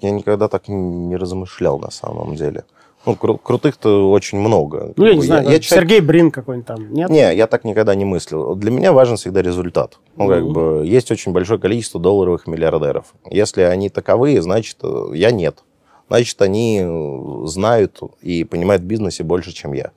я 0.00 0.10
никогда 0.12 0.46
так 0.48 0.68
не 0.68 1.16
размышлял 1.16 1.80
на 1.80 1.90
самом 1.90 2.36
деле. 2.36 2.64
Ну, 3.04 3.14
кру- 3.14 3.38
крутых-то 3.42 4.08
очень 4.10 4.38
много. 4.38 4.92
Ну, 4.96 5.06
я 5.06 5.14
не 5.14 5.22
знаю, 5.22 5.42
я 5.48 5.58
человек- 5.58 5.64
Сергей 5.88 6.00
Брин 6.00 6.30
какой-нибудь 6.30 6.66
там, 6.66 6.92
нет? 6.92 7.10
Не, 7.10 7.34
я 7.34 7.46
так 7.48 7.64
никогда 7.64 7.94
не 7.96 8.04
мыслил. 8.04 8.54
Для 8.54 8.70
меня 8.70 8.92
важен 8.92 9.16
всегда 9.16 9.42
результат. 9.42 9.98
Ну, 10.16 10.28
как 10.28 10.42
Мгм. 10.42 10.52
бы, 10.52 10.82
есть 10.86 11.10
очень 11.10 11.32
большое 11.32 11.58
количество 11.58 12.00
долларовых 12.00 12.46
миллиардеров. 12.46 13.14
Если 13.28 13.62
они 13.62 13.88
таковые, 13.88 14.40
значит, 14.42 14.76
э, 14.84 15.10
я 15.14 15.30
нет. 15.32 15.64
Значит, 16.08 16.40
они 16.42 16.80
э, 16.82 17.46
знают 17.46 18.00
и 18.22 18.44
понимают 18.44 18.82
в 18.82 18.86
бизнесе 18.86 19.24
больше, 19.24 19.52
чем 19.52 19.72
я. 19.72 19.92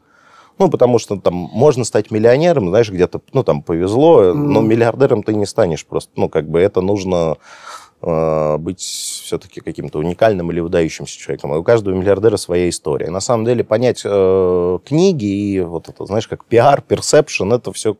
Ну, 0.59 0.69
потому 0.69 0.99
что 0.99 1.15
там 1.19 1.33
можно 1.33 1.83
стать 1.83 2.11
миллионером, 2.11 2.69
знаешь, 2.69 2.91
где-то, 2.91 3.21
ну, 3.33 3.43
там 3.43 3.63
повезло, 3.63 4.23
э, 4.23 4.33
но 4.33 4.61
миллиардером 4.61 5.23
ты 5.23 5.33
не 5.33 5.45
станешь 5.45 5.85
просто. 5.85 6.11
Ну, 6.15 6.29
как 6.29 6.49
бы 6.49 6.59
это 6.59 6.81
нужно 6.81 7.37
э, 8.01 8.57
быть 8.57 8.81
все-таки 8.81 9.61
каким-то 9.61 9.99
уникальным 9.99 10.51
или 10.51 10.59
выдающимся 10.59 11.17
человеком. 11.17 11.53
И 11.53 11.57
у 11.57 11.63
каждого 11.63 11.95
миллиардера 11.95 12.37
своя 12.37 12.69
история. 12.69 13.09
На 13.09 13.21
самом 13.21 13.45
деле 13.45 13.63
понять 13.63 14.01
э, 14.03 14.79
книги 14.85 15.25
и 15.25 15.61
вот 15.61 15.89
это, 15.89 16.05
знаешь, 16.05 16.27
как 16.27 16.45
пиар, 16.45 16.81
персепшн, 16.81 17.53
это 17.53 17.71
все, 17.71 17.95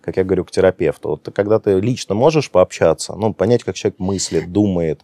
как 0.00 0.16
я 0.16 0.24
говорю, 0.24 0.44
к 0.44 0.50
терапевту. 0.50 1.08
Вот 1.08 1.28
когда 1.34 1.58
ты 1.58 1.80
лично 1.80 2.14
можешь 2.14 2.50
пообщаться, 2.50 3.14
ну, 3.14 3.32
понять, 3.32 3.64
как 3.64 3.74
человек 3.74 3.98
мыслит, 3.98 4.52
думает, 4.52 5.00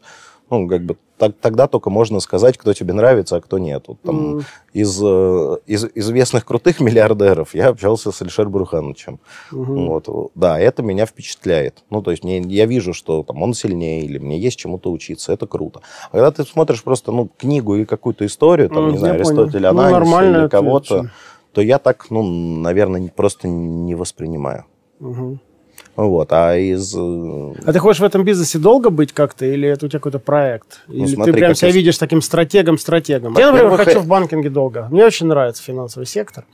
Ну, 0.50 0.66
как 0.68 0.82
бы 0.84 0.96
так- 1.16 1.34
тогда 1.40 1.66
только 1.68 1.90
можно 1.90 2.18
сказать, 2.20 2.58
кто 2.58 2.72
тебе 2.72 2.92
нравится, 2.92 3.36
а 3.36 3.40
кто 3.40 3.58
нет. 3.58 3.84
Вот 3.86 4.00
там 4.02 4.38
М. 4.38 4.44
из, 4.72 5.00
э, 5.02 5.56
из 5.66 5.86
известных 5.94 6.44
крутых 6.44 6.80
миллиардеров 6.80 7.54
я 7.54 7.68
общался 7.68 8.10
с 8.10 8.20
Алишер 8.22 8.48
Брухановичем. 8.48 9.20
Мгм. 9.52 9.86
Вот, 9.86 10.08
да, 10.34 10.58
это 10.58 10.82
меня 10.82 11.06
впечатляет. 11.06 11.84
Ну, 11.90 12.02
то 12.02 12.10
есть 12.10 12.24
мне, 12.24 12.40
я 12.40 12.66
вижу, 12.66 12.92
что 12.92 13.22
там 13.22 13.42
он 13.42 13.54
сильнее, 13.54 14.04
или 14.04 14.18
мне 14.18 14.38
есть 14.38 14.58
чему-то 14.58 14.90
учиться, 14.90 15.32
это 15.32 15.46
круто. 15.46 15.82
А 16.10 16.12
когда 16.12 16.30
ты 16.32 16.42
смотришь 16.44 16.82
просто 16.82 17.12
ну, 17.12 17.28
книгу 17.38 17.76
или 17.76 17.84
какую-то 17.84 18.26
историю, 18.26 18.68
там, 18.68 18.86
Ну, 18.86 18.90
не 18.92 18.98
знаю. 18.98 19.14
Аристотеля, 19.14 19.72
Ну, 19.72 19.82
или 19.88 20.48
кого-то, 20.48 21.10
то 21.52 21.60
я 21.60 21.78
так, 21.78 22.10
ну, 22.10 22.22
наверное, 22.22 23.08
просто 23.14 23.46
не 23.46 23.94
воспринимаю. 23.94 24.64
Мгм. 24.98 25.40
Вот, 26.08 26.32
а 26.32 26.56
из... 26.56 26.94
э, 26.96 27.52
А 27.66 27.72
ты 27.72 27.78
хочешь 27.78 28.00
в 28.00 28.04
этом 28.04 28.24
бизнесе 28.24 28.58
долго 28.58 28.90
быть 28.90 29.12
как-то, 29.12 29.44
или 29.44 29.68
это 29.68 29.86
у 29.86 29.88
тебя 29.88 29.98
какой-то 29.98 30.18
проект? 30.18 30.80
Или 30.88 31.06
смотри, 31.06 31.32
ты 31.32 31.38
прям 31.38 31.54
себя 31.54 31.68
я 31.68 31.74
видишь 31.74 31.98
таким 31.98 32.22
стратегом-стратегом? 32.22 33.36
Я, 33.36 33.52
например, 33.52 33.76
хочу 33.76 34.00
в 34.00 34.06
банкинге 34.06 34.48
долго. 34.50 34.88
Мне 34.90 35.04
очень 35.04 35.26
нравится 35.26 35.62
финансовый 35.62 36.06
сектор. 36.06 36.44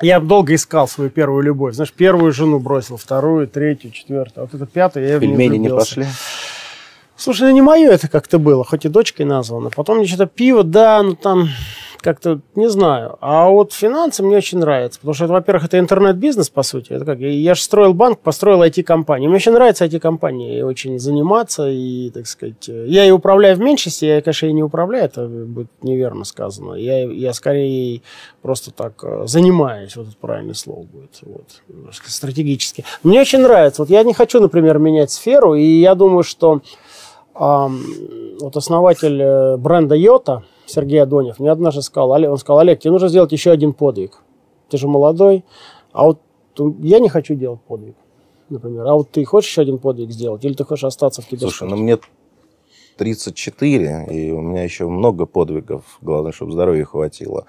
Я 0.00 0.20
долго 0.20 0.54
искал 0.54 0.88
свою 0.88 1.10
первую 1.10 1.42
любовь. 1.42 1.74
Знаешь, 1.74 1.92
первую 1.92 2.32
жену 2.32 2.58
бросил, 2.58 2.96
вторую, 2.96 3.46
третью, 3.46 3.90
четвертую. 3.90 4.44
А 4.44 4.48
Вот 4.50 4.54
это 4.54 4.66
пятую 4.66 5.06
я 5.06 5.18
Пельмени 5.20 5.58
не 5.58 5.68
влюбился. 5.68 5.96
пошли? 5.96 6.06
Слушай, 7.16 7.48
ну 7.48 7.50
не 7.54 7.62
мое 7.62 7.90
это 7.90 8.08
как-то 8.08 8.38
было, 8.38 8.64
хоть 8.64 8.84
и 8.84 8.88
дочкой 8.88 9.26
названо. 9.26 9.70
Потом 9.70 9.98
мне 9.98 10.06
что-то 10.06 10.26
пиво, 10.26 10.64
да, 10.64 11.02
ну 11.02 11.14
там 11.14 11.48
как-то, 12.02 12.40
не 12.54 12.68
знаю. 12.68 13.16
А 13.20 13.48
вот 13.48 13.72
финансы 13.72 14.22
мне 14.22 14.36
очень 14.36 14.58
нравятся, 14.58 14.98
потому 14.98 15.14
что, 15.14 15.26
во-первых, 15.28 15.64
это 15.64 15.78
интернет-бизнес, 15.78 16.50
по 16.50 16.62
сути. 16.62 16.92
Это 16.92 17.04
как, 17.04 17.18
я 17.20 17.54
же 17.54 17.62
строил 17.62 17.94
банк, 17.94 18.18
построил 18.18 18.62
IT-компанию. 18.62 19.30
Мне 19.30 19.36
очень 19.36 19.52
нравится 19.52 19.86
IT-компания, 19.86 20.64
очень 20.64 20.98
заниматься, 20.98 21.68
и, 21.68 22.10
так 22.10 22.26
сказать, 22.26 22.68
э, 22.68 22.86
я 22.88 23.04
и 23.04 23.10
управляю 23.10 23.56
в 23.56 23.60
меньшинстве, 23.60 24.16
я, 24.16 24.22
конечно, 24.22 24.46
и 24.46 24.52
не 24.52 24.62
управляю, 24.62 25.04
это 25.04 25.26
будет 25.26 25.68
неверно 25.82 26.24
сказано. 26.24 26.74
Я, 26.74 27.04
я 27.10 27.32
скорее 27.32 28.02
просто 28.42 28.70
так 28.72 29.02
э, 29.04 29.22
занимаюсь, 29.26 29.96
вот 29.96 30.08
это 30.08 30.16
правильное 30.20 30.54
слово 30.54 30.82
будет, 30.82 31.18
вот, 31.22 31.46
стратегически. 32.04 32.84
Мне 33.02 33.20
очень 33.20 33.40
нравится. 33.40 33.82
Вот 33.82 33.90
я 33.90 34.02
не 34.02 34.12
хочу, 34.12 34.40
например, 34.40 34.78
менять 34.78 35.10
сферу, 35.10 35.54
и 35.54 35.64
я 35.64 35.94
думаю, 35.94 36.22
что 36.22 36.60
Ам, 37.34 37.82
вот 38.40 38.56
основатель 38.56 39.20
э, 39.20 39.56
бренда 39.56 39.94
Йота, 39.94 40.42
Сергей 40.72 41.02
Адонев, 41.02 41.38
мне 41.38 41.50
однажды 41.50 41.82
сказал, 41.82 42.10
он 42.10 42.38
сказал, 42.38 42.60
Олег, 42.60 42.80
тебе 42.80 42.92
нужно 42.92 43.08
сделать 43.08 43.32
еще 43.32 43.50
один 43.50 43.72
подвиг. 43.72 44.22
Ты 44.68 44.78
же 44.78 44.88
молодой, 44.88 45.44
а 45.92 46.04
вот 46.04 46.20
я 46.80 46.98
не 46.98 47.08
хочу 47.08 47.34
делать 47.34 47.60
подвиг, 47.62 47.94
например. 48.48 48.86
А 48.86 48.94
вот 48.94 49.10
ты 49.10 49.24
хочешь 49.24 49.50
еще 49.50 49.62
один 49.62 49.78
подвиг 49.78 50.10
сделать, 50.10 50.44
или 50.44 50.54
ты 50.54 50.64
хочешь 50.64 50.84
остаться 50.84 51.20
в 51.20 51.26
киберспорте? 51.26 51.56
Слушай, 51.58 51.70
ну 51.70 51.76
мне 51.76 51.98
34, 52.96 54.06
и 54.10 54.30
у 54.32 54.40
меня 54.40 54.64
еще 54.64 54.88
много 54.88 55.26
подвигов. 55.26 55.98
Главное, 56.00 56.32
чтобы 56.32 56.52
здоровья 56.52 56.84
хватило. 56.84 57.46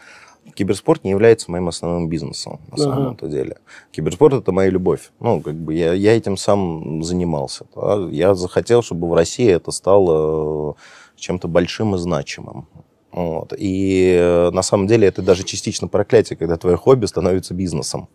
Киберспорт 0.55 1.05
не 1.05 1.11
является 1.11 1.49
моим 1.51 1.69
основным 1.69 2.09
бизнесом, 2.09 2.59
на 2.67 2.73
Ага. 2.75 2.83
самом-то 2.83 3.27
деле. 3.27 3.57
Киберспорт– 3.91 4.33
это 4.35 4.51
моя 4.51 4.69
любовь. 4.69 5.11
Ну, 5.21 5.39
как 5.41 5.55
бы 5.55 5.73
я, 5.73 5.93
я 5.93 6.17
этим 6.17 6.35
сам 6.35 7.01
занимался. 7.03 7.65
Я 8.11 8.35
захотел, 8.35 8.81
чтобы 8.81 9.07
в 9.07 9.13
России 9.13 9.47
это 9.47 9.71
стало 9.71 10.71
э, 10.71 10.73
чем-то 11.15 11.47
большим 11.47 11.95
и 11.95 11.97
значимым. 11.97 12.67
Вот. 13.13 13.53
И 13.57 14.15
э, 14.19 14.49
на 14.51 14.63
самом 14.63 14.87
деле 14.87 15.07
это 15.07 15.21
даже 15.21 15.43
частично 15.43 15.87
проклятие, 15.87 16.35
когда 16.35 16.57
твое 16.57 16.75
хобби 16.77 17.05
становится 17.05 17.53
бизнесом. 17.53 18.09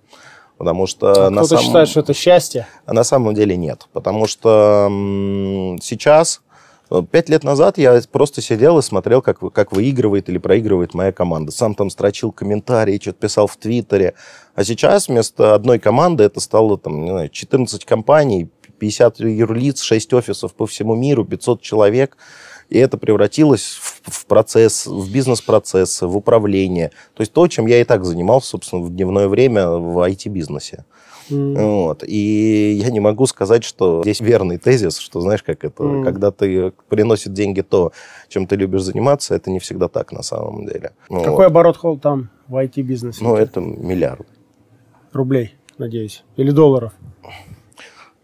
Потому 0.58 0.86
что 0.88 1.26
А 1.26 1.30
на 1.30 1.42
кто-то 1.42 1.48
самом- 1.56 1.64
считает, 1.64 1.88
что 1.88 2.00
это 2.00 2.14
счастье. 2.14 2.66
а 2.84 2.92
на 2.92 3.04
самом 3.04 3.32
деле 3.34 3.56
нет. 3.56 3.86
Потому 3.92 4.26
что 4.26 4.88
сейчас, 5.80 6.40
э, 6.90 7.02
пять 7.10 7.28
лет 7.28 7.44
назад 7.44 7.78
я 7.78 8.00
просто 8.10 8.42
сидел 8.42 8.78
и 8.78 8.82
смотрел, 8.82 9.22
как, 9.22 9.38
как 9.52 9.72
выигрывает 9.72 10.28
или 10.28 10.38
проигрывает 10.38 10.94
моя 10.94 11.12
команда. 11.12 11.52
Сам 11.52 11.74
там 11.76 11.90
строчил 11.90 12.32
комментарии, 12.32 12.98
что-то 13.00 13.18
писал 13.20 13.46
в 13.46 13.56
Твиттере. 13.56 14.14
А 14.56 14.64
сейчас 14.64 15.06
вместо 15.08 15.54
одной 15.54 15.78
команды 15.78 16.24
это 16.24 16.40
стало 16.40 16.76
там, 16.76 17.04
не 17.04 17.10
знаю, 17.10 17.28
14 17.28 17.84
компаний, 17.84 18.48
50 18.80 19.20
юрлиц, 19.20 19.80
6 19.82 20.12
офисов 20.14 20.54
по 20.54 20.66
всему 20.66 20.94
миру, 20.96 21.24
500 21.24 21.62
человек. 21.62 22.16
И 22.68 22.78
это 22.78 22.98
превратилось 22.98 23.78
в, 23.80 24.02
в 24.10 24.26
процесс, 24.26 24.86
в 24.86 25.10
бизнес-процессы, 25.12 26.06
в 26.06 26.16
управление. 26.16 26.90
То 27.14 27.22
есть 27.22 27.32
то, 27.32 27.46
чем 27.48 27.66
я 27.66 27.80
и 27.80 27.84
так 27.84 28.04
занимался, 28.04 28.50
собственно, 28.50 28.82
в 28.82 28.90
дневное 28.90 29.28
время 29.28 29.68
в 29.68 29.98
IT-бизнесе. 30.06 30.84
Вот. 31.30 32.04
И 32.06 32.72
я 32.82 32.90
не 32.90 33.00
могу 33.00 33.26
сказать, 33.26 33.64
что 33.64 34.02
здесь 34.02 34.20
верный 34.20 34.58
тезис, 34.58 34.98
что 34.98 35.20
знаешь, 35.20 35.42
как 35.42 35.64
это, 35.64 35.82
Мгм. 35.82 36.04
когда 36.04 36.30
ты 36.30 36.72
приносит 36.88 37.32
деньги 37.32 37.60
то, 37.60 37.92
чем 38.28 38.46
ты 38.46 38.56
любишь 38.56 38.82
заниматься, 38.82 39.34
это 39.34 39.50
не 39.50 39.58
всегда 39.58 39.88
так 39.88 40.12
на 40.12 40.22
самом 40.22 40.66
деле. 40.66 40.92
Какой 41.08 41.30
вот. 41.30 41.44
оборот 41.46 41.76
холл 41.76 41.98
там 41.98 42.30
в 42.46 42.56
IT-бизнесе? 42.56 43.22
Ну, 43.22 43.36
это 43.36 43.60
миллиард. 43.60 44.26
Рублей, 45.12 45.54
надеюсь. 45.76 46.24
Или 46.36 46.50
долларов. 46.50 46.92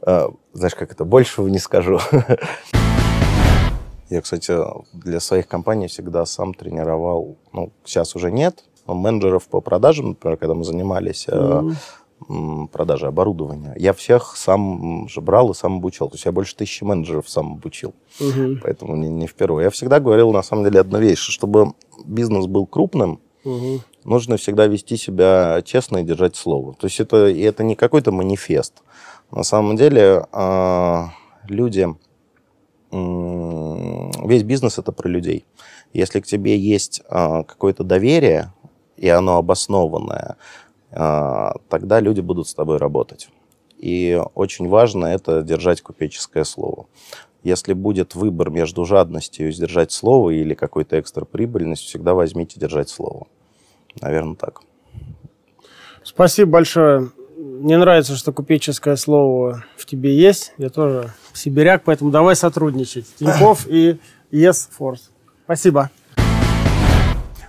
А, 0.01 0.31
знаешь, 0.53 0.75
как 0.75 0.93
это, 0.93 1.05
большего 1.05 1.49
не 1.49 1.59
скажу. 1.59 1.99
Я, 4.15 4.21
кстати, 4.21 4.57
для 4.93 5.19
своих 5.19 5.49
компаний 5.49 5.89
всегда 5.89 6.25
сам 6.25 6.55
тренировал, 6.55 7.37
ну, 7.53 7.73
сейчас 7.85 8.15
уже 8.15 8.31
нет, 8.31 8.63
но 8.87 8.95
менеджеров 8.95 9.49
по 9.49 9.61
продажам, 9.61 10.11
например, 10.11 10.37
когда 10.37 10.55
мы 10.55 10.63
занимались 10.63 11.27
м, 11.29 12.69
продажей 12.69 13.09
оборудования, 13.09 13.75
я 13.77 13.93
всех 13.93 14.37
сам 14.37 15.09
же 15.09 15.21
брал 15.21 15.51
и 15.51 15.55
сам 15.55 15.79
обучал. 15.79 16.09
То 16.11 16.15
есть 16.15 16.27
я 16.27 16.31
больше 16.33 16.55
тысячи 16.55 16.85
менеджеров 16.85 17.29
сам 17.29 17.55
обучил. 17.55 17.93
Мгм. 18.21 18.61
Поэтому 18.63 18.95
не, 18.95 19.09
не 19.09 19.27
впервые. 19.27 19.65
Я 19.65 19.71
всегда 19.71 19.99
говорил, 19.99 20.31
на 20.33 20.43
самом 20.43 20.63
деле, 20.63 20.79
одну 20.81 21.01
вещь, 21.01 21.19
что 21.19 21.33
чтобы 21.33 21.73
бизнес 22.05 22.47
был 22.47 22.67
крупным, 22.67 23.19
Мгм. 23.45 23.81
нужно 24.05 24.37
всегда 24.37 24.69
вести 24.69 24.97
себя 24.97 25.61
честно 25.65 25.99
и 25.99 26.05
держать 26.05 26.37
слово. 26.37 26.75
То 26.75 26.87
есть 26.87 27.01
это, 27.01 27.27
и 27.27 27.41
это 27.41 27.65
не 27.65 27.75
какой-то 27.75 28.13
манифест. 28.13 28.75
На 29.33 29.43
самом 29.43 29.75
деле 29.77 30.25
а, 30.31 31.11
люди, 31.49 31.89
весь 32.95 34.43
бизнес 34.43 34.79
это 34.79 34.93
про 34.93 35.09
людей. 35.09 35.45
Если 35.93 36.21
к 36.21 36.27
тебе 36.27 36.59
есть 36.59 37.03
а, 37.09 37.43
какое-то 37.45 37.85
доверие, 37.85 38.53
и 38.97 39.09
оно 39.09 39.37
обоснованное, 39.37 40.37
а, 40.91 41.57
тогда 41.69 42.01
люди 42.01 42.21
будут 42.21 42.49
с 42.49 42.55
тобой 42.55 42.79
работать. 42.79 43.29
И 43.79 44.21
очень 44.35 44.69
важно 44.69 45.07
это 45.07 45.43
держать 45.43 45.83
купеческое 45.83 46.45
слово. 46.45 46.87
Если 47.43 47.75
будет 47.75 48.15
выбор 48.15 48.51
между 48.51 48.85
жадностью 48.85 49.49
и 49.49 49.53
сдержать 49.53 49.93
слово 49.93 50.31
или 50.31 50.55
какой-то 50.55 50.99
экстра 50.99 51.25
прибыльностью, 51.25 51.89
всегда 51.89 52.15
возьмите 52.15 52.59
держать 52.59 52.89
слово. 52.89 53.27
Наверное, 54.01 54.37
так. 54.37 54.63
Спасибо 56.03 56.53
большое. 56.53 57.11
Мне 57.37 57.77
нравится, 57.77 58.17
что 58.17 58.33
купеческое 58.33 58.97
слово 58.97 59.65
в 59.77 59.85
тебе 59.85 60.17
есть. 60.17 60.55
Я 60.59 60.71
тоже 60.71 61.13
сибиряк, 61.37 61.83
поэтому 61.85 62.11
давай 62.11 62.37
сотрудничать. 62.37 63.07
Тиньков 63.17 63.67
и 63.67 63.99
Yes 64.33 64.69
Force. 64.79 65.11
Спасибо. 65.45 65.91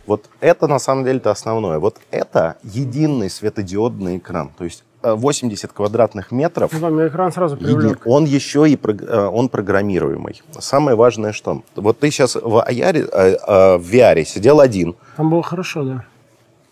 Вот 0.05 0.29
это 0.39 0.67
на 0.67 0.79
самом 0.79 1.03
деле-то 1.03 1.31
основное. 1.31 1.79
Вот 1.79 1.97
это 2.11 2.57
единый 2.63 3.29
светодиодный 3.29 4.17
экран. 4.17 4.51
То 4.55 4.63
есть 4.63 4.83
э, 5.01 5.13
80 5.13 5.71
квадратных 5.73 6.31
метров. 6.31 6.71
Ну, 6.73 6.79
там 6.79 7.07
экран 7.07 7.31
сразу 7.31 7.57
привлек. 7.57 8.01
Он 8.05 8.25
еще 8.25 8.69
и 8.69 8.77
э, 8.77 9.29
он 9.33 9.49
программируемый. 9.49 10.43
Самое 10.59 10.95
важное, 10.95 11.31
что 11.31 11.63
вот 11.75 11.99
ты 11.99 12.11
сейчас 12.11 12.35
в, 12.35 12.63
AR, 12.69 13.09
э, 13.11 13.37
э, 13.47 13.77
в 13.77 13.91
VR 13.91 14.23
сидел 14.25 14.59
один. 14.59 14.95
Там 15.17 15.31
было 15.31 15.41
хорошо, 15.41 15.83
да. 15.83 16.05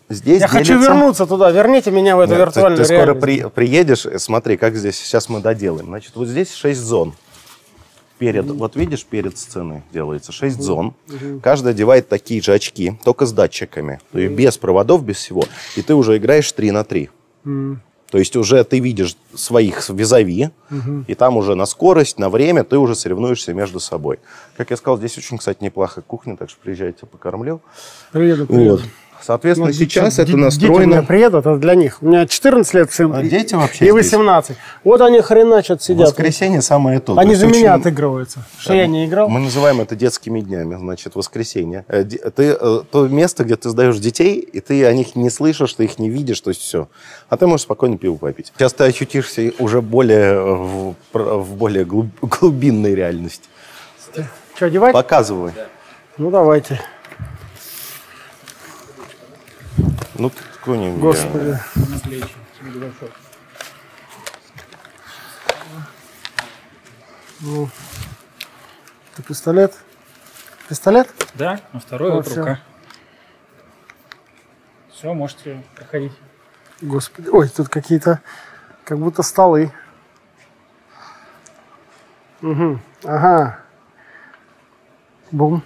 Здесь 0.08 0.40
Я 0.42 0.48
хочу 0.48 0.74
делится- 0.74 0.90
вернуться 0.92 1.26
туда. 1.26 1.50
Верните 1.50 1.90
меня 1.90 2.16
в 2.16 2.20
эту 2.20 2.32
Нет, 2.32 2.40
виртуальную 2.40 2.78
ты, 2.78 2.84
скоро 2.84 2.98
реальность. 3.14 3.20
при- 3.22 3.48
приедешь, 3.48 4.04
э, 4.06 4.18
смотри, 4.18 4.56
как 4.58 4.76
здесь 4.76 4.96
сейчас 4.98 5.28
мы 5.28 5.40
доделаем. 5.40 5.86
Значит, 5.86 6.12
вот 6.14 6.28
здесь 6.28 6.52
6 6.52 6.80
зон. 6.80 7.14
Перед, 8.18 8.44
вот 8.46 8.76
видишь, 8.76 9.04
перед 9.04 9.36
сценой 9.38 9.82
делается 9.92 10.30
6 10.30 10.60
зон. 10.60 10.94
Каждый 11.42 11.70
одевает 11.70 12.08
такие 12.08 12.40
же 12.40 12.52
очки, 12.52 12.96
только 13.04 13.26
с 13.26 13.32
датчиками. 13.32 13.98
То 14.12 14.18
есть 14.18 14.34
без 14.34 14.56
проводов, 14.56 15.04
без 15.04 15.16
всего. 15.16 15.42
И 15.74 15.82
ты 15.82 15.94
уже 15.94 16.16
играешь 16.16 16.50
3 16.52 16.70
на 16.70 16.84
3. 16.84 17.10
То 18.10 18.18
есть 18.18 18.36
уже 18.36 18.62
ты 18.62 18.78
видишь 18.78 19.16
своих 19.34 19.88
визави, 19.90 20.50
и 21.08 21.14
там 21.16 21.36
уже 21.36 21.56
на 21.56 21.66
скорость, 21.66 22.16
на 22.20 22.28
время 22.30 22.62
ты 22.62 22.78
уже 22.78 22.94
соревнуешься 22.94 23.52
между 23.52 23.80
собой. 23.80 24.20
Как 24.56 24.70
я 24.70 24.76
сказал, 24.76 24.98
здесь 24.98 25.18
очень, 25.18 25.36
кстати, 25.38 25.64
неплохая 25.64 26.04
кухня, 26.06 26.36
так 26.36 26.48
что 26.48 26.60
приезжайте, 26.62 27.06
покормлю. 27.06 27.60
Приеду, 28.12 28.46
приеду. 28.46 28.70
Вот. 28.76 28.82
Соответственно, 29.22 29.68
Ну, 29.68 29.72
сейчас 29.72 30.18
это 30.18 30.26
ди- 30.26 30.32
Дети 30.32 30.36
меня 30.36 30.44
настроено... 30.44 31.02
приедут, 31.02 31.46
это 31.46 31.56
для 31.56 31.74
них. 31.74 31.98
У 32.02 32.06
меня 32.06 32.26
14 32.26 32.74
лет 32.74 32.92
сын. 32.92 33.10
А 33.14 33.22
дети 33.22 33.54
вообще 33.54 33.86
И 33.86 33.90
здесь? 33.90 34.12
18. 34.12 34.56
Вот 34.84 35.00
они 35.00 35.20
хреначат 35.22 35.82
сидят. 35.82 36.08
Воскресенье 36.08 36.60
самое 36.60 37.00
то. 37.00 37.16
Они 37.16 37.32
То 37.32 37.38
за 37.40 37.46
есть 37.46 37.58
меня 37.58 37.72
очень- 37.74 37.80
отыгрываются. 37.80 38.40
Что 38.58 38.74
я 38.74 38.86
не 38.86 39.06
играл? 39.06 39.28
Мы 39.30 39.40
называем 39.40 39.80
это 39.80 39.96
детскими 39.96 40.40
днями, 40.40 40.76
значит, 40.76 41.14
воскресенье. 41.14 41.86
Э, 41.88 42.04
Ты, 42.04 42.56
э, 42.60 42.80
то 42.90 43.08
место, 43.08 43.44
где 43.44 43.56
ты 43.56 43.70
сдаешь 43.70 43.96
детей, 43.98 44.40
и 44.40 44.60
ты 44.60 44.84
о 44.84 44.92
них 44.92 45.16
не 45.16 45.30
слышишь, 45.30 45.72
ты 45.72 45.84
их 45.84 45.98
не 45.98 46.10
видишь, 46.10 46.40
то 46.42 46.50
есть 46.50 46.60
все. 46.60 46.88
А 47.30 47.36
ты 47.38 47.46
можешь 47.46 47.62
спокойно 47.64 47.96
пиво 47.96 48.16
попить. 48.16 48.52
Сейчас 48.56 48.74
ты 48.74 48.84
ощутишься 48.84 49.52
уже 49.58 49.80
более 49.80 50.34
э, 50.34 50.42
в, 50.54 50.94
в 51.14 51.54
более 51.54 51.84
глуб- 51.86 52.10
глубинной 52.20 52.94
реальности. 52.94 53.48
Что, 54.54 54.66
одевать? 54.66 54.92
Показывай. 54.92 55.52
Ну, 56.18 56.30
давайте. 56.30 56.80
Ну, 60.16 60.30
ткни. 60.30 60.96
Господи. 60.98 61.58
Ну, 67.40 67.68
это 69.12 69.22
пистолет? 69.22 69.74
Пистолет? 70.68 71.10
Да, 71.34 71.60
а 71.72 71.78
второй 71.80 72.10
Вот 72.10 72.24
вот 72.24 72.26
всё. 72.28 72.40
рука. 72.40 72.60
Все, 74.92 75.12
можете 75.12 75.62
проходить. 75.74 76.12
Господи. 76.80 77.28
Ой, 77.28 77.48
тут 77.48 77.68
какие-то, 77.68 78.20
как 78.84 78.98
будто 78.98 79.22
столы. 79.22 79.72
Угу. 82.40 82.78
Ага. 83.04 83.58
Бум. 85.32 85.62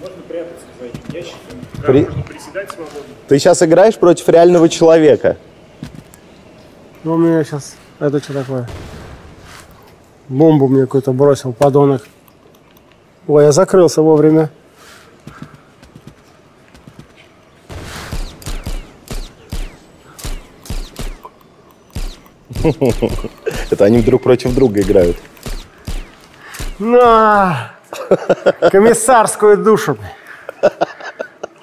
Можно 0.00 0.22
прятаться 0.28 0.66
за 0.80 0.86
этим 0.86 1.14
ящиком. 1.14 1.84
При- 1.86 2.04
можно 2.04 2.22
приседать 2.22 2.70
свободно. 2.70 3.00
Ты 3.28 3.38
сейчас 3.38 3.62
играешь 3.62 3.96
против 3.96 4.28
реального 4.28 4.68
человека. 4.68 5.36
Ну, 7.04 7.14
у 7.14 7.18
меня 7.18 7.44
сейчас... 7.44 7.76
Это 8.00 8.18
что 8.18 8.32
такое? 8.32 8.68
Бомбу 10.28 10.66
мне 10.66 10.82
какой-то 10.82 11.12
бросил, 11.12 11.52
подонок. 11.52 12.02
Ой, 13.28 13.44
я 13.44 13.52
закрылся 13.52 14.02
вовремя. 14.02 14.50
Это 23.72 23.86
они 23.86 24.02
друг 24.02 24.22
против 24.22 24.54
друга 24.54 24.82
играют. 24.82 25.16
На! 26.78 27.70
Комиссарскую 28.70 29.56
душу. 29.56 29.96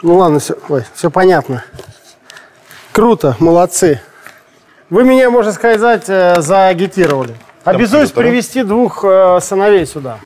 Ну 0.01 0.17
ладно, 0.17 0.39
все, 0.39 0.55
ой, 0.69 0.83
все 0.95 1.11
понятно. 1.11 1.63
Круто, 2.93 3.35
молодцы. 3.37 4.01
Вы 4.89 5.03
меня, 5.03 5.29
можно 5.29 5.51
сказать, 5.51 6.05
э, 6.07 6.41
заагитировали. 6.41 7.35
Обязуюсь 7.63 8.09
привести 8.09 8.63
двух 8.63 9.05
э, 9.05 9.39
сыновей 9.39 9.85
сюда. 9.85 10.17